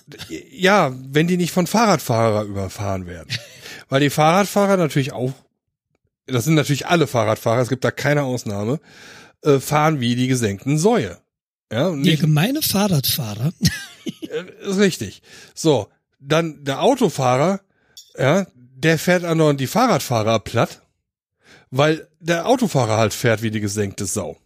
[0.52, 3.30] ja, wenn die nicht von Fahrradfahrer überfahren werden.
[3.90, 5.34] Weil die Fahrradfahrer natürlich auch,
[6.26, 8.80] das sind natürlich alle Fahrradfahrer, es gibt da keine Ausnahme,
[9.44, 11.18] äh, fahren wie die gesenkten Säue.
[11.72, 13.54] Ja, und Der nicht, gemeine Fahrradfahrer,
[14.22, 15.22] äh, ist richtig.
[15.54, 15.88] So,
[16.20, 17.62] dann der Autofahrer,
[18.18, 20.82] ja, der fährt andauernd die Fahrradfahrer platt,
[21.72, 24.38] weil der Autofahrer halt fährt wie die gesenkte Sau.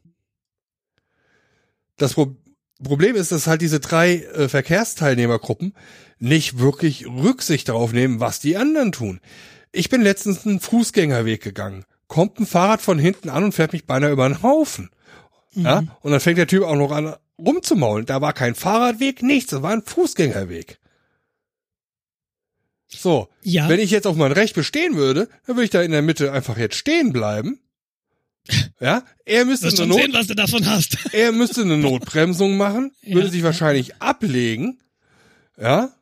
[1.98, 2.36] Das Pro
[2.84, 5.74] Problem ist, dass halt diese drei äh, Verkehrsteilnehmergruppen
[6.20, 9.20] nicht wirklich Rücksicht darauf nehmen, was die anderen tun.
[9.72, 11.86] Ich bin letztens einen Fußgängerweg gegangen.
[12.08, 14.90] Kommt ein Fahrrad von hinten an und fährt mich beinahe über den Haufen.
[15.56, 18.06] Ja, und dann fängt der Typ auch noch an rumzumaulen.
[18.06, 20.80] Da war kein Fahrradweg, nichts, das war ein Fußgängerweg.
[22.88, 23.68] So, Ja.
[23.70, 26.32] wenn ich jetzt auf mein Recht bestehen würde, dann würde ich da in der Mitte
[26.32, 27.60] einfach jetzt stehen bleiben.
[28.80, 30.98] Ja, er müsste eine Not sehen, was du davon hast.
[31.14, 33.46] er müsste eine Notbremsung machen, Ja, würde sich ja.
[33.46, 34.80] wahrscheinlich ablegen.
[35.60, 35.94] Ja?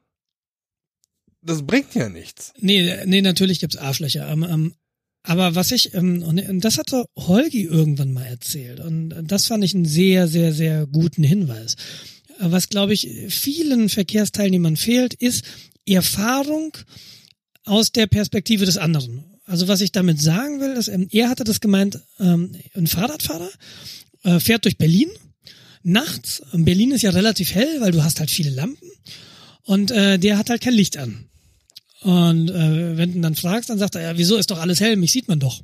[1.42, 2.54] Das bringt ja nichts.
[2.60, 4.28] Nee, nee, natürlich gibt's Arschlöcher.
[4.28, 4.74] Ähm, ähm,
[5.24, 8.80] aber was ich, ähm, und und das hatte Holgi irgendwann mal erzählt.
[8.80, 11.76] Und das fand ich einen sehr, sehr, sehr guten Hinweis.
[12.40, 15.46] Was, glaube ich, vielen Verkehrsteilnehmern fehlt, ist
[15.86, 16.76] Erfahrung
[17.66, 19.31] aus der Perspektive des anderen.
[19.52, 23.50] Also was ich damit sagen will, ist, ähm, er hatte das gemeint, ähm, ein Fahrradfahrer
[24.24, 25.10] äh, fährt durch Berlin
[25.84, 26.42] nachts.
[26.54, 28.90] Berlin ist ja relativ hell, weil du hast halt viele Lampen.
[29.64, 31.26] Und äh, der hat halt kein Licht an.
[32.00, 34.96] Und äh, wenn du dann fragst, dann sagt er, ja, wieso ist doch alles hell,
[34.96, 35.62] mich sieht man doch.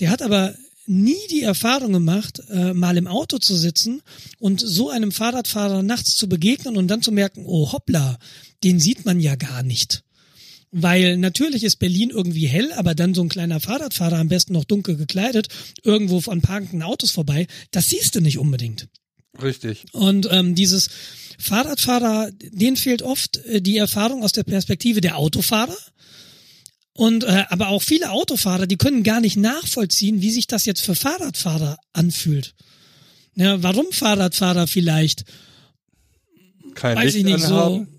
[0.00, 0.54] Der hat aber
[0.86, 4.00] nie die Erfahrung gemacht, äh, mal im Auto zu sitzen
[4.38, 8.16] und so einem Fahrradfahrer nachts zu begegnen und dann zu merken, oh hoppla,
[8.64, 10.02] den sieht man ja gar nicht.
[10.72, 14.64] Weil natürlich ist Berlin irgendwie hell, aber dann so ein kleiner Fahrradfahrer, am besten noch
[14.64, 15.48] dunkel gekleidet,
[15.84, 18.88] irgendwo von parkenden Autos vorbei, das siehst du nicht unbedingt.
[19.42, 19.84] Richtig.
[19.92, 20.88] Und ähm, dieses
[21.38, 25.76] Fahrradfahrer, denen fehlt oft äh, die Erfahrung aus der Perspektive der Autofahrer.
[26.92, 30.80] Und äh, aber auch viele Autofahrer, die können gar nicht nachvollziehen, wie sich das jetzt
[30.80, 32.54] für Fahrradfahrer anfühlt.
[33.34, 35.24] Ja, warum Fahrradfahrer vielleicht?
[36.74, 37.95] Kein Weiß Licht ich nicht anhaben,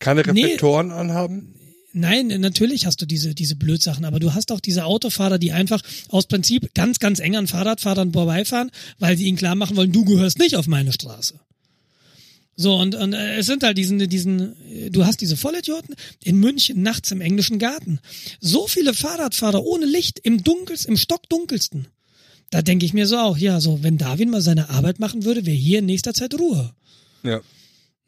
[0.00, 0.42] keine Nee.
[0.42, 1.54] Reflektoren anhaben.
[1.92, 5.82] nein, natürlich hast du diese, diese Blödsachen, aber du hast auch diese Autofahrer, die einfach
[6.08, 10.04] aus Prinzip ganz, ganz eng an Fahrradfahrern vorbeifahren, weil sie ihnen klar machen wollen, du
[10.04, 11.38] gehörst nicht auf meine Straße.
[12.56, 16.36] So, und, und äh, es sind halt diesen, diesen, äh, du hast diese Vollidioten in
[16.38, 18.00] München nachts im englischen Garten.
[18.38, 21.88] So viele Fahrradfahrer ohne Licht, im Dunkels, im Stockdunkelsten.
[22.50, 25.46] Da denke ich mir so auch, ja, so, wenn Darwin mal seine Arbeit machen würde,
[25.46, 26.74] wäre hier in nächster Zeit Ruhe.
[27.22, 27.40] Ja.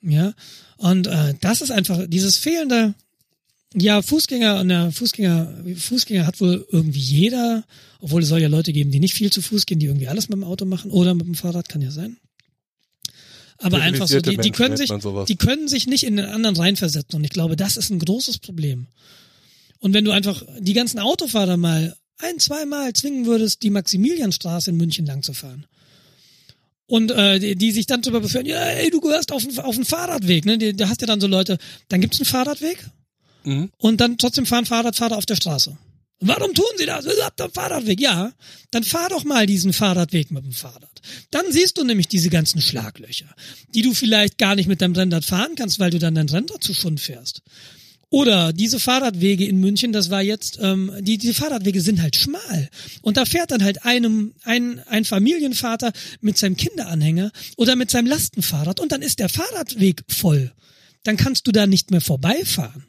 [0.03, 0.35] Ja.
[0.83, 2.95] Und äh, das ist einfach dieses fehlende,
[3.73, 7.63] ja, Fußgänger und der Fußgänger, Fußgänger hat wohl irgendwie jeder,
[8.01, 10.29] obwohl es soll ja Leute geben, die nicht viel zu Fuß gehen, die irgendwie alles
[10.29, 12.17] mit dem Auto machen oder mit dem Fahrrad, kann ja sein.
[13.59, 14.91] Aber einfach so, die, die können sich,
[15.29, 17.17] die können sich nicht in den anderen reinversetzen.
[17.17, 18.89] Und ich glaube, das ist ein großes Problem.
[19.79, 24.79] Und wenn du einfach die ganzen Autofahrer mal ein, zweimal zwingen würdest, die Maximilianstraße in
[24.79, 25.65] München lang zu fahren.
[26.87, 29.85] Und äh, die, die sich dann darüber beschweren, ja, ey, du gehörst auf auf einen
[29.85, 30.59] Fahrradweg, ne?
[30.75, 32.85] Da hast du dann so Leute, dann gibt's einen Fahrradweg
[33.45, 33.71] Mhm.
[33.79, 35.77] und dann trotzdem fahren Fahrradfahrer auf der Straße.
[36.21, 37.05] Warum tun sie das?
[37.05, 38.01] Ihr habt einen Fahrradweg.
[38.01, 38.33] Ja,
[38.71, 41.01] dann fahr doch mal diesen Fahrradweg mit dem Fahrrad.
[41.33, 43.35] Dann siehst du nämlich diese ganzen Schlaglöcher,
[43.75, 46.63] die du vielleicht gar nicht mit deinem Rennrad fahren kannst, weil du dann dein Rennrad
[46.63, 47.43] zu Schund fährst.
[48.13, 52.69] Oder diese Fahrradwege in München, das war jetzt, ähm, die, die Fahrradwege sind halt schmal.
[53.01, 58.09] Und da fährt dann halt einem, ein, ein Familienvater mit seinem Kinderanhänger oder mit seinem
[58.09, 60.53] Lastenfahrrad und dann ist der Fahrradweg voll.
[61.05, 62.85] Dann kannst du da nicht mehr vorbeifahren.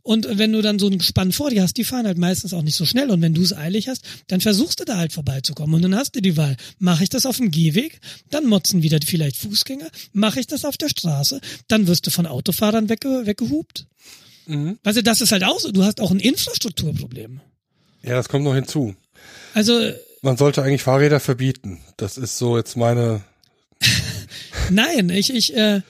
[0.00, 2.62] Und wenn du dann so ein Gespann vor dir hast, die fahren halt meistens auch
[2.62, 3.10] nicht so schnell.
[3.10, 5.74] Und wenn du es eilig hast, dann versuchst du da halt vorbeizukommen.
[5.74, 6.56] Und dann hast du die Wahl.
[6.78, 8.00] Mache ich das auf dem Gehweg?
[8.30, 9.90] Dann motzen wieder vielleicht Fußgänger.
[10.14, 11.42] Mache ich das auf der Straße?
[11.68, 13.86] Dann wirst du von Autofahrern wegge weggehupt.
[14.46, 14.78] Mhm.
[14.84, 15.72] Also das ist halt auch so.
[15.72, 17.40] Du hast auch ein Infrastrukturproblem.
[18.02, 18.94] Ja, das kommt noch hinzu.
[19.54, 19.92] Also
[20.22, 21.80] Man sollte eigentlich Fahrräder verbieten.
[21.96, 23.22] Das ist so jetzt meine.
[24.70, 25.80] nein, ich, ich, äh,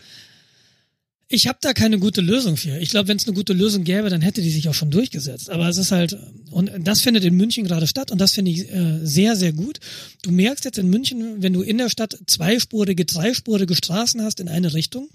[1.29, 2.79] ich habe da keine gute Lösung für.
[2.79, 5.51] Ich glaube, wenn es eine gute Lösung gäbe, dann hätte die sich auch schon durchgesetzt.
[5.51, 6.17] Aber es ist halt,
[6.51, 9.81] und das findet in München gerade statt und das finde ich äh, sehr, sehr gut.
[10.23, 14.49] Du merkst jetzt in München, wenn du in der Stadt zweispurige, dreispurige Straßen hast in
[14.49, 15.09] eine Richtung,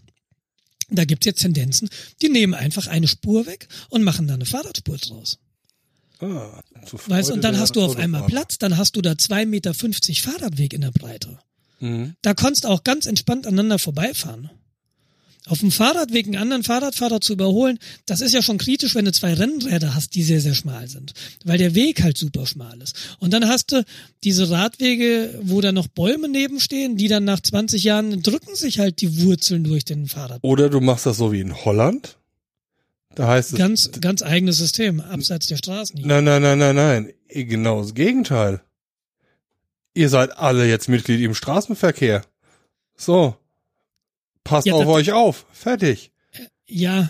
[0.97, 1.89] da gibt's jetzt Tendenzen,
[2.21, 5.39] die nehmen einfach eine Spur weg und machen da eine Fahrradspur draus.
[6.19, 6.61] Ah,
[7.07, 8.27] Weißt, und dann hast du auf einmal.
[8.27, 11.39] Platz, dann hast du da zwei Meter fünfzig Fahrradweg in der Breite.
[11.79, 12.15] Mhm.
[12.21, 14.51] Da konntest du auch ganz entspannt aneinander vorbeifahren.
[15.47, 19.11] Auf dem Fahrradweg einen anderen Fahrradfahrer zu überholen, das ist ja schon kritisch, wenn du
[19.11, 21.13] zwei Rennräder hast, die sehr, sehr schmal sind.
[21.43, 22.95] Weil der Weg halt super schmal ist.
[23.19, 23.83] Und dann hast du
[24.23, 29.01] diese Radwege, wo da noch Bäume nebenstehen, die dann nach 20 Jahren drücken sich halt
[29.01, 30.39] die Wurzeln durch den Fahrrad.
[30.43, 32.17] Oder du machst das so wie in Holland.
[33.15, 33.57] Da heißt es.
[33.57, 35.97] Ganz, ganz eigenes System, abseits der Straßen.
[35.97, 36.07] hier.
[36.07, 37.13] Nein, nein, nein, nein, nein.
[37.27, 38.61] Genau das Gegenteil.
[39.93, 42.21] Ihr seid alle jetzt Mitglied im Straßenverkehr.
[42.95, 43.35] So.
[44.43, 45.45] Passt Ja, auf das- euch auf.
[45.51, 46.11] Fertig.
[46.67, 47.09] Ja,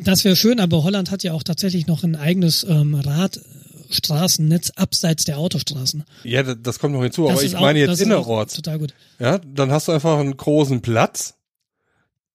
[0.00, 5.24] das wäre schön, aber Holland hat ja auch tatsächlich noch ein eigenes ähm, Radstraßennetz abseits
[5.24, 6.04] der Autostraßen.
[6.24, 8.54] Ja, das, das kommt noch hinzu, Das aber ich auch- meine jetzt innerorts.
[8.54, 8.94] Total gut.
[9.18, 11.34] Ja, dann hast du einfach einen großen Platz.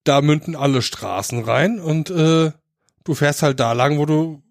[0.05, 2.51] Da münden alle Straßen rein und äh,
[3.05, 4.41] du fährst halt da lang, wo du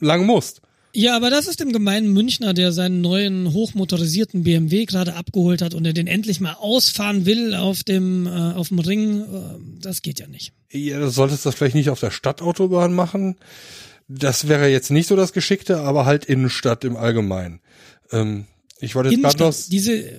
[0.00, 0.62] lang musst.
[0.92, 5.74] Ja, aber das ist dem gemeinen Münchner, der seinen neuen hochmotorisierten BMW gerade abgeholt hat
[5.74, 9.22] und er den endlich mal ausfahren will auf dem äh, auf dem Ring.
[9.22, 9.26] Äh,
[9.80, 10.52] das geht ja nicht.
[10.70, 13.36] Ja, du solltest das vielleicht nicht auf der Stadtautobahn machen.
[14.08, 17.60] Das wäre jetzt nicht so das Geschickte, aber halt Innenstadt im Allgemeinen.
[18.10, 18.46] Ähm,
[18.80, 19.54] ich wollte jetzt gerade noch.
[19.68, 20.12] Diese äh,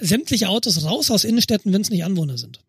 [0.00, 2.60] sämtliche Autos raus aus Innenstädten, wenn es nicht Anwohner sind.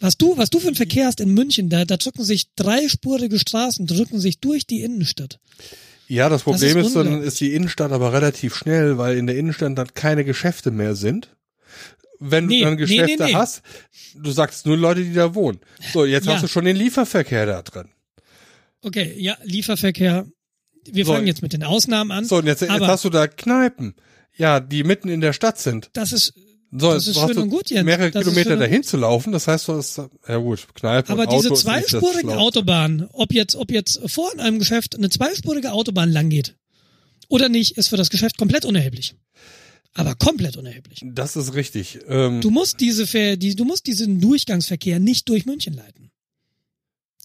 [0.00, 3.38] Was du, was du für einen Verkehr hast in München, da, da drücken sich dreispurige
[3.38, 5.38] Straßen, drücken sich durch die Innenstadt.
[6.08, 9.36] Ja, das Problem ist ist, dann ist die Innenstadt aber relativ schnell, weil in der
[9.36, 11.34] Innenstadt dann keine Geschäfte mehr sind.
[12.20, 13.34] Wenn Nee, du dann Geschäfte nee, nee.
[13.34, 13.62] hast,
[14.14, 15.60] du sagst nur Leute, die da wohnen.
[15.92, 16.34] So, jetzt Ja.
[16.34, 17.88] hast du schon den Lieferverkehr da drin.
[18.82, 20.26] Okay, ja, Lieferverkehr.
[20.86, 21.14] Wir So.
[21.14, 22.24] fangen jetzt mit den Ausnahmen an.
[22.26, 23.94] So, und jetzt, jetzt hast du da Kneipen.
[24.36, 25.90] Ja, die mitten in der Stadt sind.
[25.94, 26.34] das ist,
[26.76, 27.84] So, Das ist schön und gut, Jens.
[27.86, 29.32] mehrere Das Kilometer dahin zu laufen.
[29.32, 32.00] Das heißt, du hast, ja gut, Kneipe aber diese Auto Schlauste.
[32.36, 36.56] Autobahnen, ob jetzt, ob jetzt vor in einem Geschäft eine zweispurige Autobahn lang geht
[37.28, 39.14] oder nicht, ist für das Geschäft komplett unerheblich.
[39.92, 41.02] Aber komplett unerheblich.
[41.04, 42.00] Das ist richtig.
[42.08, 46.10] Ähm, Du musst diese, Ver die, du musst diesen Durchgangsverkehr nicht durch München leiten.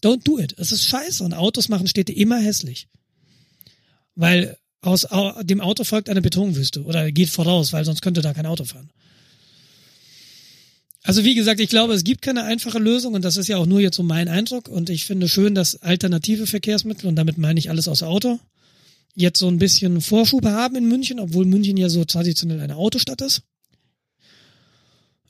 [0.04, 0.54] Don't do it.
[0.56, 2.86] Es ist scheiße und Autos machen Städte immer hässlich.
[4.14, 8.32] Weil aus Au dem Auto folgt eine Betonwüste oder geht voraus, weil sonst könnte da
[8.32, 8.90] kein Auto fahren.
[11.02, 13.66] Also wie gesagt, ich glaube, es gibt keine einfache Lösung und das ist ja auch
[13.66, 17.58] nur jetzt so mein Eindruck und ich finde schön, dass alternative Verkehrsmittel und damit meine
[17.58, 18.38] ich alles außer Auto
[19.14, 23.20] jetzt so ein bisschen Vorschub haben in München, obwohl München ja so traditionell eine Autostadt
[23.22, 23.42] ist.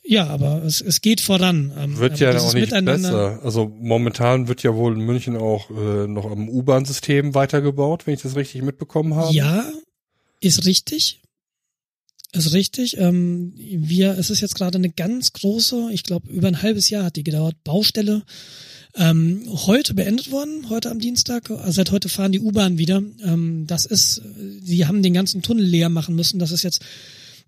[0.02, 1.72] Ja, aber es, es geht voran.
[1.78, 3.40] Ähm, Wird aber ja auch nicht besser.
[3.44, 8.22] Also momentan wird ja wohl in München auch äh, noch am U-Bahn-System weitergebaut, wenn ich
[8.22, 9.32] das richtig mitbekommen habe.
[9.32, 9.70] Ja,
[10.40, 11.20] ist richtig.
[12.32, 12.96] Ist richtig.
[12.96, 17.04] Ähm, wir, es ist jetzt gerade eine ganz große, ich glaube, über ein halbes Jahr
[17.04, 18.22] hat die gedauert, Baustelle.
[18.94, 21.50] Ähm, heute beendet worden, heute am Dienstag.
[21.50, 23.02] Also seit heute fahren die U-Bahn wieder.
[23.24, 24.22] Ähm, das ist,
[24.62, 26.38] sie haben den ganzen Tunnel leer machen müssen.
[26.38, 26.82] Das ist jetzt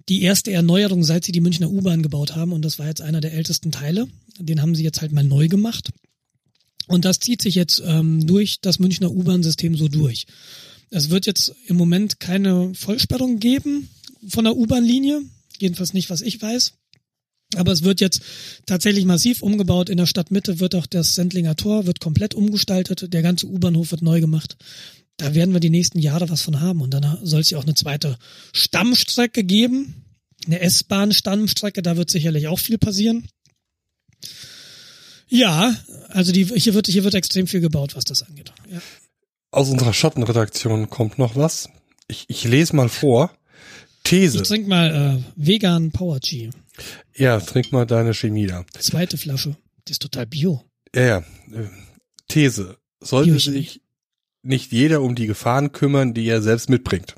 [0.09, 2.53] die erste Erneuerung, seit sie die Münchner U-Bahn gebaut haben.
[2.53, 4.09] Und das war jetzt einer der ältesten Teile.
[4.39, 5.91] Den haben sie jetzt halt mal neu gemacht.
[6.89, 10.27] Und das zieht sich jetzt ähm, durch das Münchner U-Bahn-System so durch.
[10.91, 13.89] Es wird jetzt im Moment keine Vollsperrung geben
[14.29, 15.23] von der U-Bahn-Linie.
[15.59, 16.73] Jedenfalls nicht, was ich weiß.
[17.57, 18.23] Aber es wird jetzt
[18.67, 19.89] tatsächlich massiv umgebaut.
[19.89, 23.13] In der Stadtmitte wird auch das Sendlinger Tor wird komplett umgestaltet.
[23.13, 24.57] Der ganze U-Bahnhof wird neu gemacht.
[25.19, 26.81] Da werden wir die nächsten Jahre was von haben.
[26.81, 28.17] Und dann soll es ja auch eine zweite
[28.53, 30.05] Stammstrecke geben.
[30.47, 31.83] Eine S-Bahn-Stammstrecke.
[31.83, 33.29] Da wird sicherlich auch viel passieren.
[35.29, 35.75] Ja,
[36.09, 38.53] also die, hier wird, hier wird extrem viel gebaut, was das angeht.
[38.71, 38.81] Ja.
[39.51, 41.69] Aus unserer Schattenredaktion kommt noch was.
[42.09, 43.31] Ich, ich lese mal vor.
[44.05, 44.43] These.
[44.43, 46.51] Ich trink mal äh, vegan Power G.
[47.15, 48.65] Ja, trink mal deine Chemie da.
[48.79, 49.57] Zweite Flasche.
[49.87, 50.63] Die ist total bio.
[50.95, 51.19] Ja, ja.
[51.53, 51.69] äh,
[52.29, 52.77] These.
[53.01, 53.59] Sollte Biochemie.
[53.59, 53.81] sich
[54.43, 57.15] nicht jeder um die Gefahren kümmern, die er selbst mitbringt?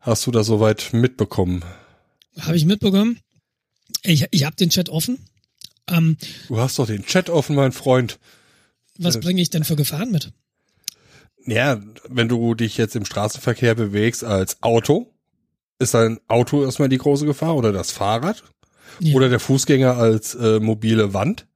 [0.00, 1.64] Hast du das soweit mitbekommen?
[2.38, 3.20] Habe ich mitbekommen.
[4.02, 5.18] Ich, ich habe den Chat offen.
[5.88, 6.16] Ähm,
[6.48, 8.18] Du hast doch den Chat offen, mein Freund.
[8.96, 9.20] was Äh.
[9.20, 10.32] bringe ich denn für Gefahren mit?
[11.46, 15.12] Ja, wenn du dich jetzt im Straßenverkehr bewegst als Auto,
[15.78, 18.42] ist dein Auto erstmal die große Gefahr oder das Fahrrad
[19.00, 19.14] Ja.
[19.14, 21.46] oder der Fußgänger als äh, mobile Wand.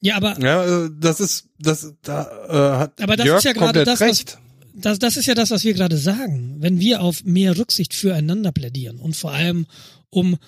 [0.00, 3.52] Ja, aber Ja, äh, das ist das da äh, hat Aber das Jörg ist ja
[3.52, 4.38] gerade das, was- recht.
[4.74, 6.56] das, das ist ja das, was wir gerade sagen.
[6.58, 9.66] Wenn wir auf mehr Rücksicht füreinander plädieren und vor allem
[10.08, 10.38] um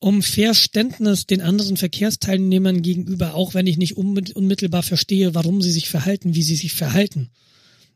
[0.00, 5.72] um Verständnis den anderen Verkehrsteilnehmern gegenüber, auch wenn ich nicht unmi- unmittelbar verstehe, warum sie
[5.72, 7.30] sich verhalten, wie sie sich verhalten.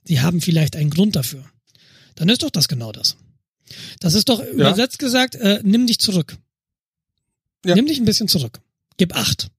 [0.04, 1.44] Sie haben vielleicht einen Grund dafür.
[2.16, 3.16] Dann ist doch das genau das.
[4.00, 6.36] Das ist doch übersetzt gesagt, äh, nimm dich zurück.
[7.64, 7.74] Ja.
[7.74, 8.60] Nimm dich ein bisschen zurück.
[8.96, 9.50] Gib acht.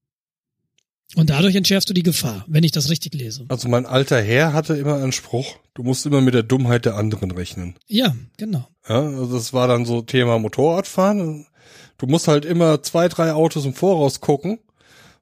[1.16, 3.46] Und dadurch entschärfst du die Gefahr, wenn ich das richtig lese.
[3.50, 6.96] Also mein alter Herr hatte immer einen Spruch, du musst immer mit der Dummheit der
[6.96, 7.76] anderen rechnen.
[7.88, 8.68] Ja, genau.
[8.88, 11.46] Ja, also das war dann so Thema Motorradfahren.
[11.98, 14.60] Du musst halt immer zwei, drei Autos im Voraus gucken,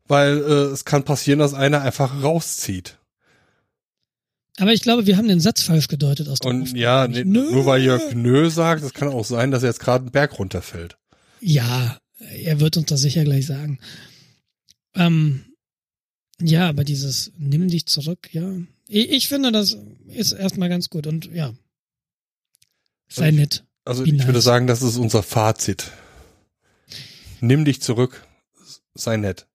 [0.08, 2.98] weil äh, es kann passieren, dass einer einfach rauszieht.
[4.62, 7.66] Aber ich glaube, wir haben den Satz falsch gedeutet aus dem Und ja, nee, nur
[7.66, 10.98] weil Jörg Nö sagt, es kann auch sein, dass er jetzt gerade einen Berg runterfällt.
[11.40, 13.80] Ja, er wird uns das sicher gleich sagen.
[14.94, 15.46] Ähm,
[16.40, 18.54] ja, aber dieses nimm dich zurück, ja.
[18.88, 19.78] Ich, ich finde, das
[20.10, 21.56] ist erstmal ganz gut und ja.
[23.10, 23.66] Sei Ich- nett.
[23.84, 24.44] Also ich würde nice.
[24.44, 25.90] sagen, das ist unser Fazit.
[27.40, 28.28] Nimm dich zurück,
[28.94, 29.48] sei nett.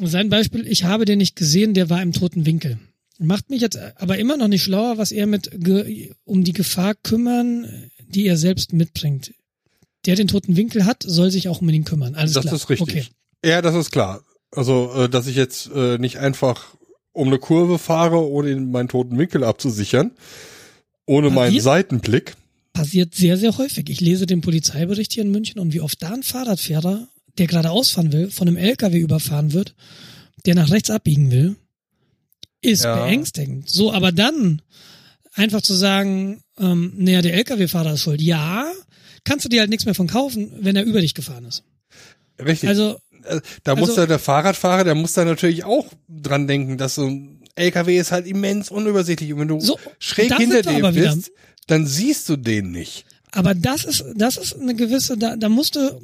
[0.00, 2.78] Sein Beispiel, ich habe den nicht gesehen, der war im toten Winkel.
[3.18, 5.50] Macht mich jetzt aber immer noch nicht schlauer, was er mit
[6.24, 9.34] um die Gefahr kümmern, die er selbst mitbringt.
[10.06, 12.14] Der den toten Winkel hat, soll sich auch um ihn kümmern.
[12.14, 12.54] Alles das klar.
[12.54, 12.88] ist richtig.
[12.88, 13.04] Okay.
[13.44, 14.22] Ja, das ist klar.
[14.50, 16.74] Also, äh, dass ich jetzt äh, nicht einfach
[17.12, 20.10] um eine Kurve fahre, ohne meinen toten Winkel abzusichern,
[21.06, 21.62] ohne meinen Passiert?
[21.62, 22.36] Seitenblick.
[22.72, 23.88] Passiert sehr, sehr häufig.
[23.88, 27.08] Ich lese den Polizeibericht hier in München und wie oft da ein Fahrradfahrer,
[27.38, 29.74] der gerade ausfahren will, von einem LKW überfahren wird,
[30.46, 31.56] der nach rechts abbiegen will,
[32.60, 33.04] ist Ja.
[33.04, 33.68] beängstigend.
[33.68, 34.62] So, aber dann
[35.34, 38.20] einfach zu sagen, ähm, naja, der LKW-Fahrer ist schuld.
[38.22, 38.70] Ja,
[39.24, 41.62] kannst du dir halt nichts mehr von kaufen, wenn er über dich gefahren ist.
[42.38, 42.68] Richtig.
[42.68, 46.76] Also, Äh, da muss also- ja der Fahrradfahrer, der muss da natürlich auch dran denken,
[46.78, 50.76] dass so ein LKW ist halt immens unübersichtlich und wenn du So, schräg hinter dem
[50.84, 51.14] aber wieder.
[51.14, 51.30] bist,
[51.68, 53.06] dann siehst du den nicht.
[53.32, 56.00] aber das ist, das ist eine gewisse, da, da musst du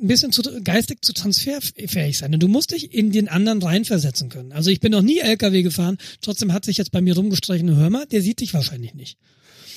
[0.00, 2.34] ein bisschen zu, geistig zu transferfähig sein.
[2.34, 4.52] Und du musst dich in den anderen reinversetzen können.
[4.52, 7.90] Also ich bin noch nie LKW gefahren, trotzdem hat sich jetzt bei mir rumgestreichen, hör
[7.90, 9.18] mal, der sieht dich wahrscheinlich nicht.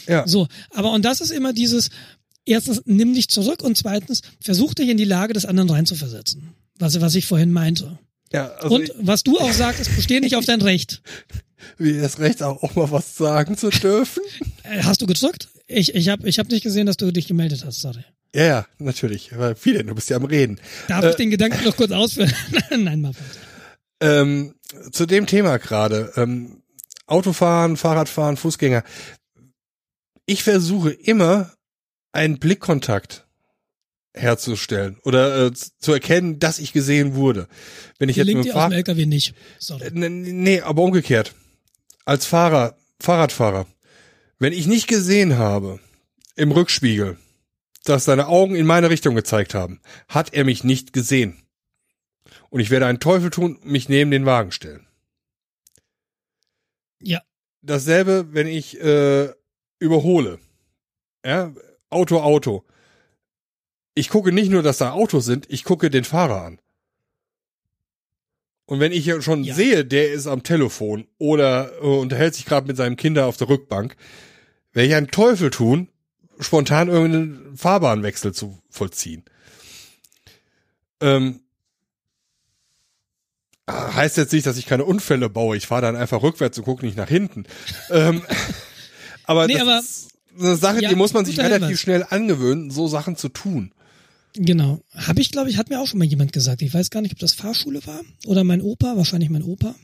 [0.08, 0.28] Ja.
[0.28, 1.90] So, aber und das ist immer dieses,
[2.46, 6.54] erstens, nimm dich zurück und zweitens, versuch dich in die Lage des anderen reinzuversetzen.
[6.80, 8.00] Was, was ich vorhin meinte.
[8.32, 11.02] Ja, also und was du auch sagst, ist, besteh nicht auf dein Recht.
[11.78, 14.24] wie das Recht auch, auch mal was sagen zu dürfen.
[14.64, 15.50] Äh, Hast du gedrückt?
[15.68, 18.04] Ich, ich habe ich hab nicht gesehen, dass du dich gemeldet hast, sorry.
[18.34, 19.38] ja, ja, natürlich.
[19.38, 20.60] Weil viele, du bist ja am Reden.
[20.88, 21.10] Darf Äh.
[21.12, 22.34] ich den Gedanken noch kurz ausführen?
[22.72, 23.26] Nein, mal weiter.
[24.00, 24.56] Ähm,
[24.92, 26.14] zu dem Thema gerade.
[26.16, 26.62] Ähm,
[27.06, 28.84] Autofahren, Fahrradfahren, Fußgänger.
[30.26, 31.54] Ich versuche immer
[32.12, 33.26] einen Blickkontakt
[34.14, 37.48] herzustellen oder äh, zu erkennen, dass ich gesehen wurde.
[38.00, 39.34] Wenn ich jetzt Gelingt mit dem aus dem LKW nicht.
[39.60, 39.86] Sorry.
[39.88, 41.34] Äh, nee, aber umgekehrt.
[42.06, 43.68] Als Fahrer, Fahrradfahrer,
[44.40, 45.80] wenn ich nicht gesehen habe
[46.36, 47.18] im Rückspiegel,
[47.84, 51.42] dass seine Augen in meine Richtung gezeigt haben, hat er mich nicht gesehen.
[52.50, 54.88] Und ich werde einen Teufel tun, mich neben den Wagen stellen.
[57.02, 57.22] Ja.
[57.62, 59.34] Dasselbe, wenn ich äh,
[59.80, 60.40] überhole.
[61.26, 61.54] Ja,
[61.90, 62.66] Auto, Auto.
[63.94, 66.62] Ich gucke nicht nur, dass da Autos sind, ich gucke den Fahrer an.
[68.68, 69.56] Und wenn ich ja schon Ja.
[69.56, 73.50] sehe, der ist am Telefon oder äh, unterhält sich gerade mit seinem Kinder auf der
[73.50, 73.96] Rückbank,
[74.74, 75.88] werde ich einen Teufel tun,
[76.40, 79.24] spontan irgendeinen Fahrbahnwechsel zu vollziehen.
[81.02, 81.40] Ähm,
[83.70, 85.58] heißt jetzt nicht, dass ich keine Unfälle baue.
[85.58, 87.46] Ich fahre dann einfach rückwärts und gucke nicht nach hinten.
[87.90, 88.22] ähm,
[89.24, 90.08] aber Nee, das aber- ist
[90.40, 91.80] eine Sache, Ja, die muss man sich relativ Hinweis.
[91.80, 93.72] schnell angewöhnen, so Sachen zu tun.
[94.38, 94.82] Genau.
[94.94, 96.62] Habe ich, glaube ich, hat mir auch schon mal jemand gesagt.
[96.62, 99.76] Ich weiß gar nicht, ob das Fahrschule war oder mein Opa, wahrscheinlich mein Opa.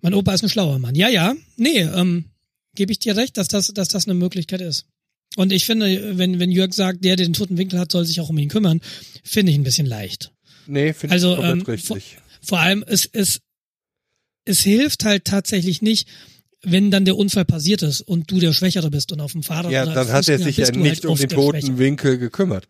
[0.00, 0.94] Mein Opa ist ein schlauer Mann.
[0.94, 1.34] Ja, ja.
[1.56, 2.26] Nee, ähm,
[2.74, 4.86] gebe ich dir recht, dass das, dass das eine Möglichkeit ist.
[5.36, 8.20] Und ich finde, wenn, wenn Jörg sagt, der, der den toten Winkel hat, soll sich
[8.20, 8.80] auch um ihn kümmern,
[9.24, 10.32] finde ich ein bisschen leicht.
[10.66, 12.18] Nee, finde Also, ich komplett ähm, richtig.
[12.42, 13.40] Vor allem, es, es,
[14.44, 16.08] es hilft halt tatsächlich nicht,
[16.64, 19.72] wenn dann der Unfall passiert ist und du der Schwächere bist und auf dem Fahrrad
[19.72, 21.78] Ja, dann hat er sich ja nicht halt um den toten.
[21.78, 22.68] Winkel gekümmert.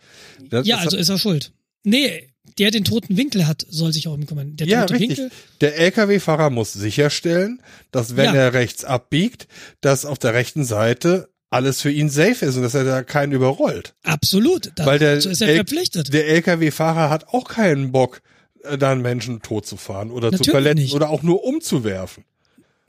[0.51, 1.53] Das, Ja, das also ist er schuld.
[1.85, 2.29] Nee,
[2.59, 4.57] der den toten Winkel hat, soll sich auch um ihn kümmern.
[4.57, 5.19] Der ja, tote richtig.
[5.19, 7.61] Winkel, Der LKW-Fahrer muss sicherstellen,
[7.91, 8.35] dass wenn Ja.
[8.35, 9.47] er rechts abbiegt,
[9.81, 13.33] dass auf der rechten Seite alles für ihn safe ist und dass er da keinen
[13.33, 13.95] überrollt.
[14.05, 14.73] absolut.
[14.79, 16.13] Weil der, ist er verpflichtet.
[16.15, 18.23] der LKW-Fahrer hat auch keinen Bock,
[18.65, 20.95] äh, da einen Menschen tot zu fahren oder zu Natürlich verletzen nicht.
[20.95, 22.25] oder auch nur umzuwerfen.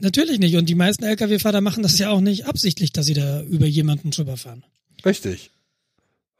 [0.04, 0.58] Natürlich nicht.
[0.58, 4.12] Und die meisten Lkw-Fahrer machen das ja auch nicht absichtlich, dass sie da über jemanden
[4.12, 4.66] drüber fahren.
[5.06, 5.52] Richtig.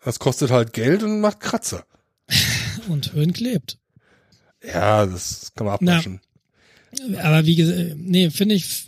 [0.04, 1.86] Das kostet halt Geld und macht Kratzer.
[2.90, 3.78] Und Höhen klebt.
[4.62, 5.94] Ja, das kann man Na.
[5.94, 6.20] abwaschen.
[7.22, 8.88] Aber wie gesagt, nee, finde ich.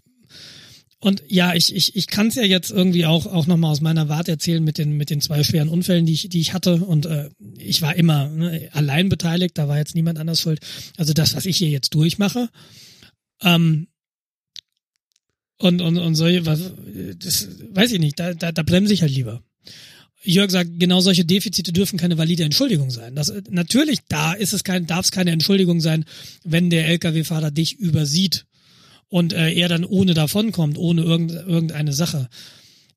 [1.00, 4.10] Und ja, ich, ich, ich kann es ja jetzt irgendwie auch, auch nochmal aus meiner
[4.10, 6.84] Warte erzählen mit den, mit den zwei schweren Unfällen, die ich, die ich hatte.
[6.84, 10.60] Und äh, ich war immer ne, allein beteiligt, da war jetzt niemand anders schuld.
[10.98, 12.50] Also das, was ich hier jetzt durchmache.
[13.42, 13.88] Ähm,
[15.58, 16.72] und, und, und solche, was,
[17.18, 19.42] das weiß ich nicht, da, da, da bremse ich halt lieber.
[20.24, 23.16] Jörg sagt, genau solche Defizite dürfen keine valide Entschuldigung sein.
[23.16, 26.06] Das, natürlich, da ist es kein, darf es keine Entschuldigung sein,
[26.44, 28.46] wenn der Lkw-Fahrer dich übersieht
[29.08, 32.28] und äh, er dann ohne davonkommt, ohne irgend, irgendeine Sache.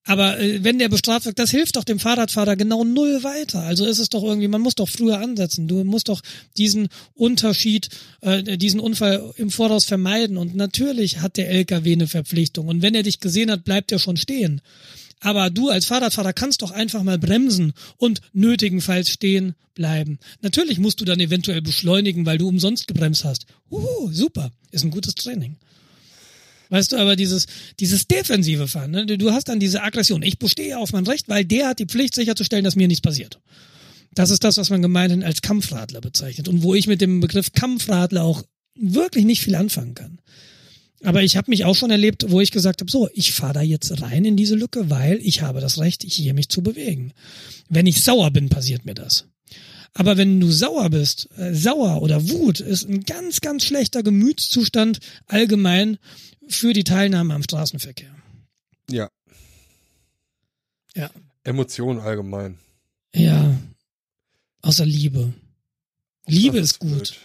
[0.08, 3.60] Aber äh, wenn der bestraft wird, das hilft doch dem Fahrradfahrer genau null weiter.
[3.60, 5.68] Also ist es doch irgendwie, man muss doch früher ansetzen.
[5.68, 6.22] Du musst doch
[6.56, 7.90] diesen Unterschied,
[8.22, 10.38] äh, diesen Unfall im Voraus vermeiden.
[10.38, 12.68] Und natürlich hat der LKW eine Verpflichtung.
[12.68, 14.62] Und wenn er dich gesehen hat, bleibt er schon stehen.
[15.20, 20.18] Aber du als Fahrradfahrer kannst doch einfach mal bremsen und nötigenfalls stehen bleiben.
[20.40, 23.44] Natürlich musst du dann eventuell beschleunigen, weil du umsonst gebremst hast.
[23.70, 24.52] Uhu, super.
[24.70, 25.56] Ist ein gutes Training.
[26.70, 27.46] Weißt du, aber dieses,
[27.80, 29.06] dieses defensive Fahren, ne?
[29.06, 30.22] du hast dann diese Aggression.
[30.22, 33.40] Ich bestehe auf mein Recht, weil der hat die Pflicht sicherzustellen, dass mir nichts passiert.
[34.14, 37.52] Das ist das, was man gemeinhin als Kampfradler bezeichnet und wo ich mit dem Begriff
[37.52, 38.42] Kampfradler auch
[38.74, 40.18] wirklich nicht viel anfangen kann.
[41.04, 43.62] Aber ich habe mich auch schon erlebt, wo ich gesagt habe, so, ich fahre da
[43.62, 47.12] jetzt rein in diese Lücke, weil ich habe das Recht, hier mich zu bewegen.
[47.68, 49.26] Wenn ich sauer bin, passiert mir das.
[49.94, 54.98] Aber wenn du sauer bist, äh, sauer oder Wut ist ein ganz, ganz schlechter Gemütszustand
[55.26, 55.98] allgemein
[56.48, 58.14] für die Teilnahme am Straßenverkehr.
[58.90, 59.10] Ja.
[60.94, 61.10] Ja.
[61.44, 62.58] Emotionen allgemein.
[63.14, 63.58] Ja.
[64.62, 65.32] Außer Liebe.
[66.26, 67.18] Liebe Das ist gut.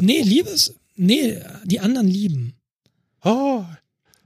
[0.00, 2.54] Nee, Liebe ist, nee, die anderen lieben.
[3.24, 3.64] Oh,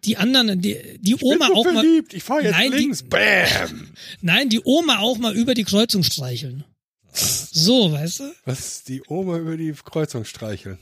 [0.05, 2.15] Die anderen, die, die ich Oma auch mal, verliebt.
[2.15, 3.03] Ich fahr jetzt Nein, die- links.
[3.03, 3.89] Bam.
[4.21, 6.65] nein, die Oma auch mal über die Kreuzung streicheln.
[7.13, 8.33] So, weißt du?
[8.45, 10.79] Was die Oma über die Kreuzung streicheln.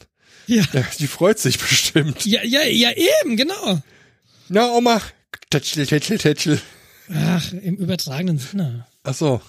[0.47, 0.65] Ja.
[0.73, 2.25] Ja, die freut sich bestimmt.
[2.27, 2.91] Ja, ja, ja,
[3.23, 3.81] eben, genau.
[4.49, 5.01] Na, Oma.
[5.51, 6.61] Tätschel, tätschel, tätschel.
[7.13, 8.87] Ach, im übertragenen Sinne.
[9.03, 9.41] Ach so.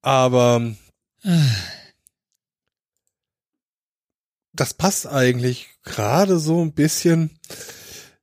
[0.00, 0.74] Aber
[1.24, 1.46] Ah,
[4.52, 7.30] das passt eigentlich gerade so ein bisschen.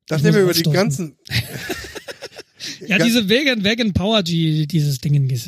[0.09, 1.17] Nachdem muss wir über die ganzen,
[2.81, 5.47] Ja, Ganz- diese Vegan, Vegan Power G, dieses Ding, es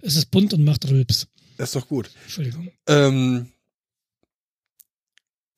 [0.00, 1.26] ist bunt und macht Rülps.
[1.56, 2.10] das ist doch gut.
[2.24, 2.70] Entschuldigung.
[2.86, 3.52] Ähm,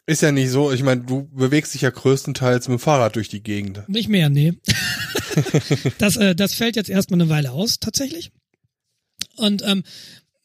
[0.06, 3.28] ist ja nicht so, ich meine, du bewegst dich ja größtenteils mit dem Fahrrad durch
[3.28, 3.88] die Gegend.
[3.88, 4.52] Nicht mehr, nee.
[5.98, 8.30] das, äh, das fällt jetzt erstmal eine Weile aus, tatsächlich.
[9.36, 9.82] Und, ähm,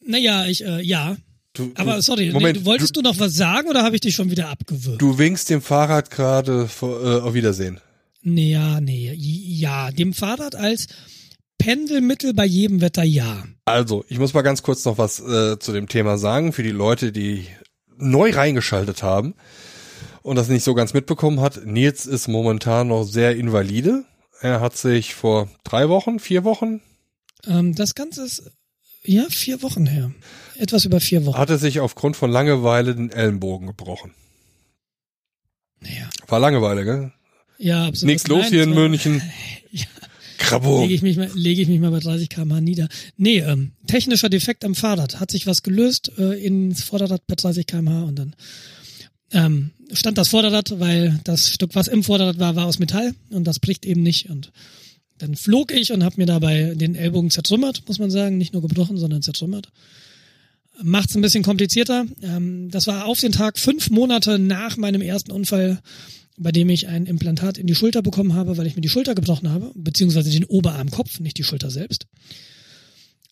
[0.06, 1.18] naja, ich, äh, ja.
[1.54, 4.02] Du, Aber du, sorry, Moment, nee, du, wolltest du, noch was sagen oder habe ich
[4.02, 5.02] dich schon wieder abgewürgt?
[5.02, 7.82] Du winkst dem Fahrrad gerade äh, auf Wiedersehen.
[8.22, 9.92] Nee, ja, nee, ja.
[9.92, 10.88] Dem Fahrrad als
[11.58, 13.44] Pendelmittel bei jedem Wetter ja.
[13.66, 16.72] Also, ich muss mal ganz kurz noch was äh, zu dem Thema sagen für die
[16.72, 17.46] Leute, die
[18.00, 19.36] neu reingeschaltet haben
[20.24, 21.66] und das nicht so ganz mitbekommen hat.
[21.66, 24.06] Nils ist momentan noch sehr invalide.
[24.42, 26.82] Er hat sich vor drei Wochen, vier Wochen,
[27.48, 28.52] Ähm, das Ganze ist
[29.04, 30.12] ja vier Wochen her.
[30.58, 31.38] Etwas über vier Wochen.
[31.38, 34.14] Hatte sich aufgrund von Langeweile den Ellenbogen gebrochen.
[35.82, 37.12] Ja, War Langeweile, gell?
[37.58, 38.12] ja absolut.
[38.14, 39.22] Nichts los Nein, hier in München.
[39.72, 39.86] Ja.
[40.40, 40.82] Krabbo.
[40.82, 42.88] Lege ich mich mal, lege ich mich mal bei 30 km/h nieder.
[43.18, 45.20] Nee, ähm, technischer Defekt am Fahrrad.
[45.20, 48.36] Hat sich was gelöst äh, ins Vorderrad bei 30 km/h und dann
[49.32, 53.46] ähm, stand das Vorderrad, weil das Stück, was im Vorderrad war, war aus Metall und
[53.46, 54.30] das bricht eben nicht.
[54.30, 54.52] Und
[55.20, 58.38] dann flog ich und habe mir dabei den Ellbogen zertrümmert, muss man sagen.
[58.38, 59.70] Nicht nur gebrochen, sondern zertrümmert.
[60.82, 62.06] Macht's ein bisschen komplizierter.
[62.24, 65.82] Ähm, das war auf den Tag fünf Monate nach meinem ersten Unfall,
[66.40, 69.14] bei dem ich ein Implantat in die Schulter bekommen habe, weil ich mir die Schulter
[69.14, 72.08] gebrochen habe, beziehungsweise den Oberarmkopf, nicht die Schulter selbst.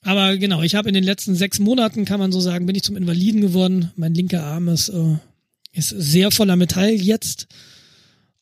[0.01, 2.83] Aber genau, ich habe in den letzten sechs Monaten, kann man so sagen, bin ich
[2.83, 3.91] zum Invaliden geworden.
[3.95, 5.15] Mein linker Arm ist, äh,
[5.73, 7.47] ist sehr voller Metall jetzt.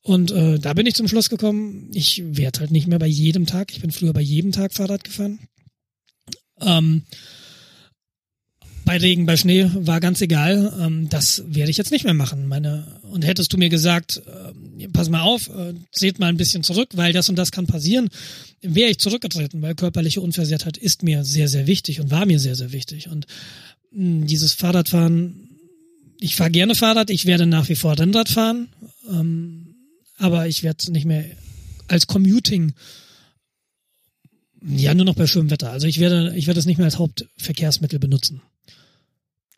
[0.02, 3.46] Und äh, da bin ich zum Schluss gekommen, ich werde halt nicht mehr bei jedem
[3.46, 5.40] Tag, ich bin früher bei jedem Tag Fahrrad gefahren.
[6.62, 7.04] Ähm,
[8.86, 10.74] bei Regen, bei Schnee war ganz egal.
[10.80, 12.48] Ähm, das werde ich jetzt nicht mehr machen.
[12.48, 16.64] Meine und hättest du mir gesagt, äh, pass mal auf, äh, seht mal ein bisschen
[16.64, 18.10] zurück, weil das und das kann passieren,
[18.62, 22.56] wäre ich zurückgetreten, weil körperliche Unversehrtheit ist mir sehr sehr wichtig und war mir sehr
[22.56, 23.26] sehr wichtig und
[23.91, 25.49] mh, dieses Fahrradfahren,
[26.20, 28.70] ich fahre gerne Fahrrad, ich werde nach wie vor Rennrad fahren,
[29.10, 29.76] ähm,
[30.18, 31.26] aber ich werde nicht mehr
[31.88, 32.74] als Commuting
[34.68, 35.72] ja, nur noch bei schönem Wetter.
[35.72, 38.41] Also ich werde, ich werde es nicht mehr als Hauptverkehrsmittel benutzen.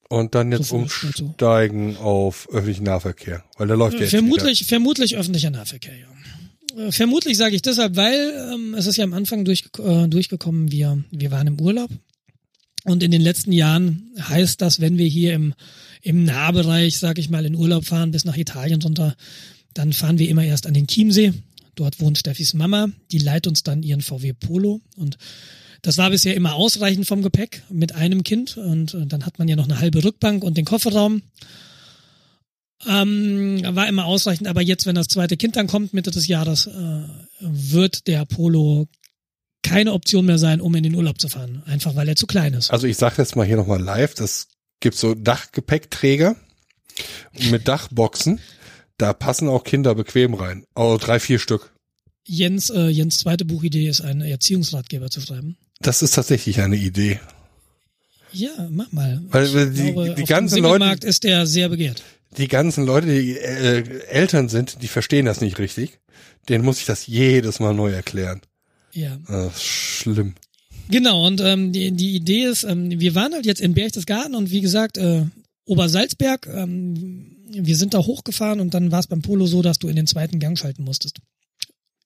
[0.09, 3.43] Und dann jetzt So umsteigen auf öffentlichen Nahverkehr.
[3.57, 6.07] Weil der läuft ja jetzt Vermutlich, vermutlich öffentlicher Nahverkehr, ja.
[6.87, 10.71] Äh, Vermutlich sage ich deshalb, weil ähm, es ist ja am Anfang durch, äh, durchgekommen,
[10.71, 11.89] wir, wir waren im Urlaub.
[12.85, 15.53] Und in den letzten Jahren heißt das, wenn wir hier im,
[16.01, 19.15] im Nahbereich, sag ich mal, in Urlaub fahren, bis nach Italien runter,
[19.73, 21.33] dann fahren wir immer erst an den Chiemsee.
[21.75, 25.17] Dort wohnt Steffis Mama, die leiht uns dann ihren VW Polo und
[25.81, 29.47] das war bisher immer ausreichend vom Gepäck mit einem Kind und äh, dann hat man
[29.47, 31.21] ja noch eine halbe Rückbank und den Kofferraum.
[32.85, 36.67] Ähm, war immer ausreichend, aber jetzt, wenn das zweite Kind dann kommt, Mitte des Jahres,
[36.67, 37.03] äh,
[37.39, 38.87] wird der Polo
[39.63, 41.63] keine Option mehr sein, um in den Urlaub zu fahren.
[41.65, 42.71] Einfach weil er zu klein ist.
[42.71, 44.47] Also ich sage jetzt mal hier nochmal live, das
[44.79, 46.35] gibt so Dachgepäckträger
[47.49, 48.39] mit Dachboxen.
[48.97, 50.65] Da passen auch Kinder bequem rein.
[50.73, 51.73] Also drei, vier Stück.
[52.25, 55.57] Jens, äh, Jens zweite Buchidee ist, einen Erziehungsratgeber zu schreiben.
[55.81, 57.19] Das ist tatsächlich eine Idee.
[58.31, 59.21] Ja, mach mal.
[59.29, 62.03] Weil, Ich die- glaube, die auf ganzen dem Leute- ist der sehr begehrt.
[62.37, 65.99] Die ganzen Leute, die äh, Eltern sind, die verstehen das nicht richtig.
[66.49, 68.41] Denen muss ich das jedes Mal neu erklären.
[68.93, 69.17] Ja.
[69.47, 70.35] Ist schlimm.
[70.89, 74.51] Genau, und ähm, die, die Idee ist, ähm, wir waren halt jetzt in Berchtesgaden und
[74.51, 75.25] wie gesagt, äh,
[75.65, 79.87] Obersalzberg, ähm, wir sind da hochgefahren und dann war es beim Polo so, dass du
[79.87, 81.19] in den zweiten Gang schalten musstest.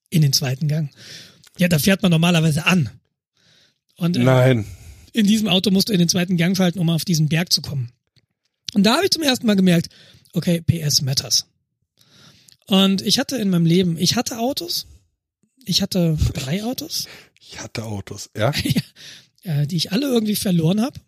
[0.10, 0.89] In den zweiten Gang.
[1.57, 2.89] Ja, da fährt man normalerweise an.
[4.02, 4.65] Und äh, Nein.
[5.14, 7.61] in diesem Auto musst du in den zweiten Gang schalten, um auf diesen Berg zu
[7.61, 7.91] kommen.
[8.73, 9.90] Und da habe ich zum ersten Mal gemerkt,
[10.34, 11.45] okay, PS matters.
[12.65, 14.88] Und ich hatte in meinem Leben, ich hatte Autos,
[15.65, 17.07] ich hatte drei Autos,
[17.40, 18.53] Ich hatte Autos, ja?
[19.44, 20.99] äh, die ich alle irgendwie verloren habe.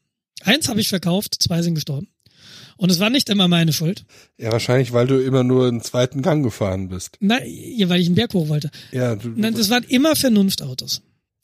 [0.44, 2.10] Eins habe ich verkauft, zwei sind gestorben.
[2.78, 4.06] Und es war nicht immer meine Schuld.
[4.38, 7.18] Ja, wahrscheinlich, weil du immer nur einen zweiten Gang gefahren bist.
[7.22, 8.70] Nein, ja, weil ich einen Berg hoch wollte.
[8.92, 11.02] Ja, du, Nein, das waren immer Vernunftautos.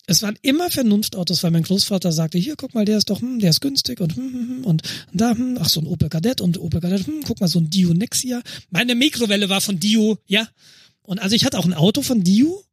[0.10, 3.40] Es waren immer Vernunftautos, weil mein Großvater sagte, hier, guck mal, der ist doch, hm,
[3.40, 4.82] der ist günstig und hm, hm, hm, und
[5.14, 7.70] da, hm, ach, so ein Opel Kadett und Opel Kadett, hm, guck mal, so ein
[7.70, 8.42] Dio Nexia.
[8.72, 10.48] Meine Mikrowelle war von Dio, ja.
[11.04, 12.64] Und also ich hatte auch ein Auto von Dio,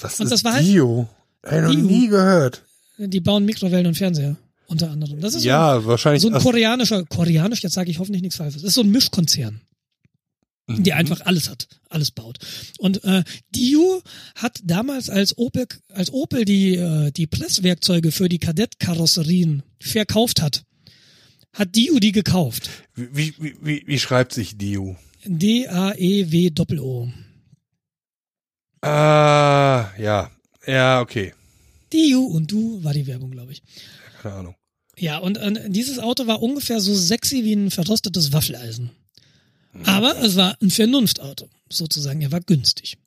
[0.00, 1.08] was und ist das war halt- Dio?
[1.44, 2.62] Ich noch nie gehört.
[2.98, 4.36] die bauen Mikrowellen und Fernseher,
[4.66, 5.20] unter anderem.
[5.20, 6.22] Das ist so Ja, wahrscheinlich.
[6.22, 8.62] So ein koreanischer, koreanisch, jetzt sage ich hoffentlich nichts Falsches.
[8.62, 9.60] Das ist so ein Mischkonzern,
[10.66, 10.82] Mhm.
[10.82, 12.38] der einfach alles hat, alles baut.
[12.78, 13.22] Und äh,
[13.54, 14.02] Dio
[14.34, 20.64] hat damals als Opel, als Opel die äh, die Presswerkzeuge für die Kadettkarosserien verkauft hat,
[21.52, 22.68] hat Dio die gekauft.
[22.94, 24.96] wie, wie, wie, wie schreibt sich Dio?
[25.24, 27.12] D A E W Doppel O.
[28.82, 30.30] Ah, ja.
[30.66, 31.32] Ja, okay.
[31.92, 33.62] Dio und du war die Werbung, glaube ich.
[34.20, 34.54] Keine Ahnung.
[34.98, 38.90] Ja, und äh, dieses Auto war ungefähr so sexy wie ein verrostetes Waffeleisen.
[39.84, 42.22] Aber es war ein Vernunftauto, sozusagen.
[42.22, 42.98] Er war günstig.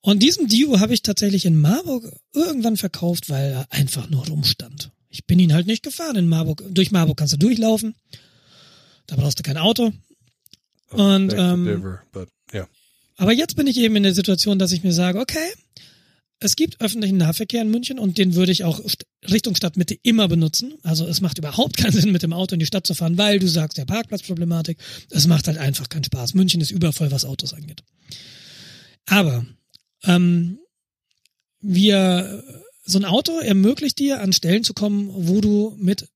[0.00, 4.90] Und diesen Dio habe ich tatsächlich in Marburg irgendwann verkauft, weil er einfach nur rumstand.
[5.08, 6.62] Ich bin ihn halt nicht gefahren in Marburg.
[6.70, 7.94] Durch Marburg kannst du durchlaufen.
[9.06, 9.92] Da brauchst du kein Auto.
[10.90, 12.68] Und, Back to ähm, Denver, but, ja.
[13.16, 15.52] Aber jetzt bin ich eben in der Situation, dass ich mir sage, okay,
[16.38, 18.80] es gibt öffentlichen Nahverkehr in München und den würde ich auch
[19.30, 20.74] Richtung Stadtmitte immer benutzen.
[20.82, 23.38] Also es macht überhaupt keinen Sinn, mit dem Auto in die Stadt zu fahren, weil
[23.38, 24.78] du sagst, der Parkplatzproblematik,
[25.10, 26.34] es macht halt einfach keinen Spaß.
[26.34, 27.82] München ist übervoll, was Autos angeht.
[29.06, 29.46] Aber
[30.04, 30.58] ähm,
[31.60, 32.44] wir
[32.84, 36.08] so ein Auto ermöglicht dir, an Stellen zu kommen, wo du mit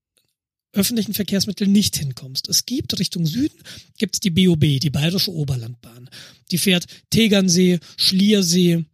[0.73, 2.49] öffentlichen Verkehrsmitteln nicht hinkommst.
[2.49, 3.59] Es gibt Richtung Süden
[3.99, 6.09] gibt's die BOB, die Bayerische Oberlandbahn.
[6.51, 8.85] Die fährt Tegernsee, Schliersee.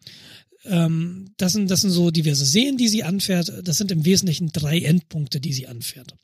[0.68, 3.52] Ähm, das sind das sind so diverse Seen, die sie anfährt.
[3.64, 6.14] Das sind im Wesentlichen drei Endpunkte, die sie anfährt.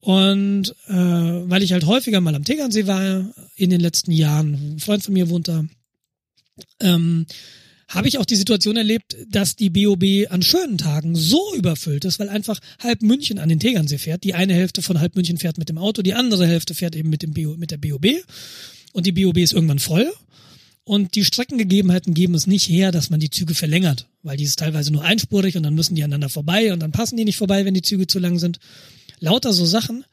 [0.00, 4.78] Und äh, weil ich halt häufiger mal am Tegernsee war in den letzten Jahren, ein
[4.78, 5.64] Freund von mir wohnt da,
[6.80, 7.26] ähm,
[7.88, 12.18] habe ich auch die Situation erlebt, dass die BOB an schönen Tagen so überfüllt ist,
[12.18, 14.24] weil einfach halb München an den Tegernsee fährt.
[14.24, 17.08] Die eine Hälfte von halb München fährt mit dem Auto, die andere Hälfte fährt eben
[17.08, 18.06] mit dem BO, mit der BOB
[18.92, 20.12] und die BOB ist irgendwann voll.
[20.88, 24.58] Und die Streckengegebenheiten geben es nicht her, dass man die Züge verlängert, weil die ist
[24.58, 27.66] teilweise nur einspurig und dann müssen die aneinander vorbei und dann passen die nicht vorbei,
[27.66, 28.58] wenn die Züge zu lang sind.
[29.20, 30.06] Lauter so Sachen.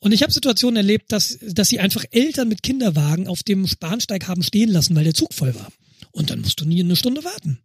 [0.00, 4.28] Und ich habe Situationen erlebt, dass, dass sie einfach Eltern mit Kinderwagen auf dem Bahnsteig
[4.28, 5.72] haben stehen lassen, weil der Zug voll war.
[6.10, 7.60] Und dann musst du nie eine Stunde warten.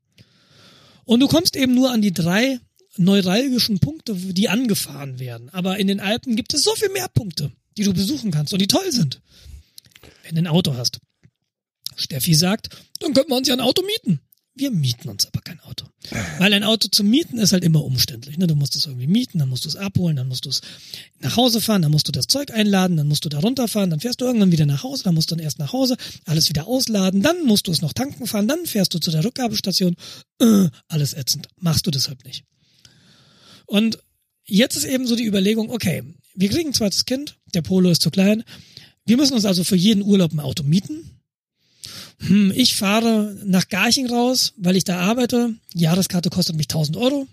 [1.03, 2.61] Und du kommst eben nur an die drei
[2.95, 5.49] neuralgischen Punkte, die angefahren werden.
[5.49, 8.61] Aber in den Alpen gibt es so viel mehr Punkte, die du besuchen kannst und
[8.61, 9.19] die toll sind,
[10.23, 10.99] wenn du ein Auto hast.
[11.97, 12.69] Steffi sagt,
[12.99, 14.21] dann könnten wir uns ja ein Auto mieten.
[14.57, 15.85] Wir mieten uns aber kein Auto.
[16.39, 18.39] Weil ein Auto zu mieten ist halt immer umständlich.
[18.39, 18.47] Ne?
[18.47, 20.61] Du musst es irgendwie mieten, dann musst du es abholen, dann musst du es
[21.19, 23.99] nach Hause fahren, dann musst du das Zeug einladen, dann musst du da runterfahren, dann
[23.99, 25.95] fährst du irgendwann wieder nach Hause, dann musst du dann erst nach Hause,
[26.25, 29.23] alles wieder ausladen, dann musst du es noch tanken fahren, dann fährst du zu der
[29.23, 29.95] Rückgabestation.
[30.41, 31.49] Äh, alles ätzend.
[31.57, 32.43] Machst du deshalb nicht.
[33.67, 33.99] Und
[34.43, 36.03] jetzt ist eben so die Überlegung, okay,
[36.33, 38.43] wir kriegen ein zweites Kind, der Polo ist zu klein,
[39.05, 41.16] wir müssen uns also für jeden Urlaub ein Auto mieten,
[42.19, 45.53] hm, ich fahre nach Garching raus, weil ich da arbeite.
[45.73, 47.27] Die Jahreskarte kostet mich 1000 Euro.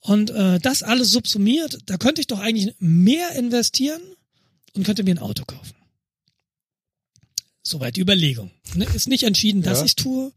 [0.00, 4.00] Und äh, das alles subsumiert, da könnte ich doch eigentlich mehr investieren
[4.74, 5.74] und könnte mir ein Auto kaufen.
[7.62, 8.52] Soweit die Überlegung.
[8.74, 8.86] Ne?
[8.94, 9.86] Ist nicht entschieden, dass ja.
[9.86, 10.32] ich tue.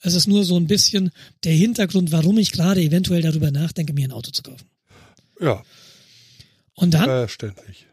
[0.00, 1.12] Es ist nur so ein bisschen
[1.44, 4.66] der Hintergrund, warum ich gerade eventuell darüber nachdenke, mir ein Auto zu kaufen.
[5.40, 5.62] Ja.
[6.74, 7.04] Und dann.
[7.04, 7.86] Verständlich.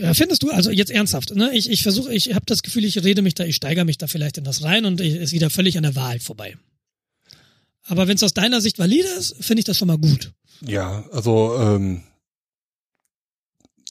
[0.00, 1.50] Ja, findest du, also jetzt ernsthaft, ne?
[1.52, 4.06] Ich, ich versuche, ich habe das Gefühl, ich rede mich da, ich steigere mich da
[4.06, 6.56] vielleicht in das rein und ich, ist wieder völlig an der Wahrheit vorbei.
[7.84, 10.32] Aber wenn es aus deiner Sicht valide ist, finde ich das schon mal gut.
[10.62, 12.02] Ja, also ähm,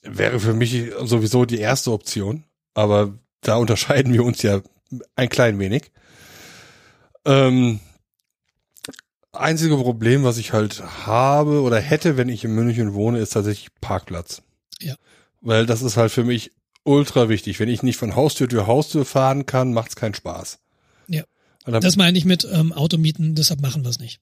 [0.01, 4.61] wäre für mich sowieso die erste Option, aber da unterscheiden wir uns ja
[5.15, 5.91] ein klein wenig.
[7.23, 7.81] Ähm,
[9.31, 13.69] einzige Problem, was ich halt habe oder hätte, wenn ich in München wohne, ist tatsächlich
[13.79, 14.41] Parkplatz.
[14.81, 14.95] Ja.
[15.41, 16.51] Weil das ist halt für mich
[16.83, 17.59] ultra wichtig.
[17.59, 20.59] Wenn ich nicht von Haustür zu Haustür fahren kann, macht's keinen Spaß.
[21.07, 21.23] Ja.
[21.65, 24.19] Das meine ich mit ähm, Automieten, deshalb machen wir es nicht.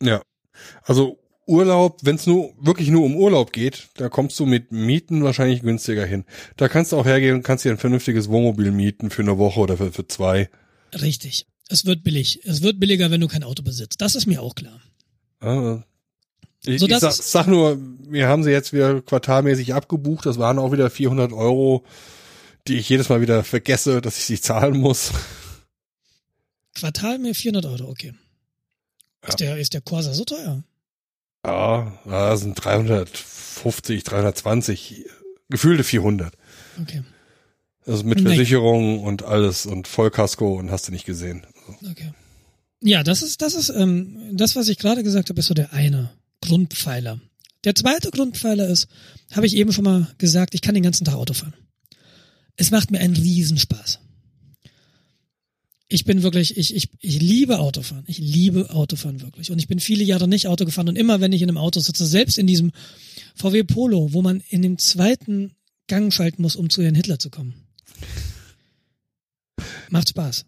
[0.00, 0.22] Ja.
[0.82, 5.24] Also Urlaub, wenn es nur wirklich nur um Urlaub geht, da kommst du mit Mieten
[5.24, 6.24] wahrscheinlich günstiger hin.
[6.56, 9.60] Da kannst du auch hergehen und kannst dir ein vernünftiges Wohnmobil mieten für eine Woche
[9.60, 10.48] oder für, für zwei.
[10.94, 11.46] Richtig.
[11.68, 12.40] Es wird billig.
[12.44, 14.00] Es wird billiger, wenn du kein Auto besitzt.
[14.00, 14.80] Das ist mir auch klar.
[15.40, 15.82] Ah,
[16.66, 17.78] ich, ich sag, sag, nur,
[18.08, 20.26] wir haben sie jetzt wieder quartalmäßig abgebucht.
[20.26, 21.84] Das waren auch wieder 400 Euro,
[22.66, 25.12] die ich jedes Mal wieder vergesse, dass ich sie zahlen muss.
[26.74, 28.14] Quartal mehr 400 Euro, okay.
[29.22, 29.28] Ja.
[29.28, 30.64] Ist der, ist der Corsa so teuer?
[31.46, 35.04] Ja, das sind 350, 320,
[35.50, 36.34] gefühlte 400.
[36.80, 37.02] Okay.
[37.86, 41.46] Also mit Versicherung und alles und Vollkasko und hast du nicht gesehen.
[41.90, 42.12] Okay.
[42.80, 45.72] Ja, das ist, das ist, ähm, das, was ich gerade gesagt habe, ist so der
[45.74, 46.10] eine
[46.44, 47.20] Grundpfeiler.
[47.64, 48.88] Der zweite Grundpfeiler ist,
[49.32, 51.54] habe ich eben schon mal gesagt, ich kann den ganzen Tag Auto fahren.
[52.56, 54.00] Es macht mir einen Riesenspaß.
[55.88, 58.04] Ich bin wirklich, ich, ich, ich liebe Autofahren.
[58.06, 59.50] Ich liebe Autofahren wirklich.
[59.50, 60.88] Und ich bin viele Jahre nicht Auto gefahren.
[60.88, 62.72] Und immer wenn ich in einem Auto sitze, selbst in diesem
[63.34, 65.54] VW Polo, wo man in den zweiten
[65.86, 67.54] Gang schalten muss, um zu Herrn Hitler zu kommen.
[69.88, 70.44] Macht Spaß.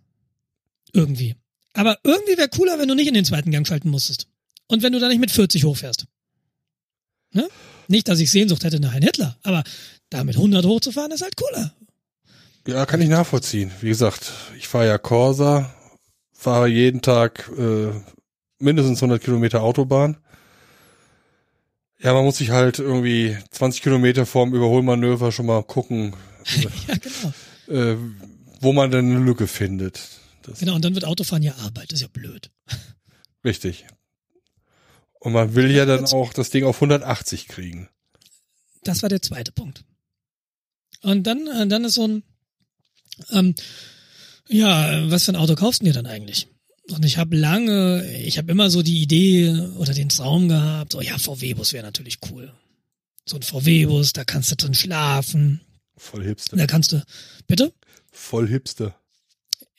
[0.93, 1.35] Irgendwie.
[1.74, 4.28] Aber irgendwie wäre cooler, wenn du nicht in den zweiten Gang schalten musstest.
[4.68, 6.06] Und wenn du da nicht mit 40 hochfährst.
[7.32, 7.48] Ne?
[7.88, 9.62] Nicht, dass ich Sehnsucht hätte nach Herrn Hitler, aber
[10.10, 11.74] da mit 100 hochzufahren ist halt cooler.
[12.66, 13.70] Ja, kann ich nachvollziehen.
[13.80, 15.72] Wie gesagt, ich fahre ja Corsa,
[16.32, 17.93] fahre jeden Tag äh,
[18.59, 20.16] mindestens 100 Kilometer Autobahn.
[22.01, 26.14] Ja, man muss sich halt irgendwie 20 Kilometer vorm Überholmanöver schon mal gucken,
[26.88, 27.80] ja, genau.
[27.80, 27.97] äh,
[28.60, 30.01] wo man denn eine Lücke findet.
[30.43, 32.51] Das genau, und dann wird Autofahren ja Arbeit, das ist ja blöd.
[33.44, 33.86] Richtig.
[35.27, 37.89] Und man will ja dann auch das Ding auf 180 kriegen.
[38.85, 39.82] Das war der zweite Punkt.
[41.03, 42.23] Und dann, äh, dann ist so ein,
[43.32, 43.57] ähm,
[44.47, 46.47] ja, was für ein Auto kaufst du dir dann eigentlich?
[46.93, 51.01] Und ich habe lange, ich habe immer so die Idee oder den Traum gehabt, so
[51.01, 52.55] ja, VW-Bus wäre natürlich cool.
[53.24, 55.61] So ein VW-Bus, da kannst du drin schlafen.
[55.97, 56.57] Voll Hipster.
[56.57, 57.03] Da kannst du,
[57.48, 57.73] bitte?
[58.12, 58.97] Voll Hipster.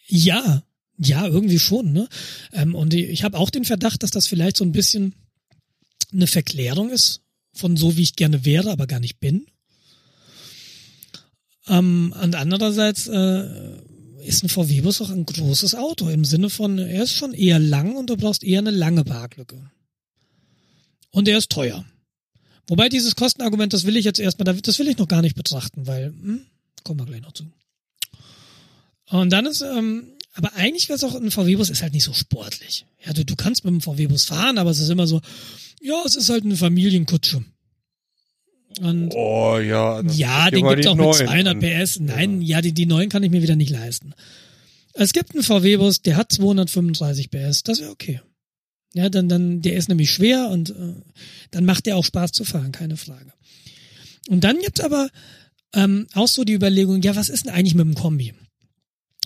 [0.07, 0.63] Ja,
[0.97, 2.09] Ja, irgendwie schon, ne?
[2.51, 5.15] Ähm, und ich habe auch den Verdacht, dass das vielleicht so ein bisschen
[6.11, 7.21] eine Verklärung ist
[7.53, 9.47] von so, wie ich gerne wäre, aber gar nicht bin.
[11.67, 13.77] Ähm, und andererseits äh,
[14.23, 17.95] ist ein VW-Bus auch ein großes Auto im Sinne von, er ist schon eher lang
[17.95, 19.71] und du brauchst eher eine lange Parklücke.
[21.11, 21.85] Und er ist teuer.
[22.67, 25.87] Wobei dieses Kostenargument, das will ich jetzt erstmal, das will ich noch gar nicht betrachten,
[25.87, 26.41] weil, hm,
[26.83, 27.45] kommen wir gleich noch zu.
[29.09, 32.13] Und dann ist, ähm, aber eigentlich wäre es auch ein VW-Bus ist halt nicht so
[32.13, 32.85] sportlich.
[33.05, 35.21] Ja, du, du kannst mit dem VW-Bus fahren, aber es ist immer so,
[35.81, 37.43] ja, es ist halt eine Familienkutsche.
[38.79, 40.01] Und oh ja.
[40.01, 41.99] Ja, den gibt's auch mit 200 PS.
[41.99, 44.13] Nein, ja, ja die, die neuen kann ich mir wieder nicht leisten.
[44.93, 47.63] Es gibt einen VW-Bus, der hat 235 PS.
[47.63, 48.21] Das wäre okay.
[48.93, 50.95] Ja, dann, dann, der ist nämlich schwer und äh,
[51.51, 53.31] dann macht der auch Spaß zu fahren, keine Frage.
[54.27, 55.09] Und dann gibt's aber
[55.73, 58.33] ähm, auch so die Überlegung, ja, was ist denn eigentlich mit dem Kombi?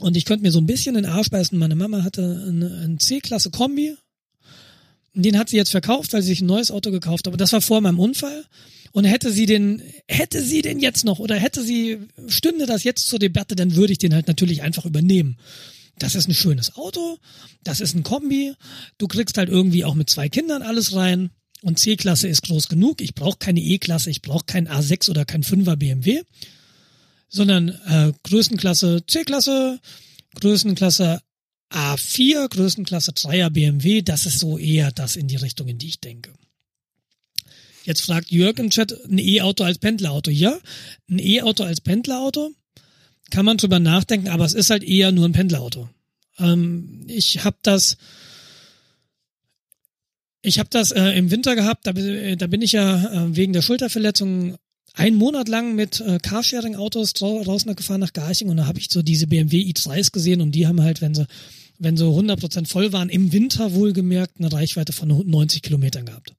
[0.01, 1.57] Und ich könnte mir so ein bisschen in den Arsch beißen.
[1.57, 3.95] Meine Mama hatte einen C-Klasse Kombi.
[5.13, 7.27] Den hat sie jetzt verkauft, weil sie sich ein neues Auto gekauft hat.
[7.27, 8.45] Aber das war vor meinem Unfall.
[8.93, 13.07] Und hätte sie den, hätte sie den jetzt noch oder hätte sie, stünde das jetzt
[13.07, 15.37] zur Debatte, dann würde ich den halt natürlich einfach übernehmen.
[15.97, 17.17] Das ist ein schönes Auto,
[17.63, 18.53] das ist ein Kombi,
[18.97, 21.29] du kriegst halt irgendwie auch mit zwei Kindern alles rein
[21.61, 23.01] und C-Klasse ist groß genug.
[23.01, 26.23] Ich brauche keine E-Klasse, ich brauche kein A6 oder kein 5er BMW,
[27.29, 29.79] sondern äh, Größenklasse C-Klasse,
[30.39, 31.21] Größenklasse
[31.71, 35.99] A4, Größenklasse 3er BMW, das ist so eher das in die Richtung, in die ich
[35.99, 36.33] denke.
[37.83, 40.29] Jetzt fragt Jörg im Chat, ein E-Auto als Pendlerauto.
[40.29, 40.59] Ja,
[41.09, 42.51] ein E-Auto als Pendlerauto
[43.31, 45.89] kann man drüber nachdenken, aber es ist halt eher nur ein Pendlerauto.
[46.37, 47.97] Ähm, ich habe das,
[50.41, 51.87] ich habe das äh, im Winter gehabt.
[51.87, 54.57] Da, äh, da bin ich ja äh, wegen der Schulterverletzung
[54.93, 59.01] einen Monat lang mit äh, Carsharing-Autos draußen gefahren nach Garching und da habe ich so
[59.01, 61.27] diese BMW i3s gesehen und die haben halt, wenn sie
[61.83, 66.35] wenn sie 100% voll waren, im Winter wohlgemerkt eine Reichweite von 90 Kilometern gehabt.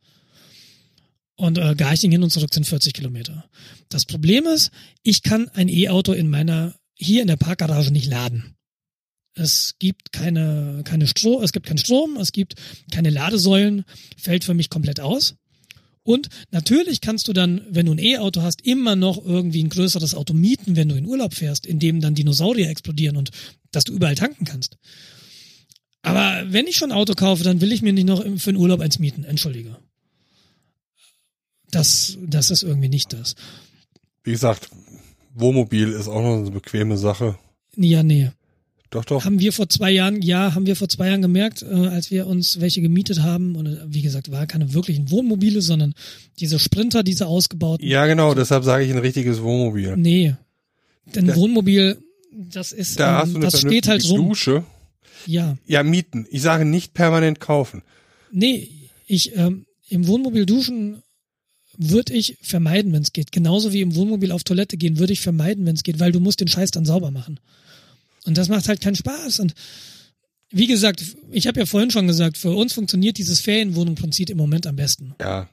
[1.34, 3.50] Und äh, Garching hin und zurück sind 40 Kilometer.
[3.88, 4.70] Das Problem ist,
[5.02, 8.54] ich kann ein E-Auto in meiner, hier in der Parkgarage nicht laden.
[9.34, 12.54] Es gibt keine, keine Strom, es gibt keinen Strom, es gibt
[12.92, 13.84] keine Ladesäulen,
[14.16, 15.34] fällt für mich komplett aus.
[16.04, 20.14] Und natürlich kannst du dann, wenn du ein E-Auto hast, immer noch irgendwie ein größeres
[20.14, 23.30] Auto mieten, wenn du in Urlaub fährst, in dem dann Dinosaurier explodieren und
[23.70, 24.78] dass du überall tanken kannst.
[26.02, 28.58] Aber wenn ich schon ein Auto kaufe, dann will ich mir nicht noch für einen
[28.58, 29.22] Urlaub eins mieten.
[29.22, 29.76] Entschuldige.
[31.70, 33.36] Das, das ist irgendwie nicht das.
[34.24, 34.68] Wie gesagt,
[35.34, 37.38] Wohnmobil ist auch noch eine bequeme Sache.
[37.76, 38.30] Ja, nee.
[38.92, 39.24] Doch, doch.
[39.24, 42.26] Haben wir vor zwei Jahren, ja, haben wir vor zwei Jahren gemerkt, äh, als wir
[42.26, 43.56] uns welche gemietet haben.
[43.56, 45.94] Und äh, wie gesagt, war keine wirklichen Wohnmobile, sondern
[46.38, 47.88] diese Sprinter, diese ausgebauten.
[47.88, 49.96] Ja, genau, deshalb sage ich ein richtiges Wohnmobil.
[49.96, 50.34] Nee.
[51.14, 52.02] Denn da, Wohnmobil,
[52.32, 54.28] das ist, da hast du eine das steht halt rum.
[54.28, 54.62] Dusche.
[55.26, 55.56] Ja.
[55.66, 56.26] Ja, mieten.
[56.30, 57.82] Ich sage nicht permanent kaufen.
[58.30, 58.68] Nee,
[59.06, 61.02] ich, ähm, im Wohnmobil duschen
[61.78, 63.32] würde ich vermeiden, wenn es geht.
[63.32, 66.20] Genauso wie im Wohnmobil auf Toilette gehen, würde ich vermeiden, wenn es geht, weil du
[66.20, 67.40] musst den Scheiß dann sauber machen.
[68.24, 69.40] Und das macht halt keinen Spaß.
[69.40, 69.54] Und
[70.50, 74.66] wie gesagt, ich habe ja vorhin schon gesagt, für uns funktioniert dieses Ferienwohnungsprinzip im Moment
[74.66, 75.14] am besten.
[75.20, 75.48] Ja.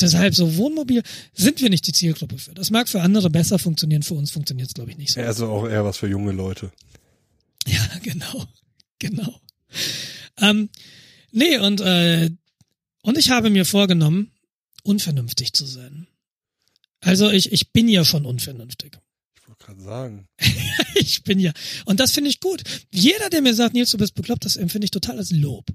[0.00, 1.02] Deshalb so Wohnmobil
[1.34, 2.54] sind wir nicht die Zielgruppe für.
[2.54, 5.20] Das mag für andere besser funktionieren, für uns funktioniert es, glaube ich, nicht so.
[5.20, 6.72] Also auch eher was für junge Leute.
[7.66, 8.46] Ja, genau.
[8.98, 9.38] Genau.
[10.38, 10.70] Ähm,
[11.30, 12.30] nee, und, äh,
[13.02, 14.32] und ich habe mir vorgenommen,
[14.82, 16.06] unvernünftig zu sein.
[17.00, 18.98] Also ich, ich bin ja schon unvernünftig.
[19.60, 20.26] Gerade sagen.
[20.94, 21.52] ich bin ja.
[21.84, 22.62] Und das finde ich gut.
[22.92, 25.66] Jeder, der mir sagt, Nils, du bist bekloppt, das empfinde ich total als Lob.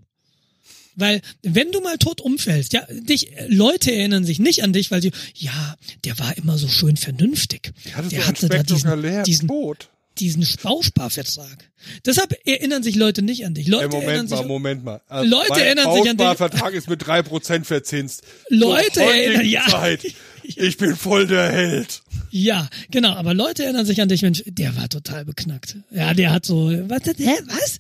[0.96, 5.02] Weil, wenn du mal tot umfällst, ja, dich, Leute erinnern sich nicht an dich, weil
[5.02, 5.76] sie, ja,
[6.06, 7.74] der war immer so schön vernünftig.
[7.86, 11.70] Der hatte, der so hatte da diesen, diesen, Boot diesen Bausparvertrag.
[12.06, 13.68] Deshalb erinnern sich Leute nicht an dich.
[13.68, 15.02] Leute Ey, Moment erinnern mal, sich, Moment mal.
[15.08, 16.26] Also Leute erinnern sich an dich.
[16.26, 18.24] Bausparvertrag ist mit drei Prozent verzinst.
[18.50, 19.68] Leute erinnern, ja.
[19.68, 20.02] Zeit.
[20.58, 22.02] Ich bin voll der Held.
[22.32, 25.78] Ja, genau, aber Leute erinnern sich an dich, Mensch, der war total beknackt.
[25.92, 27.78] Ja, der hat so, was, hä, was?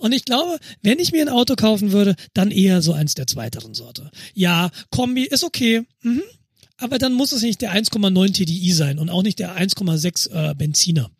[0.00, 3.26] Und ich glaube, wenn ich mir ein Auto kaufen würde, dann eher so eins der
[3.26, 4.10] zweiteren Sorte.
[4.34, 6.22] Ja, Kombi ist okay, mhm.
[6.78, 10.54] aber dann muss es nicht der 1,9 TDI sein und auch nicht der 1,6 äh,
[10.54, 11.10] Benziner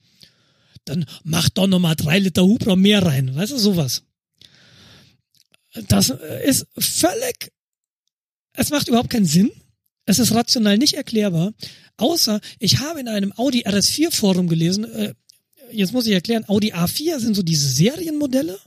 [0.84, 3.34] dann mach doch nochmal drei Liter Hubraum mehr rein.
[3.34, 4.02] Weißt du, sowas.
[5.88, 6.10] Das
[6.44, 7.52] ist völlig,
[8.52, 9.50] es macht überhaupt keinen Sinn.
[10.06, 11.52] Es ist rational nicht erklärbar.
[11.96, 15.14] Außer, ich habe in einem Audi RS4 Forum gelesen, äh,
[15.70, 18.58] jetzt muss ich erklären, Audi A4 sind so diese Serienmodelle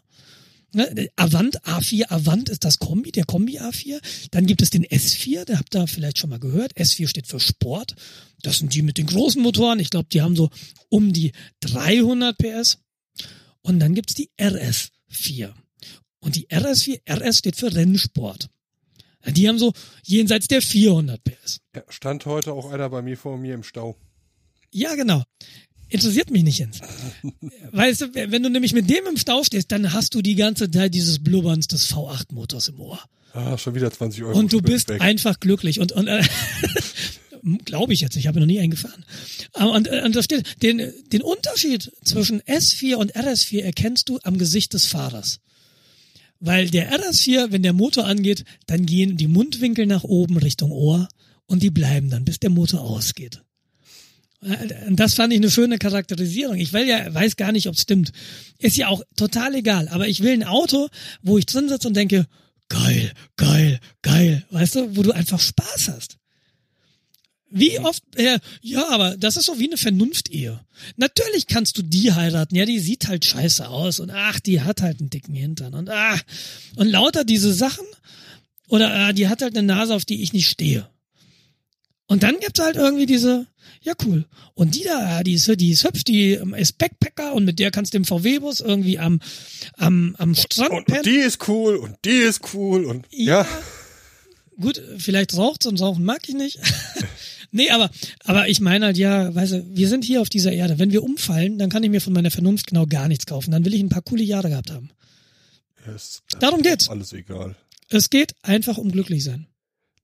[0.73, 3.99] Ne, Avant A4 Avant ist das Kombi, der Kombi A4.
[4.31, 6.75] Dann gibt es den S4, der habt ihr vielleicht schon mal gehört.
[6.77, 7.95] S4 steht für Sport.
[8.41, 9.79] Das sind die mit den großen Motoren.
[9.79, 10.49] Ich glaube, die haben so
[10.89, 11.31] um die
[11.61, 12.79] 300 PS.
[13.61, 15.53] Und dann gibt's die RS4.
[16.19, 18.49] Und die RS4, RS steht für Rennsport.
[19.27, 19.73] Die haben so
[20.03, 21.59] jenseits der 400 PS.
[21.75, 23.97] Ja, stand heute auch einer bei mir vor mir im Stau.
[24.71, 25.23] Ja, genau.
[25.89, 26.81] Interessiert mich nicht, Jens.
[27.71, 30.69] weißt du, wenn du nämlich mit dem im Stau stehst, dann hast du die ganze
[30.69, 32.99] Zeit dieses Blubberns des V8-Motors im Ohr.
[33.33, 34.37] Ah, schon wieder 20 Euro.
[34.37, 35.01] Und du bist weg.
[35.01, 35.79] einfach glücklich.
[35.79, 36.23] Und, und äh,
[37.65, 39.05] glaube ich jetzt, ich habe noch nie einen gefahren.
[39.53, 44.73] Und, und da steht, den, den Unterschied zwischen S4 und RS4 erkennst du am Gesicht
[44.73, 45.39] des Fahrers.
[46.39, 51.07] Weil der RS4, wenn der Motor angeht, dann gehen die Mundwinkel nach oben Richtung Ohr
[51.45, 53.41] und die bleiben dann, bis der Motor ausgeht.
[54.41, 56.57] Und Das fand ich eine schöne Charakterisierung.
[56.57, 58.11] Ich will ja, weiß gar nicht, ob es stimmt.
[58.59, 59.87] Ist ja auch total egal.
[59.89, 60.89] Aber ich will ein Auto,
[61.23, 62.27] wo ich drin sitze und denke,
[62.69, 64.45] geil, geil, geil.
[64.51, 66.17] Weißt du, wo du einfach Spaß hast.
[67.49, 70.59] Wie oft, äh, ja, aber das ist so wie eine Vernunft-Ehe.
[70.97, 74.81] Natürlich kannst du die heiraten, ja, die sieht halt scheiße aus und ach, die hat
[74.81, 76.21] halt einen dicken Hintern und ach,
[76.75, 77.85] und lauter diese Sachen
[78.67, 80.89] oder äh, die hat halt eine Nase, auf die ich nicht stehe.
[82.07, 83.47] Und dann gibt's halt irgendwie diese,
[83.81, 84.25] ja cool.
[84.53, 87.71] Und die da, die ist, die ist hübsch, die ähm, ist Backpacker und mit der
[87.71, 89.21] kannst du im VW-Bus irgendwie am,
[89.77, 90.99] am, am Strand Und, pennen.
[90.99, 93.45] und die ist cool und die ist cool und ja.
[94.59, 96.59] Gut, vielleicht raucht's und rauchen mag ich nicht.
[97.57, 97.89] nee, aber,
[98.23, 100.79] aber ich meine halt, ja, weißt du, wir sind hier auf dieser Erde.
[100.79, 103.51] Wenn wir umfallen, dann kann ich mir von meiner Vernunft genau gar nichts kaufen.
[103.51, 104.89] Dann will ich ein paar coole Jahre gehabt haben.
[105.93, 106.89] Ist Darum geht's.
[106.89, 107.55] alles egal.
[107.89, 109.47] Es geht einfach um glücklich sein.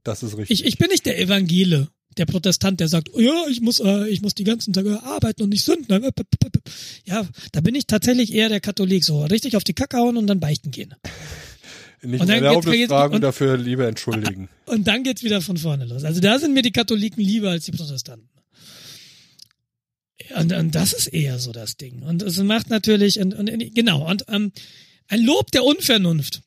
[0.04, 0.62] Das ist richtig.
[0.62, 4.08] Ich, ich bin nicht der Evangele, der Protestant, der sagt, oh ja, ich muss, äh,
[4.10, 6.12] ich muss die ganzen Tage arbeiten und nicht sünden.
[7.06, 10.28] Ja, da bin ich tatsächlich eher der Katholik, so richtig auf die Kacke hauen und
[10.28, 10.94] dann beichten gehen.
[12.04, 14.50] Nicht und dann erlaubt geht's- es fragen und- dafür lieber entschuldigen.
[14.66, 16.04] Und dann geht's wieder von vorne los.
[16.04, 18.30] Also da sind mir die Katholiken lieber als die Protestanten.
[20.38, 22.02] Und, und das ist eher so das Ding.
[22.02, 24.52] Und es macht natürlich, und, und genau, und ähm,
[25.08, 26.42] ein Lob der Unvernunft.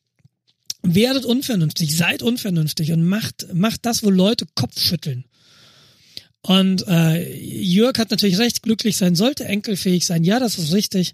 [0.83, 5.25] Werdet unvernünftig, seid unvernünftig und macht, macht das, wo Leute Kopf schütteln.
[6.41, 10.23] Und äh, Jörg hat natürlich recht, glücklich sein sollte, enkelfähig sein.
[10.23, 11.13] Ja, das ist richtig.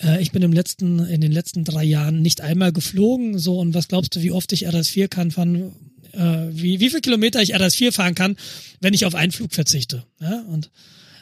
[0.00, 3.38] Äh, ich bin im letzten, in den letzten drei Jahren nicht einmal geflogen.
[3.38, 5.72] So, und was glaubst du, wie oft ich RS4 kann fahren,
[6.12, 8.36] äh, wie, wie viel Kilometer ich RS4 fahren kann,
[8.80, 10.04] wenn ich auf einen Flug verzichte?
[10.20, 10.70] Ja, und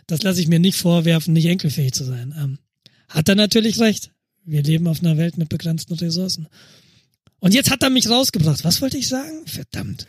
[0.07, 2.35] das lasse ich mir nicht vorwerfen, nicht enkelfähig zu sein.
[2.37, 2.59] Ähm,
[3.09, 4.11] hat er natürlich recht.
[4.45, 6.49] Wir leben auf einer Welt mit begrenzten Ressourcen.
[7.39, 8.65] Und jetzt hat er mich rausgebracht.
[8.65, 9.47] Was wollte ich sagen?
[9.47, 10.07] Verdammt.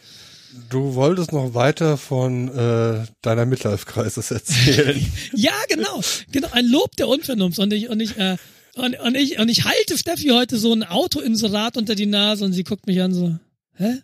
[0.70, 5.06] Du wolltest noch weiter von äh, deiner Midlife-Kreises erzählen.
[5.36, 6.02] Ja, genau.
[6.32, 7.60] Genau, ein Lob der Unvernunft.
[7.60, 8.38] Und ich, und ich, äh,
[8.76, 12.54] und, und ich, und ich halte Steffi heute so ein Autoinserat unter die Nase und
[12.54, 13.38] sie guckt mich an so,
[13.76, 14.02] hä?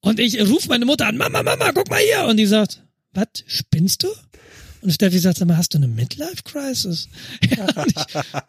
[0.00, 2.26] Und ich rufe meine Mutter an, Mama, Mama, guck mal hier.
[2.26, 2.82] Und die sagt,
[3.12, 4.08] was, spinnst du?
[4.80, 7.08] Und Steffi sagt, sag mal, hast du eine Midlife-Crisis?
[7.56, 7.66] Ja,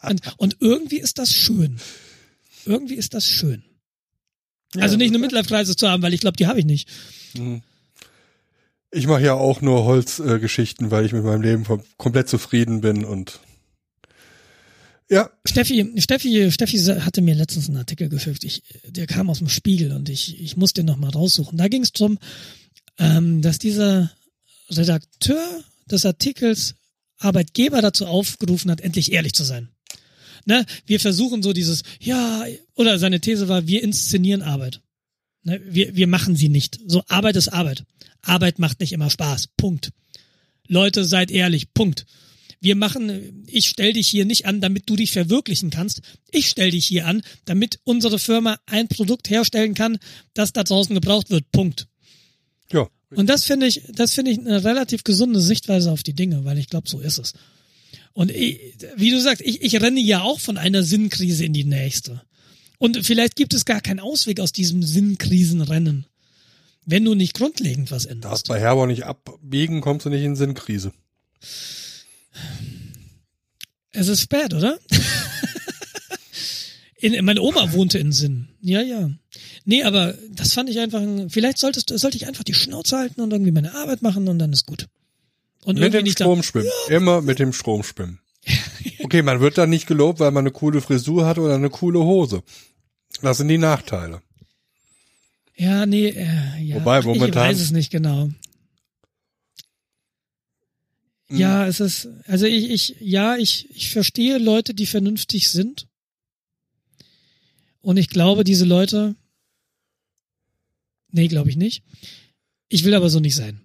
[0.10, 1.80] und, und irgendwie ist das schön.
[2.66, 3.64] Irgendwie ist das schön.
[4.78, 6.88] Also nicht eine Midlife-Crisis zu haben, weil ich glaube, die habe ich nicht.
[8.92, 11.66] Ich mache ja auch nur Holzgeschichten, äh, weil ich mit meinem Leben
[11.98, 13.40] komplett zufrieden bin und
[15.12, 18.44] ja, Steffi, Steffi, Steffi hatte mir letztens einen Artikel gefügt.
[18.44, 21.58] Ich, der kam aus dem Spiegel und ich, ich muss den noch mal raussuchen.
[21.58, 22.20] Da ging es drum,
[23.00, 24.12] ähm, dass dieser
[24.70, 26.76] Redakteur des Artikels
[27.18, 29.70] Arbeitgeber dazu aufgerufen hat, endlich ehrlich zu sein.
[30.50, 30.66] Ne?
[30.88, 32.44] Wir versuchen so dieses, ja,
[32.74, 34.82] oder seine These war, wir inszenieren Arbeit.
[35.44, 35.62] Ne?
[35.64, 36.80] Wir, wir machen sie nicht.
[36.88, 37.84] So, Arbeit ist Arbeit.
[38.24, 39.50] Arbeit macht nicht immer Spaß.
[39.58, 39.92] Punkt.
[40.68, 41.76] Leute, seid ehrlich.
[41.76, 42.08] Punkt.
[42.62, 46.02] Wir machen, ich stell dich hier nicht an, damit du dich verwirklichen kannst.
[46.32, 50.00] Ich stell dich hier an, damit unsere Firma ein Produkt herstellen kann,
[50.34, 51.52] das da draußen gebraucht wird.
[51.52, 51.88] Punkt.
[53.12, 56.44] ja, Und das finde ich, das finde ich eine relativ gesunde Sichtweise auf die Dinge,
[56.44, 57.34] weil ich glaube, so ist es.
[58.14, 58.60] Und ich,
[58.98, 62.22] wie du sagst, ich, ich renne ja auch von einer Sinnkrise in die nächste.
[62.78, 66.06] Und vielleicht gibt es gar keinen Ausweg aus diesem Sinnkrisenrennen,
[66.86, 68.48] wenn du nicht grundlegend was darfst änderst.
[68.48, 70.92] bei Herber nicht abbiegen, kommst du nicht in Sinnkrise.
[73.92, 74.80] Es ist spät, oder?
[76.98, 78.48] in, meine Oma wohnte in Sinn.
[78.62, 79.10] Ja, ja.
[79.66, 83.22] Nee, aber das fand ich einfach, ein- vielleicht solltest, sollte ich einfach die Schnauze halten
[83.22, 84.88] und irgendwie meine Arbeit machen und dann ist gut.
[85.66, 86.70] Und Mit dem Strom schwimmen.
[86.88, 88.20] Immer mit dem Strom schwimmen.
[89.02, 92.00] Okay, man wird dann nicht gelobt, weil man eine coole Frisur hat oder eine coole
[92.00, 92.44] Hose.
[93.22, 94.22] Das sind die Nachteile.
[95.56, 96.76] Ja, nee, äh, ja.
[96.76, 98.30] Wobei, ich momentan- weiß es nicht genau.
[101.32, 105.88] Ja, es ist, also ich, ich, ja, ich, ich verstehe Leute, die vernünftig sind.
[107.82, 109.16] Und ich glaube, diese Leute,
[111.12, 111.84] nee, glaube ich nicht.
[112.68, 113.62] Ich will aber so nicht sein.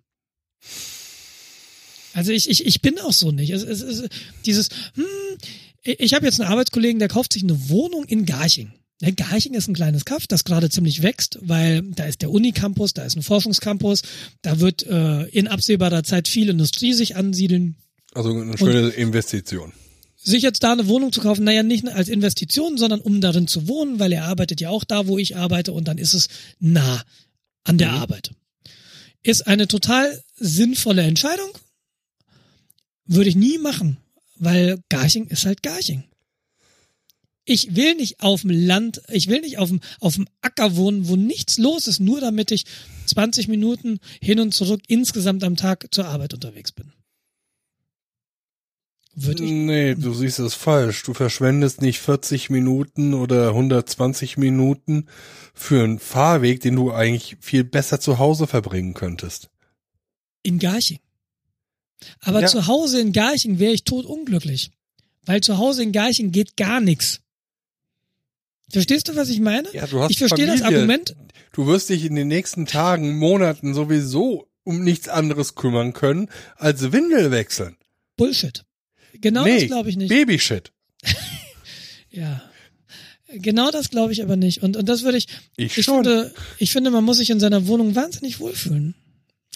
[2.15, 3.51] Also ich, ich, ich bin auch so nicht.
[3.51, 4.09] Es, es, es,
[4.47, 5.05] dieses, hm,
[5.83, 8.73] Ich habe jetzt einen Arbeitskollegen, der kauft sich eine Wohnung in Garching.
[9.03, 12.95] Ja, Garching ist ein kleines Kaff, das gerade ziemlich wächst, weil da ist der Unicampus,
[12.95, 14.03] da ist ein Forschungscampus,
[14.41, 17.77] da wird äh, in absehbarer Zeit viel Industrie sich ansiedeln.
[18.15, 19.73] Also eine schöne Investition.
[20.17, 23.69] Sich jetzt da eine Wohnung zu kaufen, naja, nicht als Investition, sondern um darin zu
[23.69, 26.29] wohnen, weil er arbeitet ja auch da, wo ich arbeite und dann ist es
[26.61, 27.03] nah
[27.65, 28.31] an der Arbeit.
[29.23, 31.51] Ist eine total sinnvolle Entscheidung.
[33.07, 33.99] Würde ich nie machen,
[34.37, 36.05] weil Garching ist halt Garching.
[37.45, 41.09] Ich will nicht auf dem Land, ich will nicht auf dem, auf dem Acker wohnen,
[41.09, 42.65] wo nichts los ist, nur damit ich
[43.07, 46.93] 20 Minuten hin und zurück insgesamt am Tag zur Arbeit unterwegs bin.
[49.15, 51.03] Würde ich, Nee, du siehst es falsch.
[51.05, 55.07] Du verschwendest nicht 40 Minuten oder 120 Minuten
[55.53, 59.51] für einen Fahrweg, den du eigentlich viel besser zu Hause verbringen könntest.
[60.43, 60.99] in Garching.
[62.21, 62.47] Aber Ja.
[62.47, 64.71] zu Hause in Garching wäre ich totunglücklich.
[65.27, 67.21] Weil zu Hause in Garching geht gar nichts.
[68.71, 69.69] Verstehst du, was ich meine?
[69.73, 70.79] Ja, du hast ich verstehe das Familie.
[70.79, 71.17] Argument.
[71.53, 76.91] Du wirst dich in den nächsten Tagen, Monaten sowieso um nichts anderes kümmern können, als
[76.93, 77.77] Windel wechseln.
[78.17, 78.65] Bullshit.
[79.21, 80.09] Genau nee, das glaube ich nicht.
[80.09, 80.73] Babyshit.
[82.11, 82.43] Ja.
[83.29, 84.63] Genau das glaube ich aber nicht.
[84.63, 85.27] Und, und das würde ich,
[85.57, 86.05] Ich, ich schon.
[86.05, 88.95] finde, ich finde, man muss sich in seiner Wohnung wahnsinnig wohlfühlen.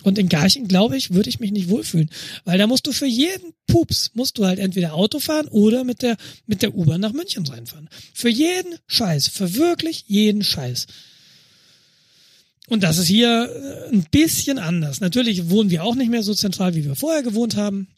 [0.05, 2.11] Und in Garching, glaube ich, würde ich mich nicht wohlfühlen.
[2.45, 6.03] Weil da musst du für jeden Pups, musst du halt entweder Auto fahren oder mit
[6.03, 6.17] der,
[6.47, 7.89] mit der U-Bahn nach München reinfahren.
[8.15, 9.29] Für jeden Scheiß.
[9.29, 10.87] Für wirklich jeden Scheiß.
[12.69, 15.01] Und das ist hier äh, ein bisschen anders.
[15.01, 17.89] Natürlich wohnen wir auch nicht mehr so zentral, wie wir vorher gewohnt haben.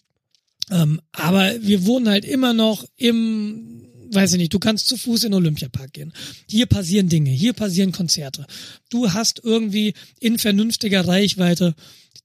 [0.70, 5.24] Ähm, aber wir wohnen halt immer noch im, weiß ich nicht, du kannst zu Fuß
[5.24, 6.12] in den Olympiapark gehen.
[6.48, 8.46] Hier passieren Dinge, hier passieren Konzerte.
[8.90, 11.74] Du hast irgendwie in vernünftiger Reichweite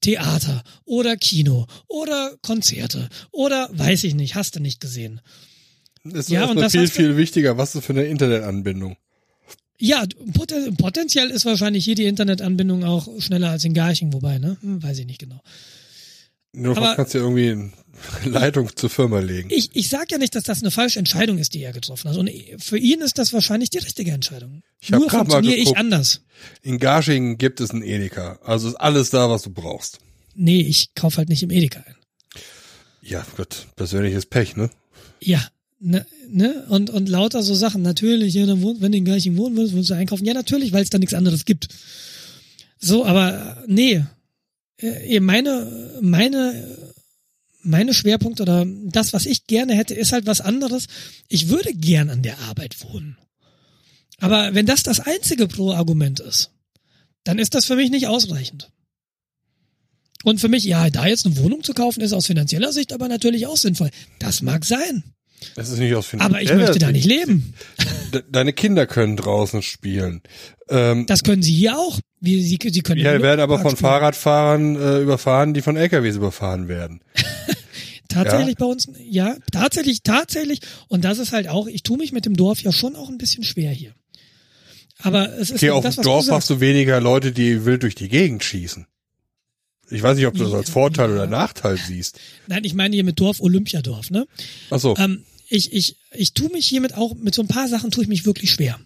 [0.00, 5.20] Theater oder Kino oder Konzerte oder weiß ich nicht, hast du nicht gesehen.
[6.04, 8.96] Es ist Ja, und das viel, viel wichtiger, was du für eine Internetanbindung.
[9.78, 10.04] Ja,
[10.34, 14.56] poten- potenziell ist wahrscheinlich hier die Internetanbindung auch schneller als in Garching, wobei, ne?
[14.60, 15.42] Hm, weiß ich nicht genau.
[16.56, 17.72] Nur kannst du ja irgendwie eine
[18.24, 19.48] Leitung zur Firma legen.
[19.52, 22.16] Ich, ich sag ja nicht, dass das eine falsche Entscheidung ist, die er getroffen hat.
[22.16, 24.62] Und für ihn ist das wahrscheinlich die richtige Entscheidung.
[24.80, 26.22] Ich Nur funktioniere ich anders.
[26.62, 28.38] In Garching gibt es einen Edeka.
[28.42, 29.98] Also ist alles da, was du brauchst.
[30.34, 31.94] Nee, ich kauf halt nicht im Edeka ein.
[33.02, 34.70] Ja, Gott, persönliches Pech, ne?
[35.20, 35.46] Ja,
[35.78, 36.66] ne, ne?
[36.68, 37.82] Und, und lauter so Sachen.
[37.82, 40.24] Natürlich, ja, dann wohnt, wenn du in Garching wohnen willst, willst du einkaufen.
[40.24, 41.68] Ja, natürlich, weil es da nichts anderes gibt.
[42.78, 44.04] So, aber nee.
[44.78, 46.78] Äh, Meine, meine,
[47.62, 50.86] meine Schwerpunkte oder das, was ich gerne hätte, ist halt was anderes.
[51.28, 53.18] Ich würde gern an der Arbeit wohnen.
[54.18, 56.50] Aber wenn das das einzige Pro-Argument ist,
[57.24, 58.70] dann ist das für mich nicht ausreichend.
[60.24, 63.08] Und für mich, ja, da jetzt eine Wohnung zu kaufen, ist aus finanzieller Sicht aber
[63.08, 63.90] natürlich auch sinnvoll.
[64.18, 65.04] Das mag sein.
[65.54, 66.92] Das ist nicht aus Aber ich finanzieller möchte da Sicht.
[66.96, 67.54] nicht leben.
[68.14, 70.22] De- Deine Kinder können draußen spielen.
[70.68, 72.00] Ähm, Das können sie hier auch.
[72.20, 73.76] Wie, sie, sie können ja, werden aber von.
[73.76, 77.00] Fahrradfahrern äh, überfahren, die von LKWs überfahren werden.
[78.08, 80.60] Tatsächlich bei uns, ja, tatsächlich, tatsächlich.
[80.88, 83.18] Und das ist halt auch, ich tue mich mit dem Dorf ja schon auch ein
[83.18, 83.94] bisschen schwer hier.
[85.00, 87.94] Aber es ist Okay, auf das, dem Dorf hast du weniger Leute, die wild durch
[87.94, 88.86] die Gegend schießen.
[89.90, 92.18] Ich weiß nicht, ob du das als Vorteil oder Nachteil siehst.
[92.46, 94.26] Nein, ich meine hier mit Dorf, Olympiadorf, ne?
[94.70, 94.96] Ach so.
[94.96, 98.08] Ähm, ich, ich, ich tue mich hiermit auch, mit so ein paar Sachen tue ich
[98.08, 98.80] mich wirklich schwer.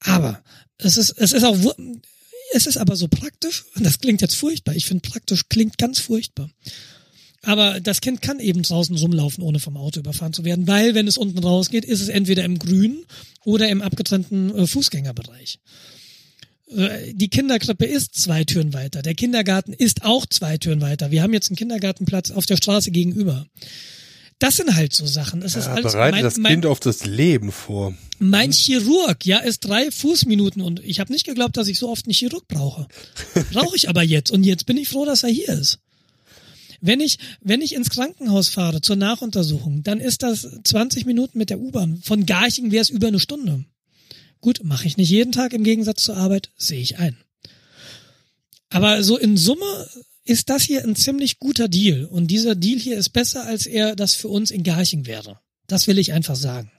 [0.00, 0.42] Aber
[0.78, 1.56] es ist, es ist auch,
[2.52, 5.98] es ist aber so praktisch, und das klingt jetzt furchtbar, ich finde praktisch klingt ganz
[5.98, 6.50] furchtbar.
[7.42, 11.08] Aber das Kind kann eben draußen rumlaufen, ohne vom Auto überfahren zu werden, weil wenn
[11.08, 13.04] es unten rausgeht, ist es entweder im Grünen
[13.44, 15.58] oder im abgetrennten äh, Fußgängerbereich.
[16.68, 19.02] Äh, Die Kinderkrippe ist zwei Türen weiter.
[19.02, 21.10] Der Kindergarten ist auch zwei Türen weiter.
[21.10, 23.46] Wir haben jetzt einen Kindergartenplatz auf der Straße gegenüber.
[24.42, 25.42] Das sind halt so Sachen.
[25.42, 27.94] Ist Ja, alles bereite mein, das mein, Kind auf das Leben vor.
[28.18, 32.06] mein Chirurg, ja, ist drei Fußminuten und ich habe nicht geglaubt, dass ich so oft
[32.06, 32.88] einen Chirurg brauche.
[33.52, 35.78] Brauche ich aber jetzt und jetzt bin ich froh, dass er hier ist.
[36.80, 41.48] Wenn ich, wenn ich ins Krankenhaus fahre zur Nachuntersuchung, dann ist das 20 Minuten mit
[41.48, 42.00] der U-Bahn.
[42.02, 43.64] Von Garching wäre es über eine Stunde.
[44.40, 47.16] Gut, mache ich nicht jeden Tag im Gegensatz zur Arbeit, sehe ich ein.
[48.70, 49.88] Aber so in Summe
[50.24, 52.04] ist das hier ein ziemlich guter Deal.
[52.04, 55.40] Und dieser Deal hier ist besser, als er das für uns in Garching wäre.
[55.66, 56.70] Das will ich einfach sagen.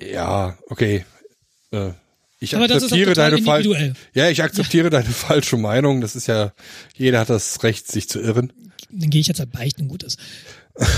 [0.00, 1.04] Ja, okay.
[1.70, 1.92] Äh,
[2.40, 3.94] ich Aber akzeptiere deine falsche.
[4.14, 6.00] Ja, ich akzeptiere deine falsche Meinung.
[6.00, 6.52] Das ist ja,
[6.96, 8.52] jeder hat das Recht, sich zu irren.
[8.90, 10.18] Dann gehe ich jetzt halt beichten, gut ist.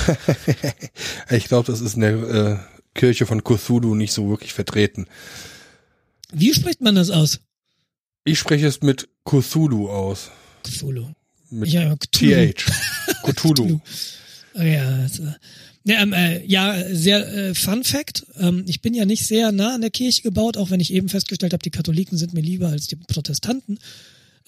[1.31, 2.57] Ich glaube, das ist in der äh,
[2.95, 5.07] Kirche von Cthulhu nicht so wirklich vertreten.
[6.33, 7.41] Wie spricht man das aus?
[8.25, 10.31] Ich spreche es mit Cthulhu aus.
[10.63, 11.09] Cthulhu.
[11.59, 12.53] Mit Ja, Cthulhu.
[12.53, 12.65] TH.
[13.23, 13.81] Cthulhu.
[14.55, 15.25] Oh ja, also,
[15.87, 18.25] Ne, ähm, äh, ja, sehr äh, Fun Fact.
[18.39, 21.11] Ähm, ich bin ja nicht sehr nah an der Kirche gebaut, auch wenn ich eben
[21.11, 23.79] festgestellt habe, die Katholiken sind mir lieber als die Protestanten.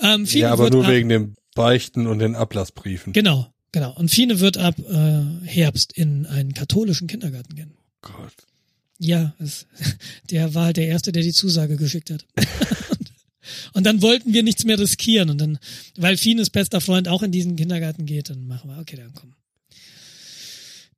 [0.01, 3.13] Ähm, ja, aber nur ab, wegen dem Beichten und den Ablassbriefen.
[3.13, 3.95] Genau, genau.
[3.97, 7.75] Und Fine wird ab äh, Herbst in einen katholischen Kindergarten gehen.
[8.01, 8.33] Gott.
[8.99, 9.67] Ja, es,
[10.31, 12.25] der war halt der Erste, der die Zusage geschickt hat.
[13.73, 15.31] und dann wollten wir nichts mehr riskieren.
[15.31, 15.59] Und dann,
[15.97, 19.35] weil Fines bester Freund auch in diesen Kindergarten geht, dann machen wir, okay, dann komm.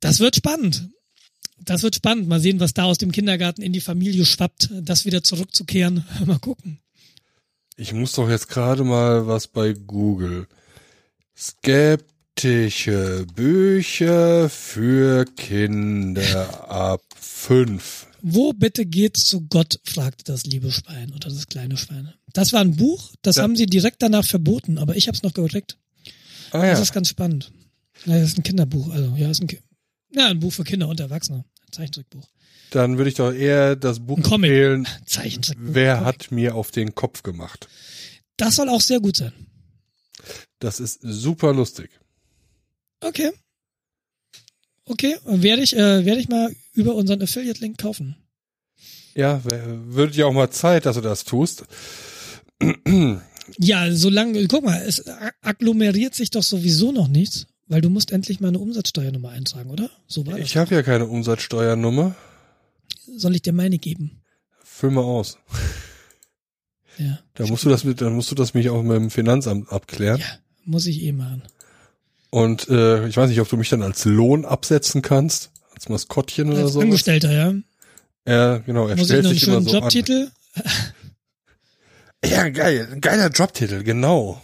[0.01, 0.89] Das wird spannend.
[1.65, 2.29] Das wird spannend.
[2.29, 6.05] Mal sehen, was da aus dem Kindergarten in die Familie schwappt, das wieder zurückzukehren.
[6.27, 6.81] Mal gucken.
[7.77, 10.49] Ich muss doch jetzt gerade mal was bei Google.
[11.37, 18.08] Skeptische Bücher für Kinder ab fünf.
[18.31, 19.81] Wo bitte geht's zu Gott?
[19.85, 22.13] fragte das liebe Schwein oder das kleine Schwein.
[22.33, 23.43] Das war ein Buch, das ja.
[23.43, 25.79] haben sie direkt danach verboten, aber ich habe es noch gekriegt.
[26.51, 26.71] Ah, ja.
[26.73, 27.53] Das ist ganz spannend.
[28.05, 29.49] Ja, das ist ein Kinderbuch, also ja, ist ein,
[30.15, 32.29] ja, ein Buch für Kinder und Erwachsene, ein Zeichentrickbuch.
[32.71, 34.87] Dann würde ich doch eher das Buch empfehlen.
[35.57, 37.69] Wer hat mir auf den Kopf gemacht?
[38.37, 39.33] Das soll auch sehr gut sein.
[40.59, 41.91] Das ist super lustig.
[43.01, 43.33] Okay.
[44.85, 48.17] Okay, werde ich, äh, werde ich mal über unseren Affiliate-Link kaufen.
[49.15, 51.65] Ja, würde dir auch mal Zeit, dass du das tust.
[53.59, 55.05] ja, solange, guck mal, es
[55.43, 59.91] agglomeriert sich doch sowieso noch nichts, weil du musst endlich mal eine Umsatzsteuernummer eintragen, oder?
[60.07, 62.15] So war Ich habe ja keine Umsatzsteuernummer.
[63.17, 64.23] Soll ich dir meine geben?
[64.63, 65.39] Füll mal aus.
[66.99, 67.19] Ja.
[67.35, 70.21] Da musst du das mit, dann musst du das mich auch mit dem Finanzamt abklären.
[70.21, 70.27] Ja,
[70.65, 71.43] muss ich eh machen.
[72.31, 76.53] Und äh, ich weiß nicht, ob du mich dann als Lohn absetzen kannst, als Maskottchen
[76.53, 76.81] oder so.
[76.81, 77.55] Angestellter, ja.
[78.27, 78.89] Ja, genau.
[78.89, 80.31] Er Muss stellt sich immer so Jobtitel?
[80.55, 80.65] an.
[82.25, 84.43] Ja, geil, geiler Jobtitel, genau.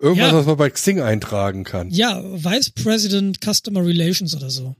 [0.00, 0.36] Irgendwas, ja.
[0.36, 1.90] was man bei Xing eintragen kann.
[1.90, 4.74] Ja, Vice President Customer Relations oder so.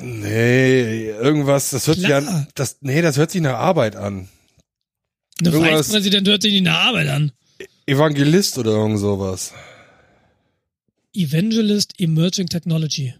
[0.00, 2.22] Nee, irgendwas, das hört Klar.
[2.22, 4.28] sich an, das, nee, das hört sich nach Arbeit an.
[5.40, 7.32] Eine Vice President hört sich nicht nach Arbeit an.
[7.84, 9.52] Evangelist oder irgend sowas.
[11.12, 13.14] Evangelist Emerging Technology.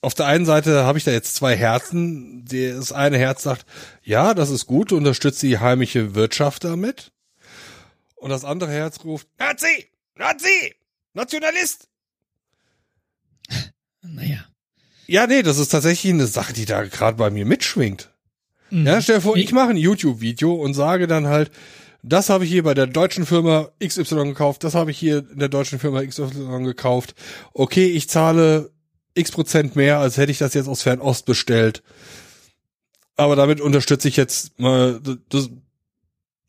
[0.00, 2.44] auf der einen Seite habe ich da jetzt zwei Herzen.
[2.44, 3.64] Das eine Herz sagt,
[4.02, 7.12] ja, das ist gut, unterstützt die heimische Wirtschaft damit.
[8.16, 9.88] Und das andere Herz ruft, Nazi!
[10.16, 10.74] Nazi!
[11.14, 11.88] Nationalist!
[14.06, 14.44] Naja.
[15.06, 18.10] Ja, nee, das ist tatsächlich eine Sache, die da gerade bei mir mitschwingt.
[18.70, 18.86] Mhm.
[18.86, 21.50] Ja, stell dir vor, ich mache ein YouTube-Video und sage dann halt,
[22.02, 25.38] das habe ich hier bei der deutschen Firma XY gekauft, das habe ich hier in
[25.38, 27.14] der deutschen Firma XY gekauft.
[27.52, 28.70] Okay, ich zahle
[29.14, 31.82] x Prozent mehr, als hätte ich das jetzt aus Fernost bestellt.
[33.16, 35.48] Aber damit unterstütze ich jetzt mal das,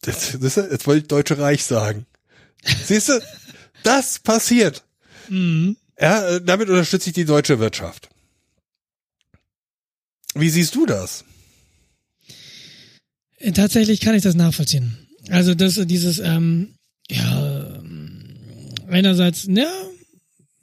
[0.01, 2.05] das, das, jetzt wollte ich Deutsche Reich sagen.
[2.83, 3.21] Siehst du,
[3.83, 4.83] das passiert.
[5.29, 5.77] Mhm.
[5.99, 8.09] Ja, damit unterstütze ich die deutsche Wirtschaft.
[10.35, 11.23] Wie siehst du das?
[13.37, 14.97] Äh, tatsächlich kann ich das nachvollziehen.
[15.29, 16.75] Also das, dieses, ähm,
[17.09, 17.81] ja,
[18.87, 19.71] einerseits, ja,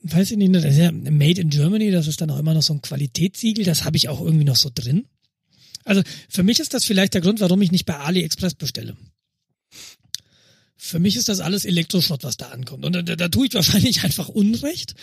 [0.02, 2.62] weiß ich nicht, das ist ja Made in Germany, das ist dann auch immer noch
[2.62, 5.06] so ein Qualitätssiegel, das habe ich auch irgendwie noch so drin.
[5.84, 8.96] Also für mich ist das vielleicht der Grund, warum ich nicht bei AliExpress bestelle.
[10.76, 12.84] Für mich ist das alles Elektroschrott, was da ankommt.
[12.84, 14.94] Und da, da, da tue ich wahrscheinlich einfach Unrecht.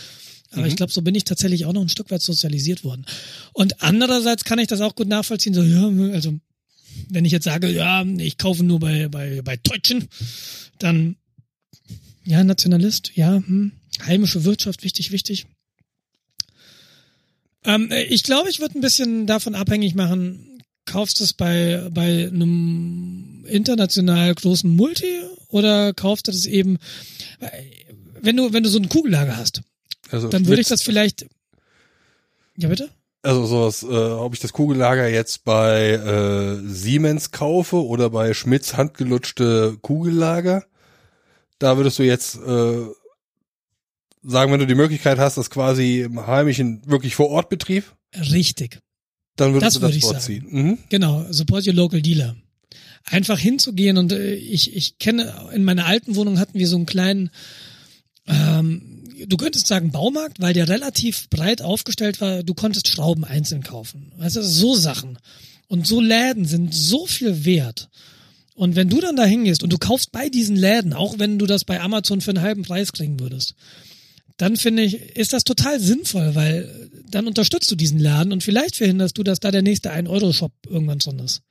[0.51, 3.05] Aber ich glaube, so bin ich tatsächlich auch noch ein Stück weit sozialisiert worden.
[3.53, 5.53] Und andererseits kann ich das auch gut nachvollziehen.
[5.53, 6.39] So, ja, also
[7.09, 10.07] wenn ich jetzt sage, ja, ich kaufe nur bei, bei, bei Deutschen,
[10.79, 11.17] dann
[12.25, 13.71] ja, Nationalist, ja, hm,
[14.05, 15.45] heimische Wirtschaft, wichtig, wichtig.
[17.63, 22.27] Ähm, ich glaube, ich würde ein bisschen davon abhängig machen, kaufst du es bei, bei
[22.27, 26.77] einem international großen Multi oder kaufst du das eben,
[28.21, 29.61] wenn du, wenn du so ein Kugellager hast,
[30.11, 31.27] Also dann würde ich das vielleicht,
[32.57, 32.89] ja bitte?
[33.21, 38.77] Also sowas, äh, ob ich das Kugellager jetzt bei äh, Siemens kaufe oder bei Schmidts
[38.77, 40.63] handgelutschte Kugellager,
[41.59, 42.85] da würdest du jetzt äh,
[44.23, 47.83] sagen, wenn du die Möglichkeit hast, das quasi im heimischen, wirklich vor Ort Betrieb,
[48.15, 48.79] Richtig.
[49.35, 50.47] dann würdest Das du das würde vorziehen.
[50.49, 50.77] Mhm.
[50.89, 52.35] Genau, support your local dealer.
[53.05, 56.85] Einfach hinzugehen und äh, ich, ich kenne, in meiner alten Wohnung hatten wir so einen
[56.85, 57.31] kleinen,
[58.27, 58.88] ähm,
[59.27, 64.11] du könntest sagen Baumarkt, weil der relativ breit aufgestellt war, du konntest Schrauben einzeln kaufen.
[64.17, 65.17] Weißt du, so Sachen.
[65.67, 67.89] Und so Läden sind so viel wert.
[68.55, 71.45] Und wenn du dann da hingehst und du kaufst bei diesen Läden, auch wenn du
[71.45, 73.55] das bei Amazon für einen halben Preis kriegen würdest,
[74.37, 78.75] dann finde ich, ist das total sinnvoll, weil dann unterstützt du diesen Laden und vielleicht
[78.75, 81.41] verhinderst du, dass da der nächste 1-Euro-Shop irgendwann drin ist.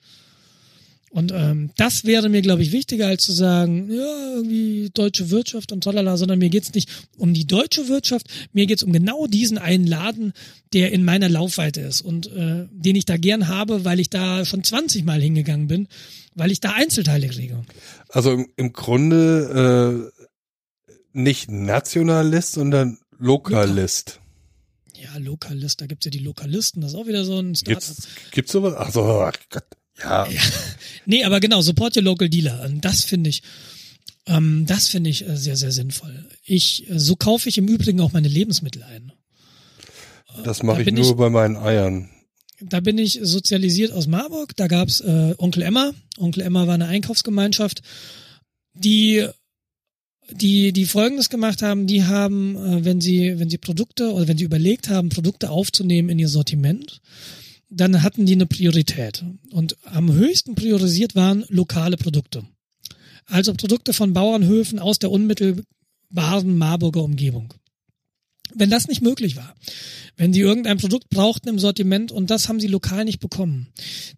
[1.11, 5.73] Und ähm, das wäre mir, glaube ich, wichtiger, als zu sagen, ja, irgendwie deutsche Wirtschaft
[5.73, 9.59] und tralala, sondern mir geht's nicht um die deutsche Wirtschaft, mir geht's um genau diesen
[9.59, 10.33] einen Laden,
[10.73, 14.45] der in meiner Laufweite ist und äh, den ich da gern habe, weil ich da
[14.45, 15.89] schon 20 Mal hingegangen bin,
[16.35, 17.65] weil ich da Einzelteile kriege.
[18.11, 20.25] Also im, im Grunde äh,
[21.13, 24.21] nicht Nationalist, sondern Lokalist.
[24.95, 27.69] Ja, Lokalist, da gibt's ja die Lokalisten, das ist auch wieder so ein Start.
[27.69, 28.75] Gibt's, gibt's sowas?
[28.75, 29.65] Also, ach Gott,
[30.03, 30.29] ja.
[31.07, 32.63] Nee, aber genau, support your local dealer.
[32.65, 33.43] Und Das finde ich,
[34.27, 36.27] ähm, das finde ich äh, sehr, sehr sinnvoll.
[36.45, 39.13] Ich, äh, so kaufe ich im Übrigen auch meine Lebensmittel ein.
[40.45, 42.11] Das mache da ich nur ich- bei meinen Eiern.
[42.61, 44.57] Da bin ich sozialisiert aus Marburg.
[44.57, 45.93] Da gab's äh, Onkel Emma.
[46.19, 47.83] Onkel Emma war eine Einkaufsgemeinschaft,
[48.75, 49.27] die
[50.31, 51.87] die die Folgendes gemacht haben.
[51.87, 56.09] Die haben, äh, wenn sie wenn sie Produkte oder wenn sie überlegt haben, Produkte aufzunehmen
[56.09, 57.01] in ihr Sortiment,
[57.71, 62.45] dann hatten die eine Priorität und am höchsten priorisiert waren lokale Produkte.
[63.27, 67.53] Also Produkte von Bauernhöfen aus der unmittelbaren Marburger Umgebung.
[68.55, 69.55] Wenn das nicht möglich war,
[70.17, 73.69] wenn sie irgendein Produkt brauchten im Sortiment und das haben sie lokal nicht bekommen,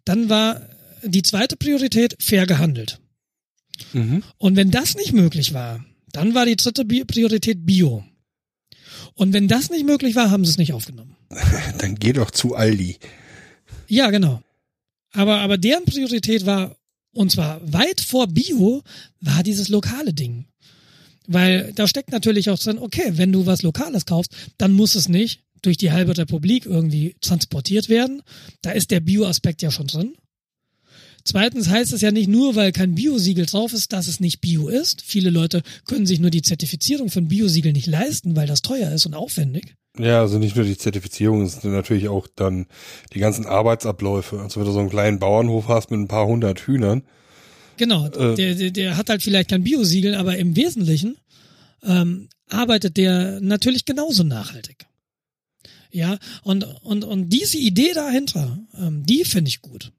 [0.05, 0.61] dann war
[1.03, 2.99] die zweite Priorität fair gehandelt.
[3.91, 4.23] Mhm.
[4.37, 5.83] Und wenn das nicht möglich war,
[6.13, 8.05] dann war die dritte Priorität Bio.
[9.13, 11.15] Und wenn das nicht möglich war, haben sie es nicht aufgenommen.
[11.77, 12.97] Dann geh doch zu Aldi.
[13.91, 14.41] Ja, genau.
[15.11, 16.77] Aber, aber deren Priorität war,
[17.13, 18.83] und zwar weit vor Bio,
[19.19, 20.45] war dieses lokale Ding.
[21.27, 25.09] Weil da steckt natürlich auch drin, okay, wenn du was Lokales kaufst, dann muss es
[25.09, 28.21] nicht durch die halbe Republik irgendwie transportiert werden.
[28.61, 30.15] Da ist der Bio-Aspekt ja schon drin.
[31.23, 34.67] Zweitens heißt es ja nicht nur, weil kein Biosiegel drauf ist, dass es nicht Bio
[34.67, 35.01] ist.
[35.05, 39.05] Viele Leute können sich nur die Zertifizierung von Biosiegel nicht leisten, weil das teuer ist
[39.05, 39.75] und aufwendig.
[39.99, 42.65] Ja, also nicht nur die Zertifizierung, es sind natürlich auch dann
[43.13, 44.39] die ganzen Arbeitsabläufe.
[44.39, 47.03] Also wenn du so einen kleinen Bauernhof hast mit ein paar hundert Hühnern,
[47.77, 48.35] Genau, Äh.
[48.35, 51.17] der, der, der hat halt vielleicht kein Biosiegel, aber im Wesentlichen
[51.83, 54.85] ähm, arbeitet der natürlich genauso nachhaltig.
[55.91, 59.91] Ja, und, und, und diese Idee dahinter, ähm, die finde ich gut.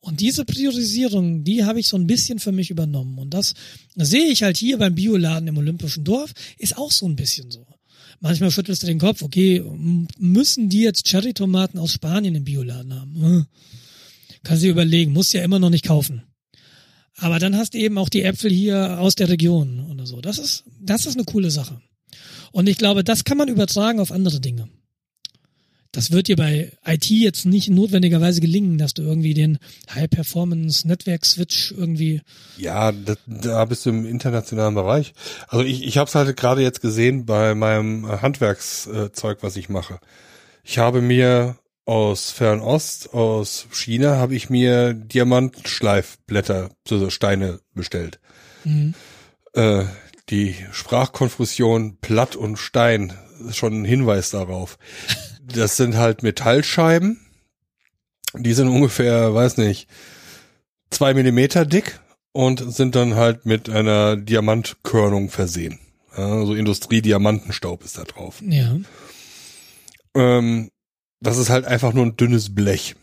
[0.00, 3.18] Und diese Priorisierung, die habe ich so ein bisschen für mich übernommen.
[3.18, 3.54] Und das
[3.94, 7.66] sehe ich halt hier beim Bioladen im Olympischen Dorf, ist auch so ein bisschen so.
[8.20, 9.62] Manchmal schüttelst du den Kopf, okay,
[10.18, 13.14] müssen die jetzt Cherrytomaten aus Spanien im Bioladen haben?
[13.20, 13.46] Hm.
[14.42, 16.22] Kannst du dir überlegen, musst ja immer noch nicht kaufen.
[17.16, 20.20] Aber dann hast du eben auch die Äpfel hier aus der Region oder so.
[20.22, 21.80] Das ist, das ist eine coole Sache.
[22.52, 24.68] Und ich glaube, das kann man übertragen auf andere Dinge.
[25.92, 29.58] Das wird dir bei IT jetzt nicht notwendigerweise gelingen, dass du irgendwie den
[29.92, 32.22] High-Performance-Netzwerk-Switch irgendwie,
[32.56, 35.14] ja, da, da bist du im internationalen Bereich.
[35.48, 39.98] Also ich, ich habe es halt gerade jetzt gesehen bei meinem Handwerkszeug, was ich mache.
[40.62, 41.56] Ich habe mir
[41.86, 48.20] aus Fernost, aus China, habe ich mir Diamantschleifblätter, also Steine bestellt.
[48.62, 48.94] Mhm.
[49.54, 49.86] Äh,
[50.28, 53.12] die Sprachkonfusion Platt und Stein
[53.48, 54.78] ist schon ein Hinweis darauf.
[55.54, 57.20] Das sind halt Metallscheiben.
[58.34, 59.88] Die sind ungefähr, weiß nicht,
[60.90, 62.00] zwei Millimeter dick
[62.32, 65.80] und sind dann halt mit einer Diamantkörnung versehen.
[66.16, 68.42] Ja, so Industriediamantenstaub ist da drauf.
[68.46, 68.76] ja,
[70.14, 70.70] Ähm,
[71.20, 72.96] das ist halt einfach nur ein dünnes Blech.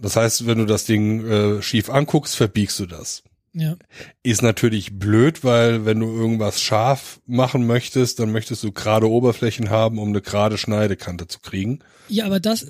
[0.00, 3.22] Das heißt, wenn du das Ding äh, schief anguckst, verbiegst du das.
[3.52, 3.76] Ja.
[4.22, 9.70] Ist natürlich blöd, weil wenn du irgendwas scharf machen möchtest, dann möchtest du gerade Oberflächen
[9.70, 11.80] haben, um eine gerade Schneidekante zu kriegen.
[12.08, 12.66] Ja, aber das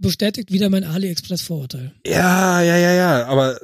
[0.00, 1.92] bestätigt wieder mein AliExpress-Vorurteil.
[2.06, 3.58] Ja, ja, ja, ja, aber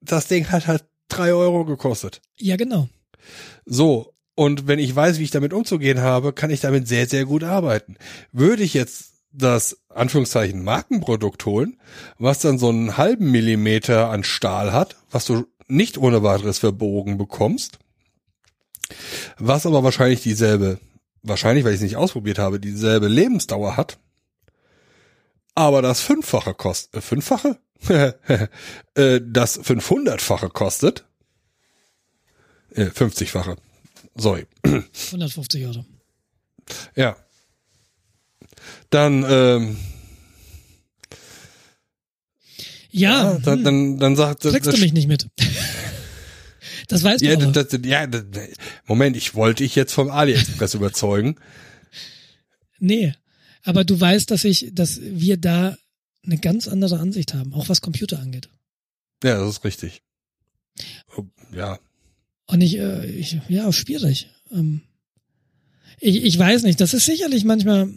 [0.00, 2.20] das Ding hat halt drei Euro gekostet.
[2.36, 2.88] Ja, genau.
[3.64, 7.24] So, und wenn ich weiß, wie ich damit umzugehen habe, kann ich damit sehr, sehr
[7.24, 7.96] gut arbeiten.
[8.32, 11.80] Würde ich jetzt das Anführungszeichen Markenprodukt holen,
[12.18, 17.18] was dann so einen halben Millimeter an Stahl hat, was du nicht ohne weiteres verbogen
[17.18, 17.78] bekommst,
[19.38, 20.78] was aber wahrscheinlich dieselbe,
[21.22, 23.98] wahrscheinlich, weil ich es nicht ausprobiert habe, dieselbe Lebensdauer hat,
[25.54, 27.58] aber das Fünffache kostet, äh, Fünffache?
[28.94, 31.04] äh, das 500-fache kostet,
[32.74, 33.56] äh, 50-fache,
[34.14, 34.46] sorry.
[34.64, 35.84] 150 Euro.
[36.94, 37.16] Ja.
[38.90, 39.78] Dann, ähm,
[42.92, 45.26] Ja, ja, dann, dann, dann sagt kriegst du mich nicht mit.
[46.88, 48.24] Das weißt ja, du das, das, ja, das,
[48.86, 51.36] Moment, ich wollte dich jetzt vom AliExpress überzeugen.
[52.78, 53.14] Nee,
[53.62, 55.76] aber du weißt, dass ich, dass wir da
[56.24, 58.50] eine ganz andere Ansicht haben, auch was Computer angeht.
[59.24, 60.02] Ja, das ist richtig.
[61.54, 61.78] Ja,
[62.46, 64.28] Und ich, äh, ich ja, schwierig.
[64.50, 64.82] Ähm,
[65.98, 67.88] ich, ich weiß nicht, das ist sicherlich manchmal,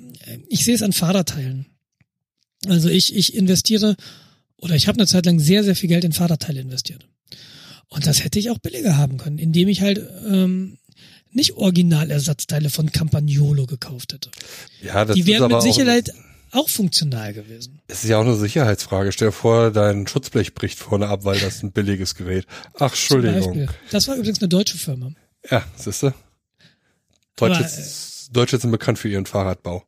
[0.47, 1.65] ich sehe es an Fahrradteilen.
[2.67, 3.95] Also ich, ich investiere
[4.57, 7.07] oder ich habe eine Zeit lang sehr, sehr viel Geld in Fahrradteile investiert.
[7.87, 10.77] Und das hätte ich auch billiger haben können, indem ich halt ähm,
[11.31, 14.31] nicht Originalersatzteile von Campagnolo gekauft hätte.
[14.81, 16.11] ja, das Die wären mit Sicherheit
[16.51, 17.81] auch, auch funktional gewesen.
[17.87, 19.11] es ist ja auch eine Sicherheitsfrage.
[19.11, 22.45] Stell dir vor, dein Schutzblech bricht vorne ab, weil das ein billiges Gerät.
[22.75, 23.69] Ach, Entschuldigung.
[23.91, 25.11] Das war übrigens eine deutsche Firma.
[25.51, 26.13] Ja, siehst du?
[27.35, 27.69] Deutsche, Aber,
[28.33, 29.83] Deutsche sind bekannt für ihren Fahrradbau.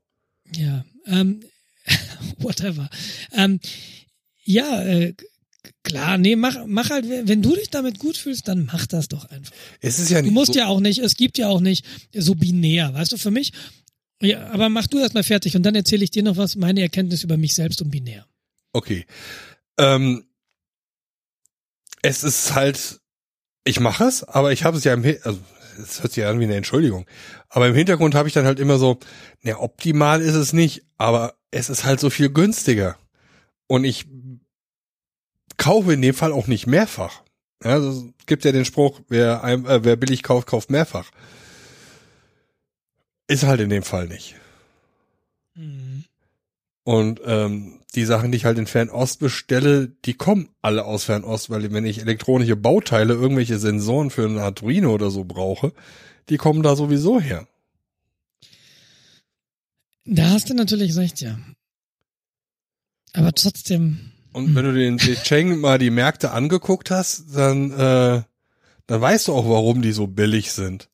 [0.56, 1.42] Ja, ähm,
[2.40, 2.90] whatever.
[3.34, 3.60] Ähm,
[4.48, 5.14] ja, äh,
[5.84, 9.26] klar, nee, mach, mach halt, wenn du dich damit gut fühlst, dann mach das doch
[9.26, 9.52] einfach.
[9.82, 11.86] Es ist ja Du nicht musst so, ja auch nicht, es gibt ja auch nicht
[12.16, 13.52] so binär, weißt du, für mich.
[14.22, 16.82] Ja, aber mach du erst mal fertig und dann erzähle ich dir noch was, meine
[16.82, 18.26] Erkenntnis über mich selbst und binär.
[18.74, 19.06] Okay.
[19.78, 20.26] Ähm,
[22.02, 23.02] es ist halt,
[23.66, 25.40] ich mache es, aber ich habe es ja im, also
[25.82, 27.06] es hört sich ja an wie eine Entschuldigung,
[27.50, 28.98] aber im Hintergrund habe ich dann halt immer so,
[29.42, 32.98] ne, optimal ist es nicht, aber es ist halt so viel günstiger.
[33.68, 34.08] Und ich
[35.58, 37.22] kaufe in dem Fall auch nicht mehrfach.
[37.64, 41.12] Ja, also es gibt ja den Spruch, wer, ein, äh, wer billig kauft, kauft mehrfach.
[43.28, 44.36] Ist halt in dem Fall nicht.
[45.56, 46.06] Mhm.
[46.84, 51.50] Und ähm, die Sachen, die ich halt in Fernost bestelle, die kommen alle aus Fernost,
[51.50, 55.74] weil wenn ich elektronische Bauteile, irgendwelche Sensoren für ein Arduino oder so brauche,
[56.30, 57.48] die kommen da sowieso her.
[60.06, 61.38] Da hast du natürlich recht, ja.
[63.14, 68.22] Aber trotzdem, Und wenn du den Cheng mal die Märkte angeguckt hast, dann, äh,
[68.86, 70.90] dann weißt du auch, warum die so billig sind.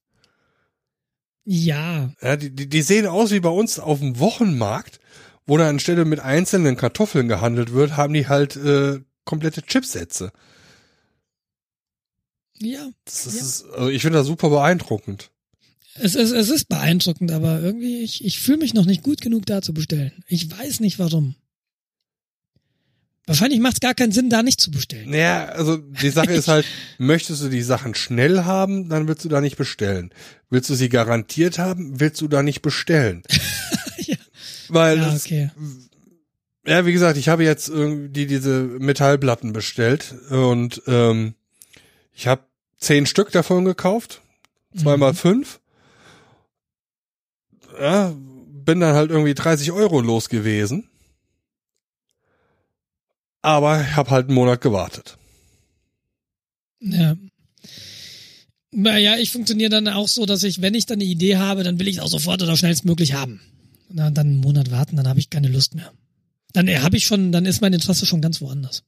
[1.43, 5.01] ja, Ja, die, die, die sehen aus wie bei uns auf dem Wochenmarkt,
[5.45, 10.31] wo da anstelle mit einzelnen Kartoffeln gehandelt wird, haben die halt äh, komplette Chipsätze.
[12.59, 12.89] ja.
[13.03, 13.31] Das Ja.
[13.41, 15.31] ist, also ich finde das super beeindruckend.
[15.95, 19.45] Es ist, es ist beeindruckend, aber irgendwie, ich, ich fühle mich noch nicht gut genug
[19.45, 20.23] da zu bestellen.
[20.27, 21.35] Ich weiß nicht warum.
[23.25, 25.09] Wahrscheinlich macht es gar keinen Sinn, da nicht zu bestellen.
[25.09, 26.65] Naja, also die Sache ist halt,
[26.97, 30.11] möchtest du die Sachen schnell haben, dann willst du da nicht bestellen.
[30.49, 33.23] Willst du sie garantiert haben, willst du da nicht bestellen.
[34.05, 34.15] Ja.
[34.67, 35.51] Weil, Ja, das, okay.
[36.65, 41.35] ja, wie gesagt, ich habe jetzt irgendwie diese Metallplatten bestellt und ähm,
[42.13, 42.41] ich habe
[42.79, 44.21] zehn Stück davon gekauft,
[44.75, 45.17] zweimal Mhm.
[45.17, 45.59] fünf.
[47.79, 48.13] Ja,
[48.65, 50.89] bin dann halt irgendwie 30 Euro los gewesen.
[53.43, 55.17] Aber ich habe halt einen Monat gewartet.
[56.79, 57.15] Ja.
[58.71, 61.77] Naja, ich funktioniere dann auch so, dass ich, wenn ich dann eine Idee habe, dann
[61.77, 63.41] will ich es auch sofort oder schnellstmöglich haben.
[63.89, 65.91] Na, dann einen Monat warten, dann habe ich keine Lust mehr.
[66.53, 68.83] Dann äh, habe ich schon, dann ist mein Interesse schon ganz woanders.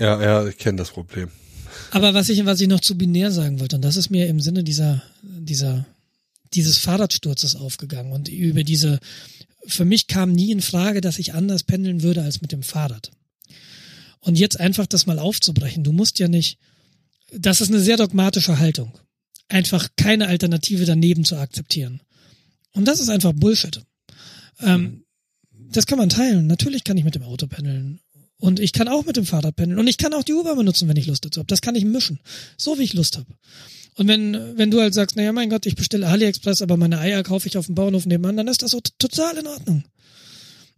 [0.00, 1.30] Ja, ja, ich kenne das Problem.
[1.92, 4.40] Aber was ich, was ich noch zu binär sagen wollte, und das ist mir im
[4.40, 5.86] Sinne dieser, dieser,
[6.52, 8.98] dieses Fahrradsturzes aufgegangen und über diese,
[9.66, 13.10] für mich kam nie in Frage, dass ich anders pendeln würde als mit dem Fahrrad.
[14.20, 15.84] Und jetzt einfach das mal aufzubrechen.
[15.84, 16.58] Du musst ja nicht,
[17.32, 18.92] das ist eine sehr dogmatische Haltung.
[19.48, 22.00] Einfach keine Alternative daneben zu akzeptieren.
[22.72, 23.82] Und das ist einfach Bullshit.
[24.60, 25.04] Ähm,
[25.70, 26.46] das kann man teilen.
[26.46, 28.00] Natürlich kann ich mit dem Auto pendeln.
[28.38, 29.78] Und ich kann auch mit dem Fahrrad pendeln.
[29.78, 31.48] Und ich kann auch die U-Bahn benutzen, wenn ich Lust dazu habe.
[31.48, 32.20] Das kann ich mischen.
[32.56, 33.32] So wie ich Lust habe.
[33.96, 37.22] Und wenn, wenn du halt sagst, naja, mein Gott, ich bestelle AliExpress, aber meine Eier
[37.22, 39.84] kaufe ich auf dem Bauernhof nebenan, dann ist das so total in Ordnung.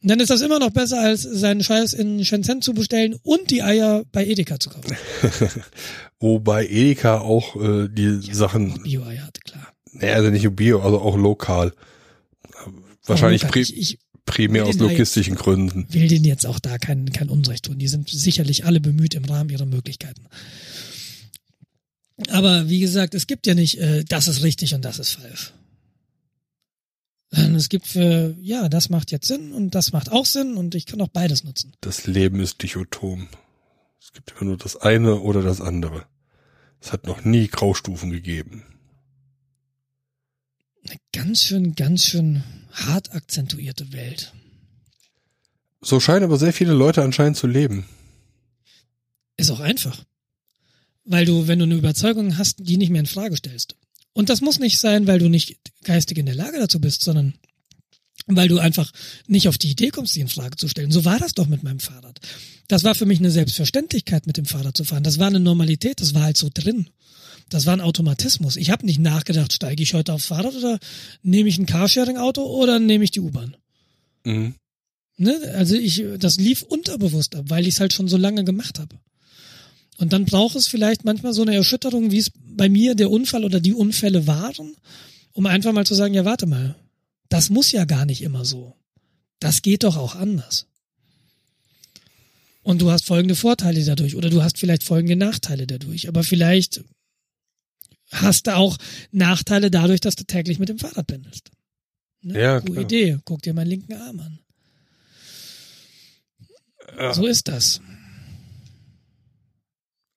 [0.01, 3.51] Und dann ist das immer noch besser, als seinen Scheiß in Shenzhen zu bestellen und
[3.51, 4.97] die Eier bei Edeka zu kaufen.
[6.21, 9.73] Wobei Edeka auch äh, die Sachen, Bio-Eier hatte, klar.
[9.93, 11.73] naja, also nicht nur Bio, also auch lokal.
[13.05, 15.87] Wahrscheinlich pri ich, ich primär aus logistischen Gründen.
[15.91, 17.79] will denen jetzt auch da kein, kein Unrecht tun.
[17.79, 20.27] Die sind sicherlich alle bemüht im Rahmen ihrer Möglichkeiten.
[22.31, 25.53] Aber wie gesagt, es gibt ja nicht, äh, das ist richtig und das ist falsch.
[27.31, 30.75] Sondern Es gibt für, ja, das macht jetzt Sinn und das macht auch Sinn und
[30.75, 31.73] ich kann auch beides nutzen.
[31.81, 33.29] Das Leben ist dichotom.
[34.01, 36.07] Es gibt immer nur das eine oder das andere.
[36.81, 38.65] Es hat noch nie Graustufen gegeben.
[40.89, 42.43] Eine ganz schön, ganz schön
[42.73, 44.33] hart akzentuierte Welt.
[45.81, 47.87] So scheinen aber sehr viele Leute anscheinend zu leben.
[49.37, 50.05] Ist auch einfach.
[51.11, 53.77] Weil du, wenn du eine Überzeugung hast, die nicht mehr in Frage stellst.
[54.13, 57.35] Und das muss nicht sein, weil du nicht geistig in der Lage dazu bist, sondern
[58.27, 58.93] weil du einfach
[59.27, 60.91] nicht auf die Idee kommst, sie in Frage zu stellen.
[60.91, 62.21] So war das doch mit meinem Fahrrad.
[62.69, 65.03] Das war für mich eine Selbstverständlichkeit, mit dem Fahrrad zu fahren.
[65.03, 66.91] Das war eine Normalität, das war halt so drin.
[67.49, 68.57] Das war ein Automatismus.
[68.57, 70.79] Ich habe nicht nachgedacht, steige ich heute aufs Fahrrad oder
[71.23, 73.57] nehme ich ein Carsharing-Auto oder nehme ich die U-Bahn.
[74.25, 74.55] Mhm.
[75.17, 75.41] Ne?
[75.55, 78.97] Also ich, das lief unterbewusst ab, weil ich es halt schon so lange gemacht habe.
[79.99, 83.45] Und dann braucht es vielleicht manchmal so eine Erschütterung, wie es bei mir der Unfall
[83.45, 84.77] oder die Unfälle waren,
[85.33, 86.77] um einfach mal zu sagen, ja, warte mal,
[87.29, 88.77] das muss ja gar nicht immer so.
[89.41, 90.67] Das geht doch auch anders.
[92.63, 96.85] Und du hast folgende Vorteile dadurch oder du hast vielleicht folgende Nachteile dadurch, aber vielleicht
[98.11, 98.77] hast du auch
[99.11, 101.51] Nachteile dadurch, dass du täglich mit dem Fahrrad pendelst.
[102.23, 102.41] Ne?
[102.41, 102.83] Ja, Gute.
[102.83, 103.19] Idee.
[103.25, 104.39] Guck dir meinen linken Arm an.
[106.97, 107.15] Ja.
[107.15, 107.81] So ist das.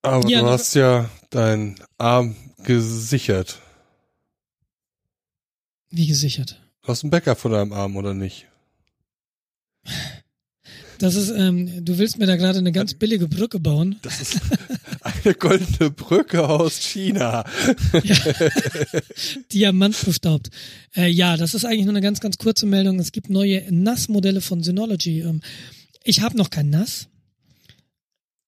[0.02, 2.34] Aber Ja, du hast ja deinen Arm
[2.64, 3.60] gesichert.
[5.90, 6.60] Wie gesichert.
[6.82, 8.48] Du hast ein Backup von deinem Arm, oder nicht?
[10.98, 13.96] Das ist, ähm, du willst mir da gerade eine ganz billige Brücke bauen.
[14.02, 14.40] Das ist
[15.00, 17.44] eine goldene Brücke aus China.
[19.52, 20.50] Diamant bestaubt.
[20.94, 23.00] Äh, ja, das ist eigentlich nur eine ganz, ganz kurze Meldung.
[23.00, 25.20] Es gibt neue NAS-Modelle von Synology.
[25.20, 25.40] Ähm,
[26.04, 27.08] ich habe noch kein NAS.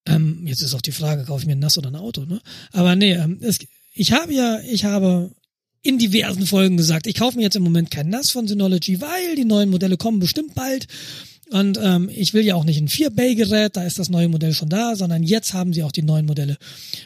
[0.06, 2.40] Ähm, jetzt ist auch die Frage, kaufe ich mir ein NAS oder ein Auto, ne?
[2.72, 3.58] Aber nee, ähm, es,
[3.94, 5.30] ich habe ja, ich habe
[5.82, 9.36] in diversen Folgen gesagt, ich kaufe mir jetzt im Moment kein NAS von Synology, weil
[9.36, 10.86] die neuen Modelle kommen bestimmt bald.
[11.50, 14.70] Und ähm, ich will ja auch nicht ein 4-Bay-Gerät, da ist das neue Modell schon
[14.70, 16.56] da, sondern jetzt haben sie auch die neuen Modelle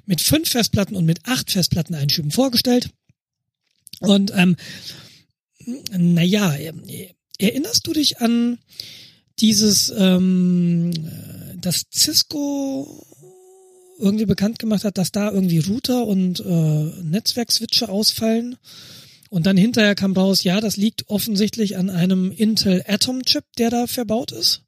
[0.06, 2.90] mit fünf Festplatten und mit acht Festplatteneinschüben vorgestellt.
[4.00, 4.56] Und ähm,
[5.90, 6.56] naja,
[7.38, 8.58] erinnerst du dich an
[9.40, 10.92] dieses, ähm,
[11.68, 13.04] dass Cisco
[13.98, 18.56] irgendwie bekannt gemacht hat, dass da irgendwie Router und äh, Netzwerkswitche ausfallen?
[19.28, 23.68] Und dann hinterher kam raus, ja, das liegt offensichtlich an einem Intel Atom Chip, der
[23.68, 24.62] da verbaut ist.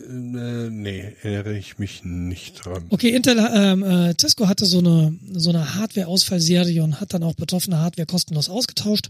[0.00, 2.86] Äh, nee, erinnere ich mich nicht dran.
[2.88, 7.34] Okay, Intel, ähm, äh, Cisco hatte so eine so eine Hardware-Ausfallserie und hat dann auch
[7.34, 9.08] betroffene Hardware kostenlos ausgetauscht.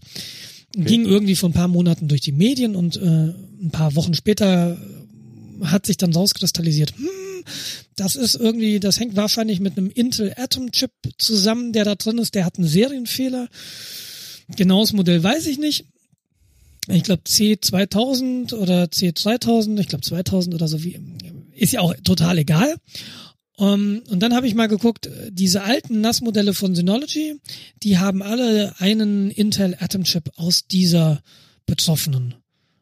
[0.77, 4.77] Ging irgendwie vor ein paar Monaten durch die Medien und äh, ein paar Wochen später
[5.63, 7.45] hat sich dann rauskristallisiert, hm,
[7.97, 12.19] das ist irgendwie, das hängt wahrscheinlich mit einem Intel Atom Chip zusammen, der da drin
[12.19, 13.49] ist, der hat einen Serienfehler.
[14.57, 15.87] Genaues Modell weiß ich nicht.
[16.89, 21.01] Ich glaube C2000 oder C3000, ich glaube 2000 oder so wie,
[21.55, 22.77] ist ja auch total egal.
[23.57, 27.37] Um, und dann habe ich mal geguckt, diese alten NAS-Modelle von Synology,
[27.85, 31.23] die haben alle einen Intel Atom Chip aus dieser
[31.65, 32.35] betroffenen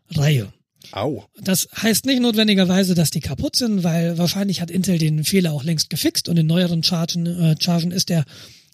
[0.08, 0.50] Reihe.
[0.90, 1.24] Au.
[1.40, 5.64] Das heißt nicht notwendigerweise, dass die kaputt sind, weil wahrscheinlich hat Intel den Fehler auch
[5.64, 8.24] längst gefixt und in neueren Chargen, äh, Chargen ist der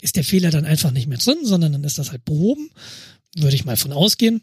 [0.00, 2.70] ist der Fehler dann einfach nicht mehr drin, sondern dann ist das halt behoben,
[3.36, 4.42] würde ich mal von ausgehen.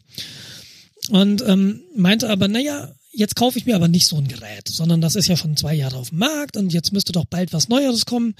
[1.08, 5.00] Und ähm, meinte aber, naja, jetzt kaufe ich mir aber nicht so ein Gerät, sondern
[5.00, 7.68] das ist ja schon zwei Jahre auf dem Markt und jetzt müsste doch bald was
[7.68, 8.34] Neueres kommen.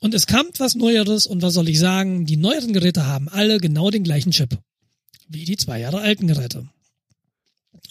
[0.00, 3.58] Und es kam was Neueres und was soll ich sagen, die neueren Geräte haben alle
[3.58, 4.58] genau den gleichen Chip
[5.28, 6.68] wie die zwei Jahre alten Geräte.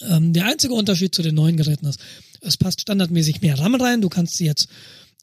[0.00, 2.00] Ähm, der einzige Unterschied zu den neuen Geräten ist,
[2.40, 4.00] es passt standardmäßig mehr RAM rein.
[4.00, 4.68] Du kannst sie jetzt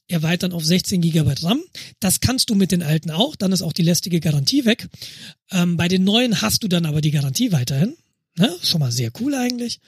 [0.07, 1.61] erweitern auf 16 GB RAM.
[1.99, 3.35] Das kannst du mit den alten auch.
[3.35, 4.87] Dann ist auch die lästige Garantie weg.
[5.51, 7.95] Ähm, bei den neuen hast du dann aber die Garantie weiterhin.
[8.37, 8.55] Ne?
[8.63, 9.79] Schon mal sehr cool eigentlich.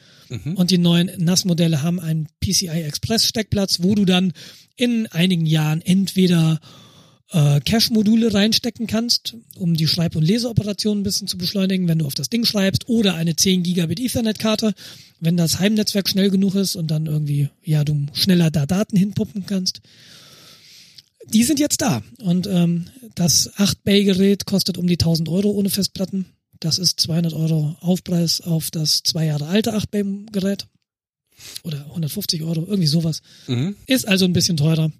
[0.55, 4.33] Und die neuen NAS-Modelle haben einen PCI Express Steckplatz, wo du dann
[4.75, 6.59] in einigen Jahren entweder
[7.31, 12.05] äh, Cache-Module reinstecken kannst, um die Schreib- und Leseoperationen ein bisschen zu beschleunigen, wenn du
[12.05, 14.73] auf das Ding schreibst, oder eine 10 Gigabit Ethernet-Karte,
[15.19, 19.45] wenn das Heimnetzwerk schnell genug ist und dann irgendwie, ja, du schneller da Daten hinpuppen
[19.45, 19.81] kannst.
[21.29, 22.01] Die sind jetzt da.
[22.19, 22.85] Und ähm,
[23.15, 26.25] das 8-Bay-Gerät kostet um die 1000 Euro ohne Festplatten.
[26.59, 30.67] Das ist 200 Euro Aufpreis auf das zwei Jahre alte 8-Bay-Gerät.
[31.63, 33.21] Oder 150 Euro, irgendwie sowas.
[33.47, 33.75] Mhm.
[33.87, 34.91] Ist also ein bisschen teurer.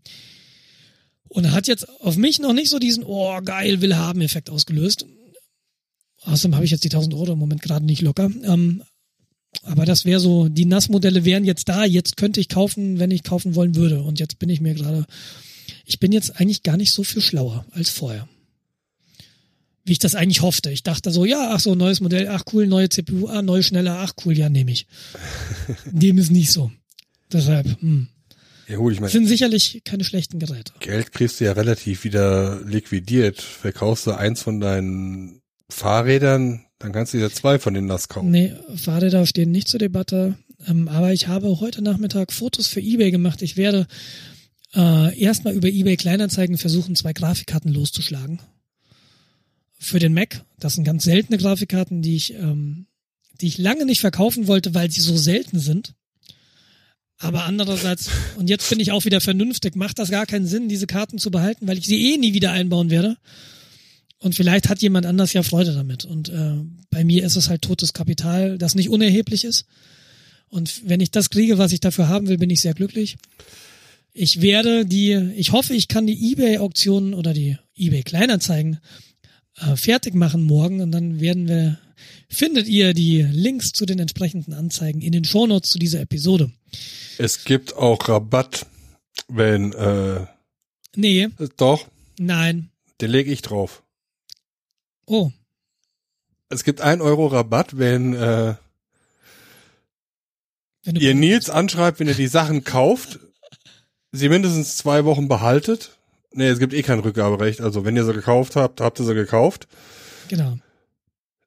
[1.32, 5.06] Und hat jetzt auf mich noch nicht so diesen, oh geil, will haben Effekt ausgelöst.
[6.24, 8.30] Außerdem habe ich jetzt die 1000 Euro im Moment gerade nicht locker.
[8.44, 8.84] Ähm,
[9.64, 13.24] aber das wäre so, die Nassmodelle wären jetzt da, jetzt könnte ich kaufen, wenn ich
[13.24, 14.02] kaufen wollen würde.
[14.02, 15.06] Und jetzt bin ich mir gerade,
[15.86, 18.28] ich bin jetzt eigentlich gar nicht so viel schlauer als vorher.
[19.86, 20.70] Wie ich das eigentlich hoffte.
[20.70, 24.00] Ich dachte so, ja, ach so, neues Modell, ach cool, neue CPU, ah, neu, schneller,
[24.00, 24.86] ach cool, ja, nehme ich.
[25.86, 26.74] Dem ist nicht so.
[27.32, 28.10] Deshalb, hm.
[28.72, 30.72] Ja gut, ich meine, sind sicherlich keine schlechten Geräte.
[30.80, 33.42] Geld kriegst du ja relativ wieder liquidiert.
[33.42, 38.32] Verkaufst du eins von deinen Fahrrädern, dann kannst du dir zwei von den nass kaufen.
[38.32, 40.38] Nee, Fahrräder stehen nicht zur Debatte.
[40.68, 43.42] Ähm, aber ich habe heute Nachmittag Fotos für eBay gemacht.
[43.42, 43.88] Ich werde
[44.74, 48.40] äh, erstmal über eBay Kleinanzeigen versuchen, zwei Grafikkarten loszuschlagen.
[49.80, 50.46] Für den Mac.
[50.60, 52.88] Das sind ganz seltene Grafikkarten, die ich, ähm,
[53.42, 55.94] die ich lange nicht verkaufen wollte, weil sie so selten sind.
[57.22, 60.88] Aber andererseits, und jetzt bin ich auch wieder vernünftig, macht das gar keinen Sinn, diese
[60.88, 63.18] Karten zu behalten, weil ich sie eh nie wieder einbauen werde.
[64.18, 66.04] Und vielleicht hat jemand anders ja Freude damit.
[66.04, 66.56] Und äh,
[66.90, 69.66] bei mir ist es halt totes Kapital, das nicht unerheblich ist.
[70.50, 73.18] Und wenn ich das kriege, was ich dafür haben will, bin ich sehr glücklich.
[74.14, 78.80] Ich werde die, ich hoffe, ich kann die eBay-Auktionen oder die eBay-Kleinanzeigen
[79.62, 81.80] äh, fertig machen morgen und dann werden wir,
[82.30, 86.52] findet ihr die Links zu den entsprechenden Anzeigen in den Shownotes zu dieser Episode.
[87.18, 88.66] Es gibt auch Rabatt,
[89.28, 90.26] wenn, äh,
[90.96, 91.88] Nee, doch,
[92.20, 92.70] nein.
[93.00, 93.84] den lege ich drauf.
[95.06, 95.32] Oh,
[96.50, 98.56] Es gibt ein Euro Rabatt, wenn äh,
[100.84, 103.20] wenn ihr Nils anschreibt, wenn ihr die Sachen kauft,
[104.12, 105.98] sie mindestens zwei Wochen behaltet.
[106.34, 107.62] Nee, es gibt eh kein Rückgaberecht.
[107.62, 109.68] Also wenn ihr sie gekauft habt, habt ihr sie gekauft.
[110.28, 110.58] genau.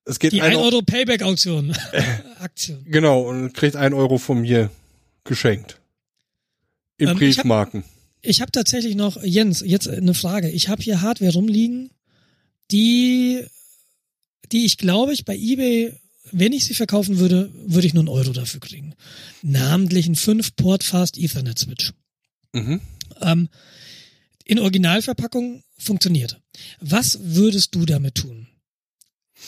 [0.06, 1.74] Es geht Die ein 1 Euro, Payback-Auktion.
[2.38, 2.84] Aktion.
[2.86, 4.68] genau, und kriegt ein Euro von mir
[5.24, 5.80] geschenkt.
[6.98, 7.84] In Ähm, ich hab- Briefmarken.
[8.20, 10.50] Ich habe tatsächlich noch, Jens, jetzt eine Frage.
[10.50, 11.90] Ich habe hier Hardware rumliegen,
[12.70, 13.44] die,
[14.52, 15.94] die ich glaube ich bei eBay,
[16.32, 18.94] wenn ich sie verkaufen würde, würde ich nur einen Euro dafür kriegen.
[19.42, 21.92] Namentlich ein 5-Port Fast Ethernet Switch.
[22.52, 22.80] Mhm.
[23.22, 23.48] Ähm,
[24.44, 26.40] in Originalverpackung funktioniert.
[26.80, 28.48] Was würdest du damit tun?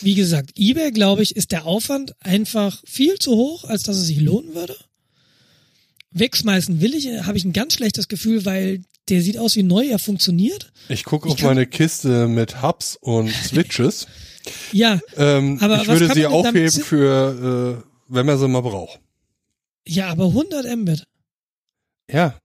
[0.01, 4.07] Wie gesagt, eBay, glaube ich, ist der Aufwand einfach viel zu hoch, als dass es
[4.07, 4.75] sich lohnen würde.
[6.11, 9.87] Wegschmeißen will ich, habe ich ein ganz schlechtes Gefühl, weil der sieht aus wie neu,
[9.87, 10.71] er funktioniert.
[10.89, 14.07] Ich gucke auf meine Kiste mit Hubs und Switches.
[14.71, 18.99] Ja, ähm, Aber ich würde sie aufheben für, äh, wenn man sie mal braucht.
[19.87, 21.03] ja, aber 100 Mbit.
[22.09, 22.39] Ja,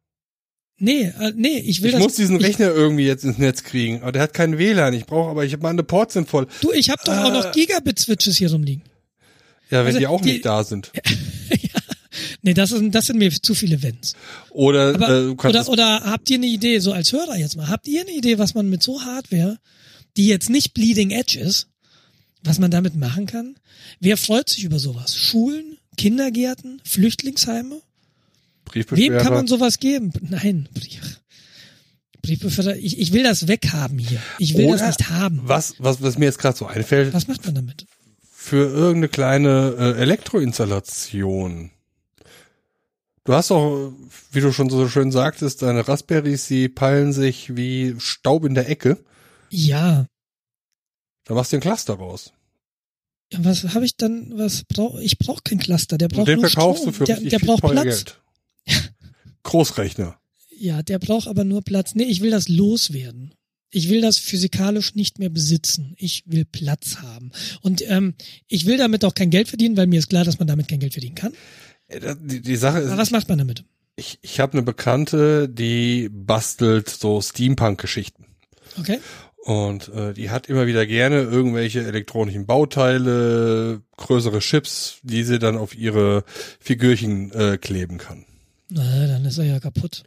[0.85, 2.02] Nee, äh, nee, ich will ich das.
[2.02, 4.02] muss diesen ich, Rechner irgendwie jetzt ins Netz kriegen.
[4.02, 4.93] Aber der hat keinen WLAN.
[4.94, 6.49] Ich brauche, aber ich habe meine Ports sind voll.
[6.61, 7.33] Du, ich habe doch auch Äh.
[7.33, 8.83] noch Gigabit-Switches hier rumliegen.
[9.70, 10.91] Ja, wenn Also die auch die- nicht da sind.
[12.44, 14.15] Nee, das, ist, das sind mir zu viele Wenns.
[14.51, 17.86] Oder Aber, äh, oder, oder habt ihr eine Idee, so als Hörer jetzt mal, habt
[17.86, 19.59] ihr eine Idee, was man mit so Hardware,
[20.17, 21.69] die jetzt nicht Bleeding Edge ist,
[22.43, 23.55] was man damit machen kann?
[24.01, 25.17] Wer freut sich über sowas?
[25.17, 27.81] Schulen, Kindergärten, Flüchtlingsheime?
[28.75, 29.23] Wem Briefbeschwerer.
[29.23, 30.12] kann man sowas geben?
[30.20, 31.20] Nein, Brief.
[32.23, 34.20] Briefbeförder, ich, ich will das weghaben hier.
[34.39, 35.41] Ich will das Oder nicht haben.
[35.44, 37.86] was, was, was mir jetzt gerade so einfällt, Was macht man damit?
[38.34, 41.70] für irgendeine kleine äh, Elektroinstallation.
[43.25, 43.92] Du hast doch,
[44.33, 48.68] wie du schon so schön sagtest, deine Raspberries, die peilen sich wie Staub in der
[48.68, 48.99] Ecke.
[49.51, 50.07] Ja,
[51.25, 52.33] Da machst du ein Cluster raus.
[53.33, 56.49] Ja, was habe ich dann, was brauch ich brauche kein Cluster, der braucht den nur
[56.51, 56.92] verkaufst Strom.
[56.92, 57.84] du für der, der braucht Platz.
[57.84, 58.18] Geld.
[59.45, 60.19] Großrechner.
[60.57, 61.95] Ja, der braucht aber nur Platz.
[61.95, 63.35] Nee, ich will das loswerden.
[63.71, 65.95] Ich will das physikalisch nicht mehr besitzen.
[65.97, 67.33] Ich will Platz haben.
[67.62, 68.15] Und ähm,
[68.47, 70.79] ich will damit auch kein Geld verdienen, weil mir ist klar, dass man damit kein
[70.81, 71.33] Geld verdienen kann.
[71.89, 73.65] Äh, Die, die Sache Aber ist, was macht man damit?
[73.97, 78.27] ich, ich habe eine Bekannte, die bastelt so Steampunk-Geschichten.
[78.79, 78.99] Okay?
[79.45, 85.57] Und äh, die hat immer wieder gerne irgendwelche elektronischen Bauteile, größere Chips, die sie dann
[85.57, 86.25] auf ihre
[86.61, 88.25] Figürchen äh, kleben kann.
[88.75, 90.02] Na, dann ist er ja kaputt.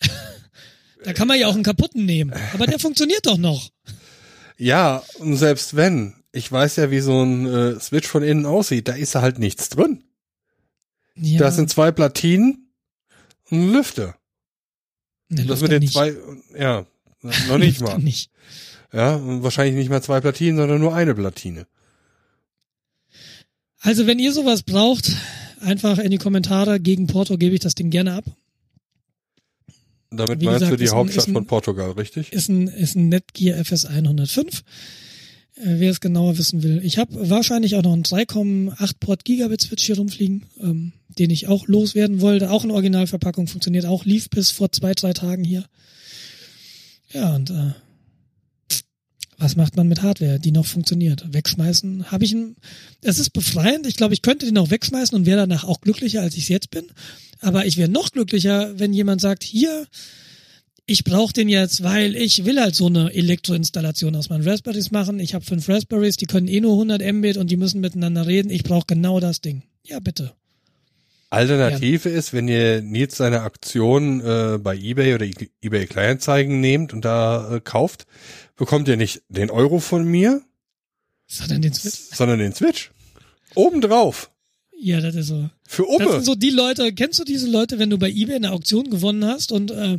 [1.04, 2.32] da kann man ja auch einen kaputten nehmen.
[2.54, 3.70] Aber der funktioniert doch noch.
[4.56, 8.88] Ja, und selbst wenn, ich weiß ja, wie so ein äh, Switch von innen aussieht,
[8.88, 10.04] da ist halt nichts drin.
[11.14, 12.70] Ja, Da sind zwei Platinen
[13.50, 14.16] und ein Lüfter.
[15.28, 15.92] ne, das mit den nicht.
[15.92, 16.14] zwei,
[16.58, 16.86] ja,
[17.48, 17.98] noch nicht mal.
[17.98, 18.30] Nicht.
[18.92, 21.66] Ja, und wahrscheinlich nicht mal zwei Platinen, sondern nur eine Platine.
[23.80, 25.12] Also wenn ihr sowas braucht,
[25.60, 26.80] einfach in die Kommentare.
[26.80, 28.24] Gegen Porto gebe ich das Ding gerne ab.
[30.10, 32.32] Damit Wie meinst gesagt, du die Hauptstadt ein- von Portugal, richtig?
[32.32, 34.62] Ist ein, ist ein Netgear FS 105.
[35.56, 36.80] äh, wer es genauer wissen will.
[36.84, 41.48] Ich habe wahrscheinlich auch noch einen 3,8 Port Gigabit Switch hier rumfliegen, ähm, den ich
[41.48, 42.50] auch loswerden wollte.
[42.50, 45.64] Auch in Originalverpackung funktioniert, auch lief bis vor zwei, drei Tagen hier.
[47.12, 47.72] Ja, und äh,
[49.40, 51.32] was macht man mit Hardware, die noch funktioniert?
[51.32, 52.10] Wegschmeißen?
[52.12, 52.56] Habe ich einen.
[53.02, 53.86] Es ist befreiend.
[53.86, 56.48] Ich glaube, ich könnte den auch wegschmeißen und wäre danach auch glücklicher, als ich es
[56.48, 56.84] jetzt bin.
[57.40, 59.86] Aber ich wäre noch glücklicher, wenn jemand sagt, hier,
[60.84, 65.18] ich brauche den jetzt, weil ich will halt so eine Elektroinstallation aus meinen Raspberries machen.
[65.18, 68.50] Ich habe fünf Raspberries, die können eh nur 100 Mbit und die müssen miteinander reden.
[68.50, 69.62] Ich brauche genau das Ding.
[69.86, 70.34] Ja, bitte.
[71.30, 72.16] Alternative ja.
[72.16, 75.26] ist, wenn ihr Nils seine Aktion äh, bei eBay oder
[75.62, 78.06] eBay Kleinanzeigen nehmt und da äh, kauft,
[78.56, 80.42] bekommt ihr nicht den Euro von mir,
[81.26, 82.16] sondern den Switch.
[82.16, 82.90] Sondern den Switch.
[83.54, 84.30] Obendrauf.
[84.76, 85.48] Ja, das ist so.
[85.68, 86.04] Für Umme.
[86.04, 88.90] Das sind so die Leute, kennst du diese Leute, wenn du bei eBay eine Auktion
[88.90, 89.98] gewonnen hast und äh,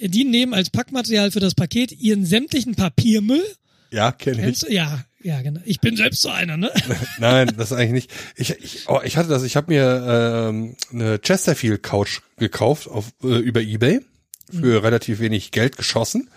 [0.00, 3.44] die nehmen als Packmaterial für das Paket ihren sämtlichen Papiermüll?
[3.92, 4.60] Ja, kenne ich.
[4.60, 4.72] Du?
[4.72, 5.60] Ja, ja, genau.
[5.64, 6.70] Ich bin selbst so einer, ne?
[7.18, 8.12] Nein, das ist eigentlich nicht.
[8.36, 13.12] Ich, ich, oh, ich hatte das, ich habe mir ähm, eine Chesterfield Couch gekauft auf,
[13.22, 14.00] äh, über Ebay
[14.50, 14.84] für mhm.
[14.84, 16.30] relativ wenig Geld geschossen.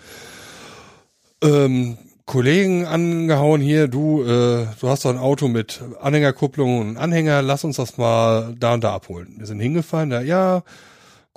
[1.43, 7.41] Ähm, Kollegen angehauen hier, du, äh, du hast doch ein Auto mit Anhängerkupplung und Anhänger,
[7.41, 9.35] lass uns das mal da und da abholen.
[9.37, 10.63] Wir sind hingefahren, da, ja,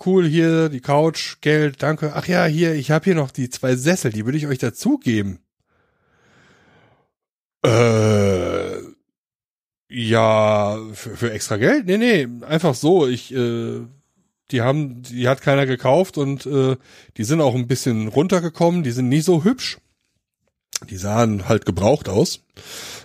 [0.05, 2.13] cool, hier die Couch, Geld, danke.
[2.15, 5.41] Ach ja, hier, ich habe hier noch die zwei Sessel, die würde ich euch dazugeben.
[7.65, 8.78] Äh,
[9.89, 11.86] ja, für, für extra Geld?
[11.86, 13.07] Nee, nee, einfach so.
[13.07, 13.81] Ich, äh,
[14.51, 16.76] die haben, die hat keiner gekauft und äh,
[17.17, 19.78] die sind auch ein bisschen runtergekommen, die sind nicht so hübsch.
[20.91, 22.41] Die sahen halt gebraucht aus.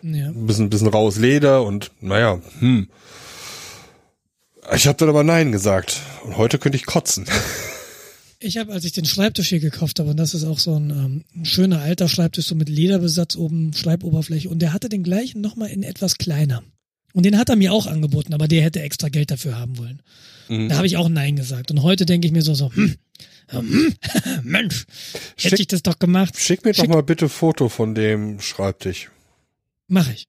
[0.02, 0.28] Ja.
[0.28, 2.90] Ein bisschen, bisschen raues Leder und naja, hm.
[4.74, 6.02] Ich habe dann aber Nein gesagt.
[6.24, 7.26] Und heute könnte ich kotzen.
[8.42, 10.90] Ich habe, als ich den Schreibtisch hier gekauft habe, und das ist auch so ein,
[10.92, 15.42] ähm, ein schöner alter Schreibtisch, so mit Lederbesatz oben, Schreiboberfläche, und der hatte den gleichen
[15.42, 16.64] nochmal in etwas kleiner.
[17.14, 20.02] Und den hat er mir auch angeboten, aber der hätte extra Geld dafür haben wollen.
[20.48, 20.70] Mhm.
[20.70, 21.72] Da habe ich auch Nein gesagt.
[21.72, 22.96] Und heute denke ich mir so, so, hm,
[23.48, 23.94] hm,
[24.44, 24.86] Mensch,
[25.36, 26.38] hätte schick, ich das doch gemacht.
[26.38, 29.10] Schick mir schick, doch mal bitte Foto von dem Schreibtisch.
[29.88, 30.28] Mach ich.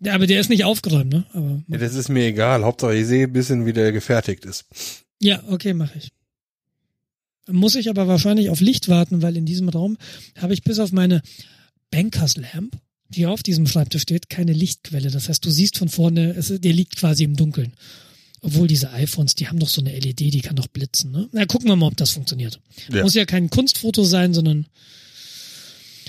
[0.00, 1.26] Ja, aber der ist nicht aufgeräumt, ne?
[1.32, 2.64] Aber ja, das ist mir egal.
[2.64, 4.66] Hauptsache ich sehe ein bisschen, wie der gefertigt ist.
[5.20, 6.10] Ja, okay, mache ich.
[7.48, 9.96] Muss ich aber wahrscheinlich auf Licht warten, weil in diesem Raum
[10.36, 11.22] habe ich bis auf meine
[11.90, 12.76] Bankers Lamp,
[13.08, 15.10] die auf diesem Schreibtisch steht, keine Lichtquelle.
[15.10, 17.72] Das heißt, du siehst von vorne, es, der liegt quasi im Dunkeln.
[18.40, 21.10] Obwohl diese iPhones, die haben doch so eine LED, die kann doch blitzen.
[21.10, 21.28] Ne?
[21.32, 22.60] Na, gucken wir mal, ob das funktioniert.
[22.92, 23.02] Ja.
[23.02, 24.66] Muss ja kein Kunstfoto sein, sondern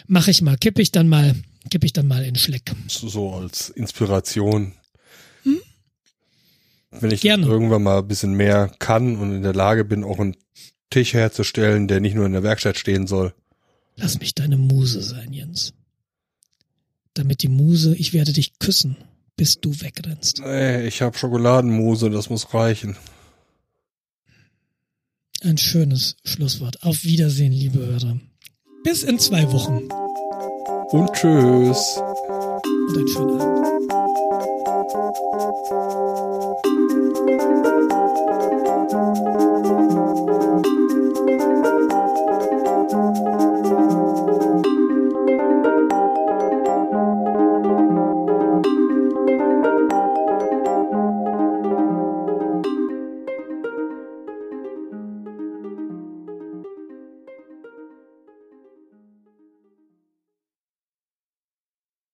[0.07, 1.35] mache ich mal, kippe ich dann mal,
[1.69, 2.73] kippe ich dann mal in Schleck.
[2.87, 4.73] So als Inspiration.
[5.43, 5.59] Hm?
[6.91, 7.45] Wenn ich Gerne.
[7.45, 10.35] irgendwann mal ein bisschen mehr kann und in der Lage bin, auch ein
[10.89, 13.33] Tisch herzustellen, der nicht nur in der Werkstatt stehen soll.
[13.95, 15.73] Lass mich deine Muse sein, Jens.
[17.13, 18.95] Damit die Muse, ich werde dich küssen,
[19.35, 20.39] bis du wegrennst.
[20.39, 22.95] Nee, ich habe Schokoladenmuse, das muss reichen.
[25.41, 26.83] Ein schönes Schlusswort.
[26.83, 28.19] Auf Wiedersehen, liebe Hörer.
[28.83, 29.87] Bis in zwei Wochen.
[30.89, 31.97] Und tschüss.
[32.87, 33.57] Und einen schönen Abend.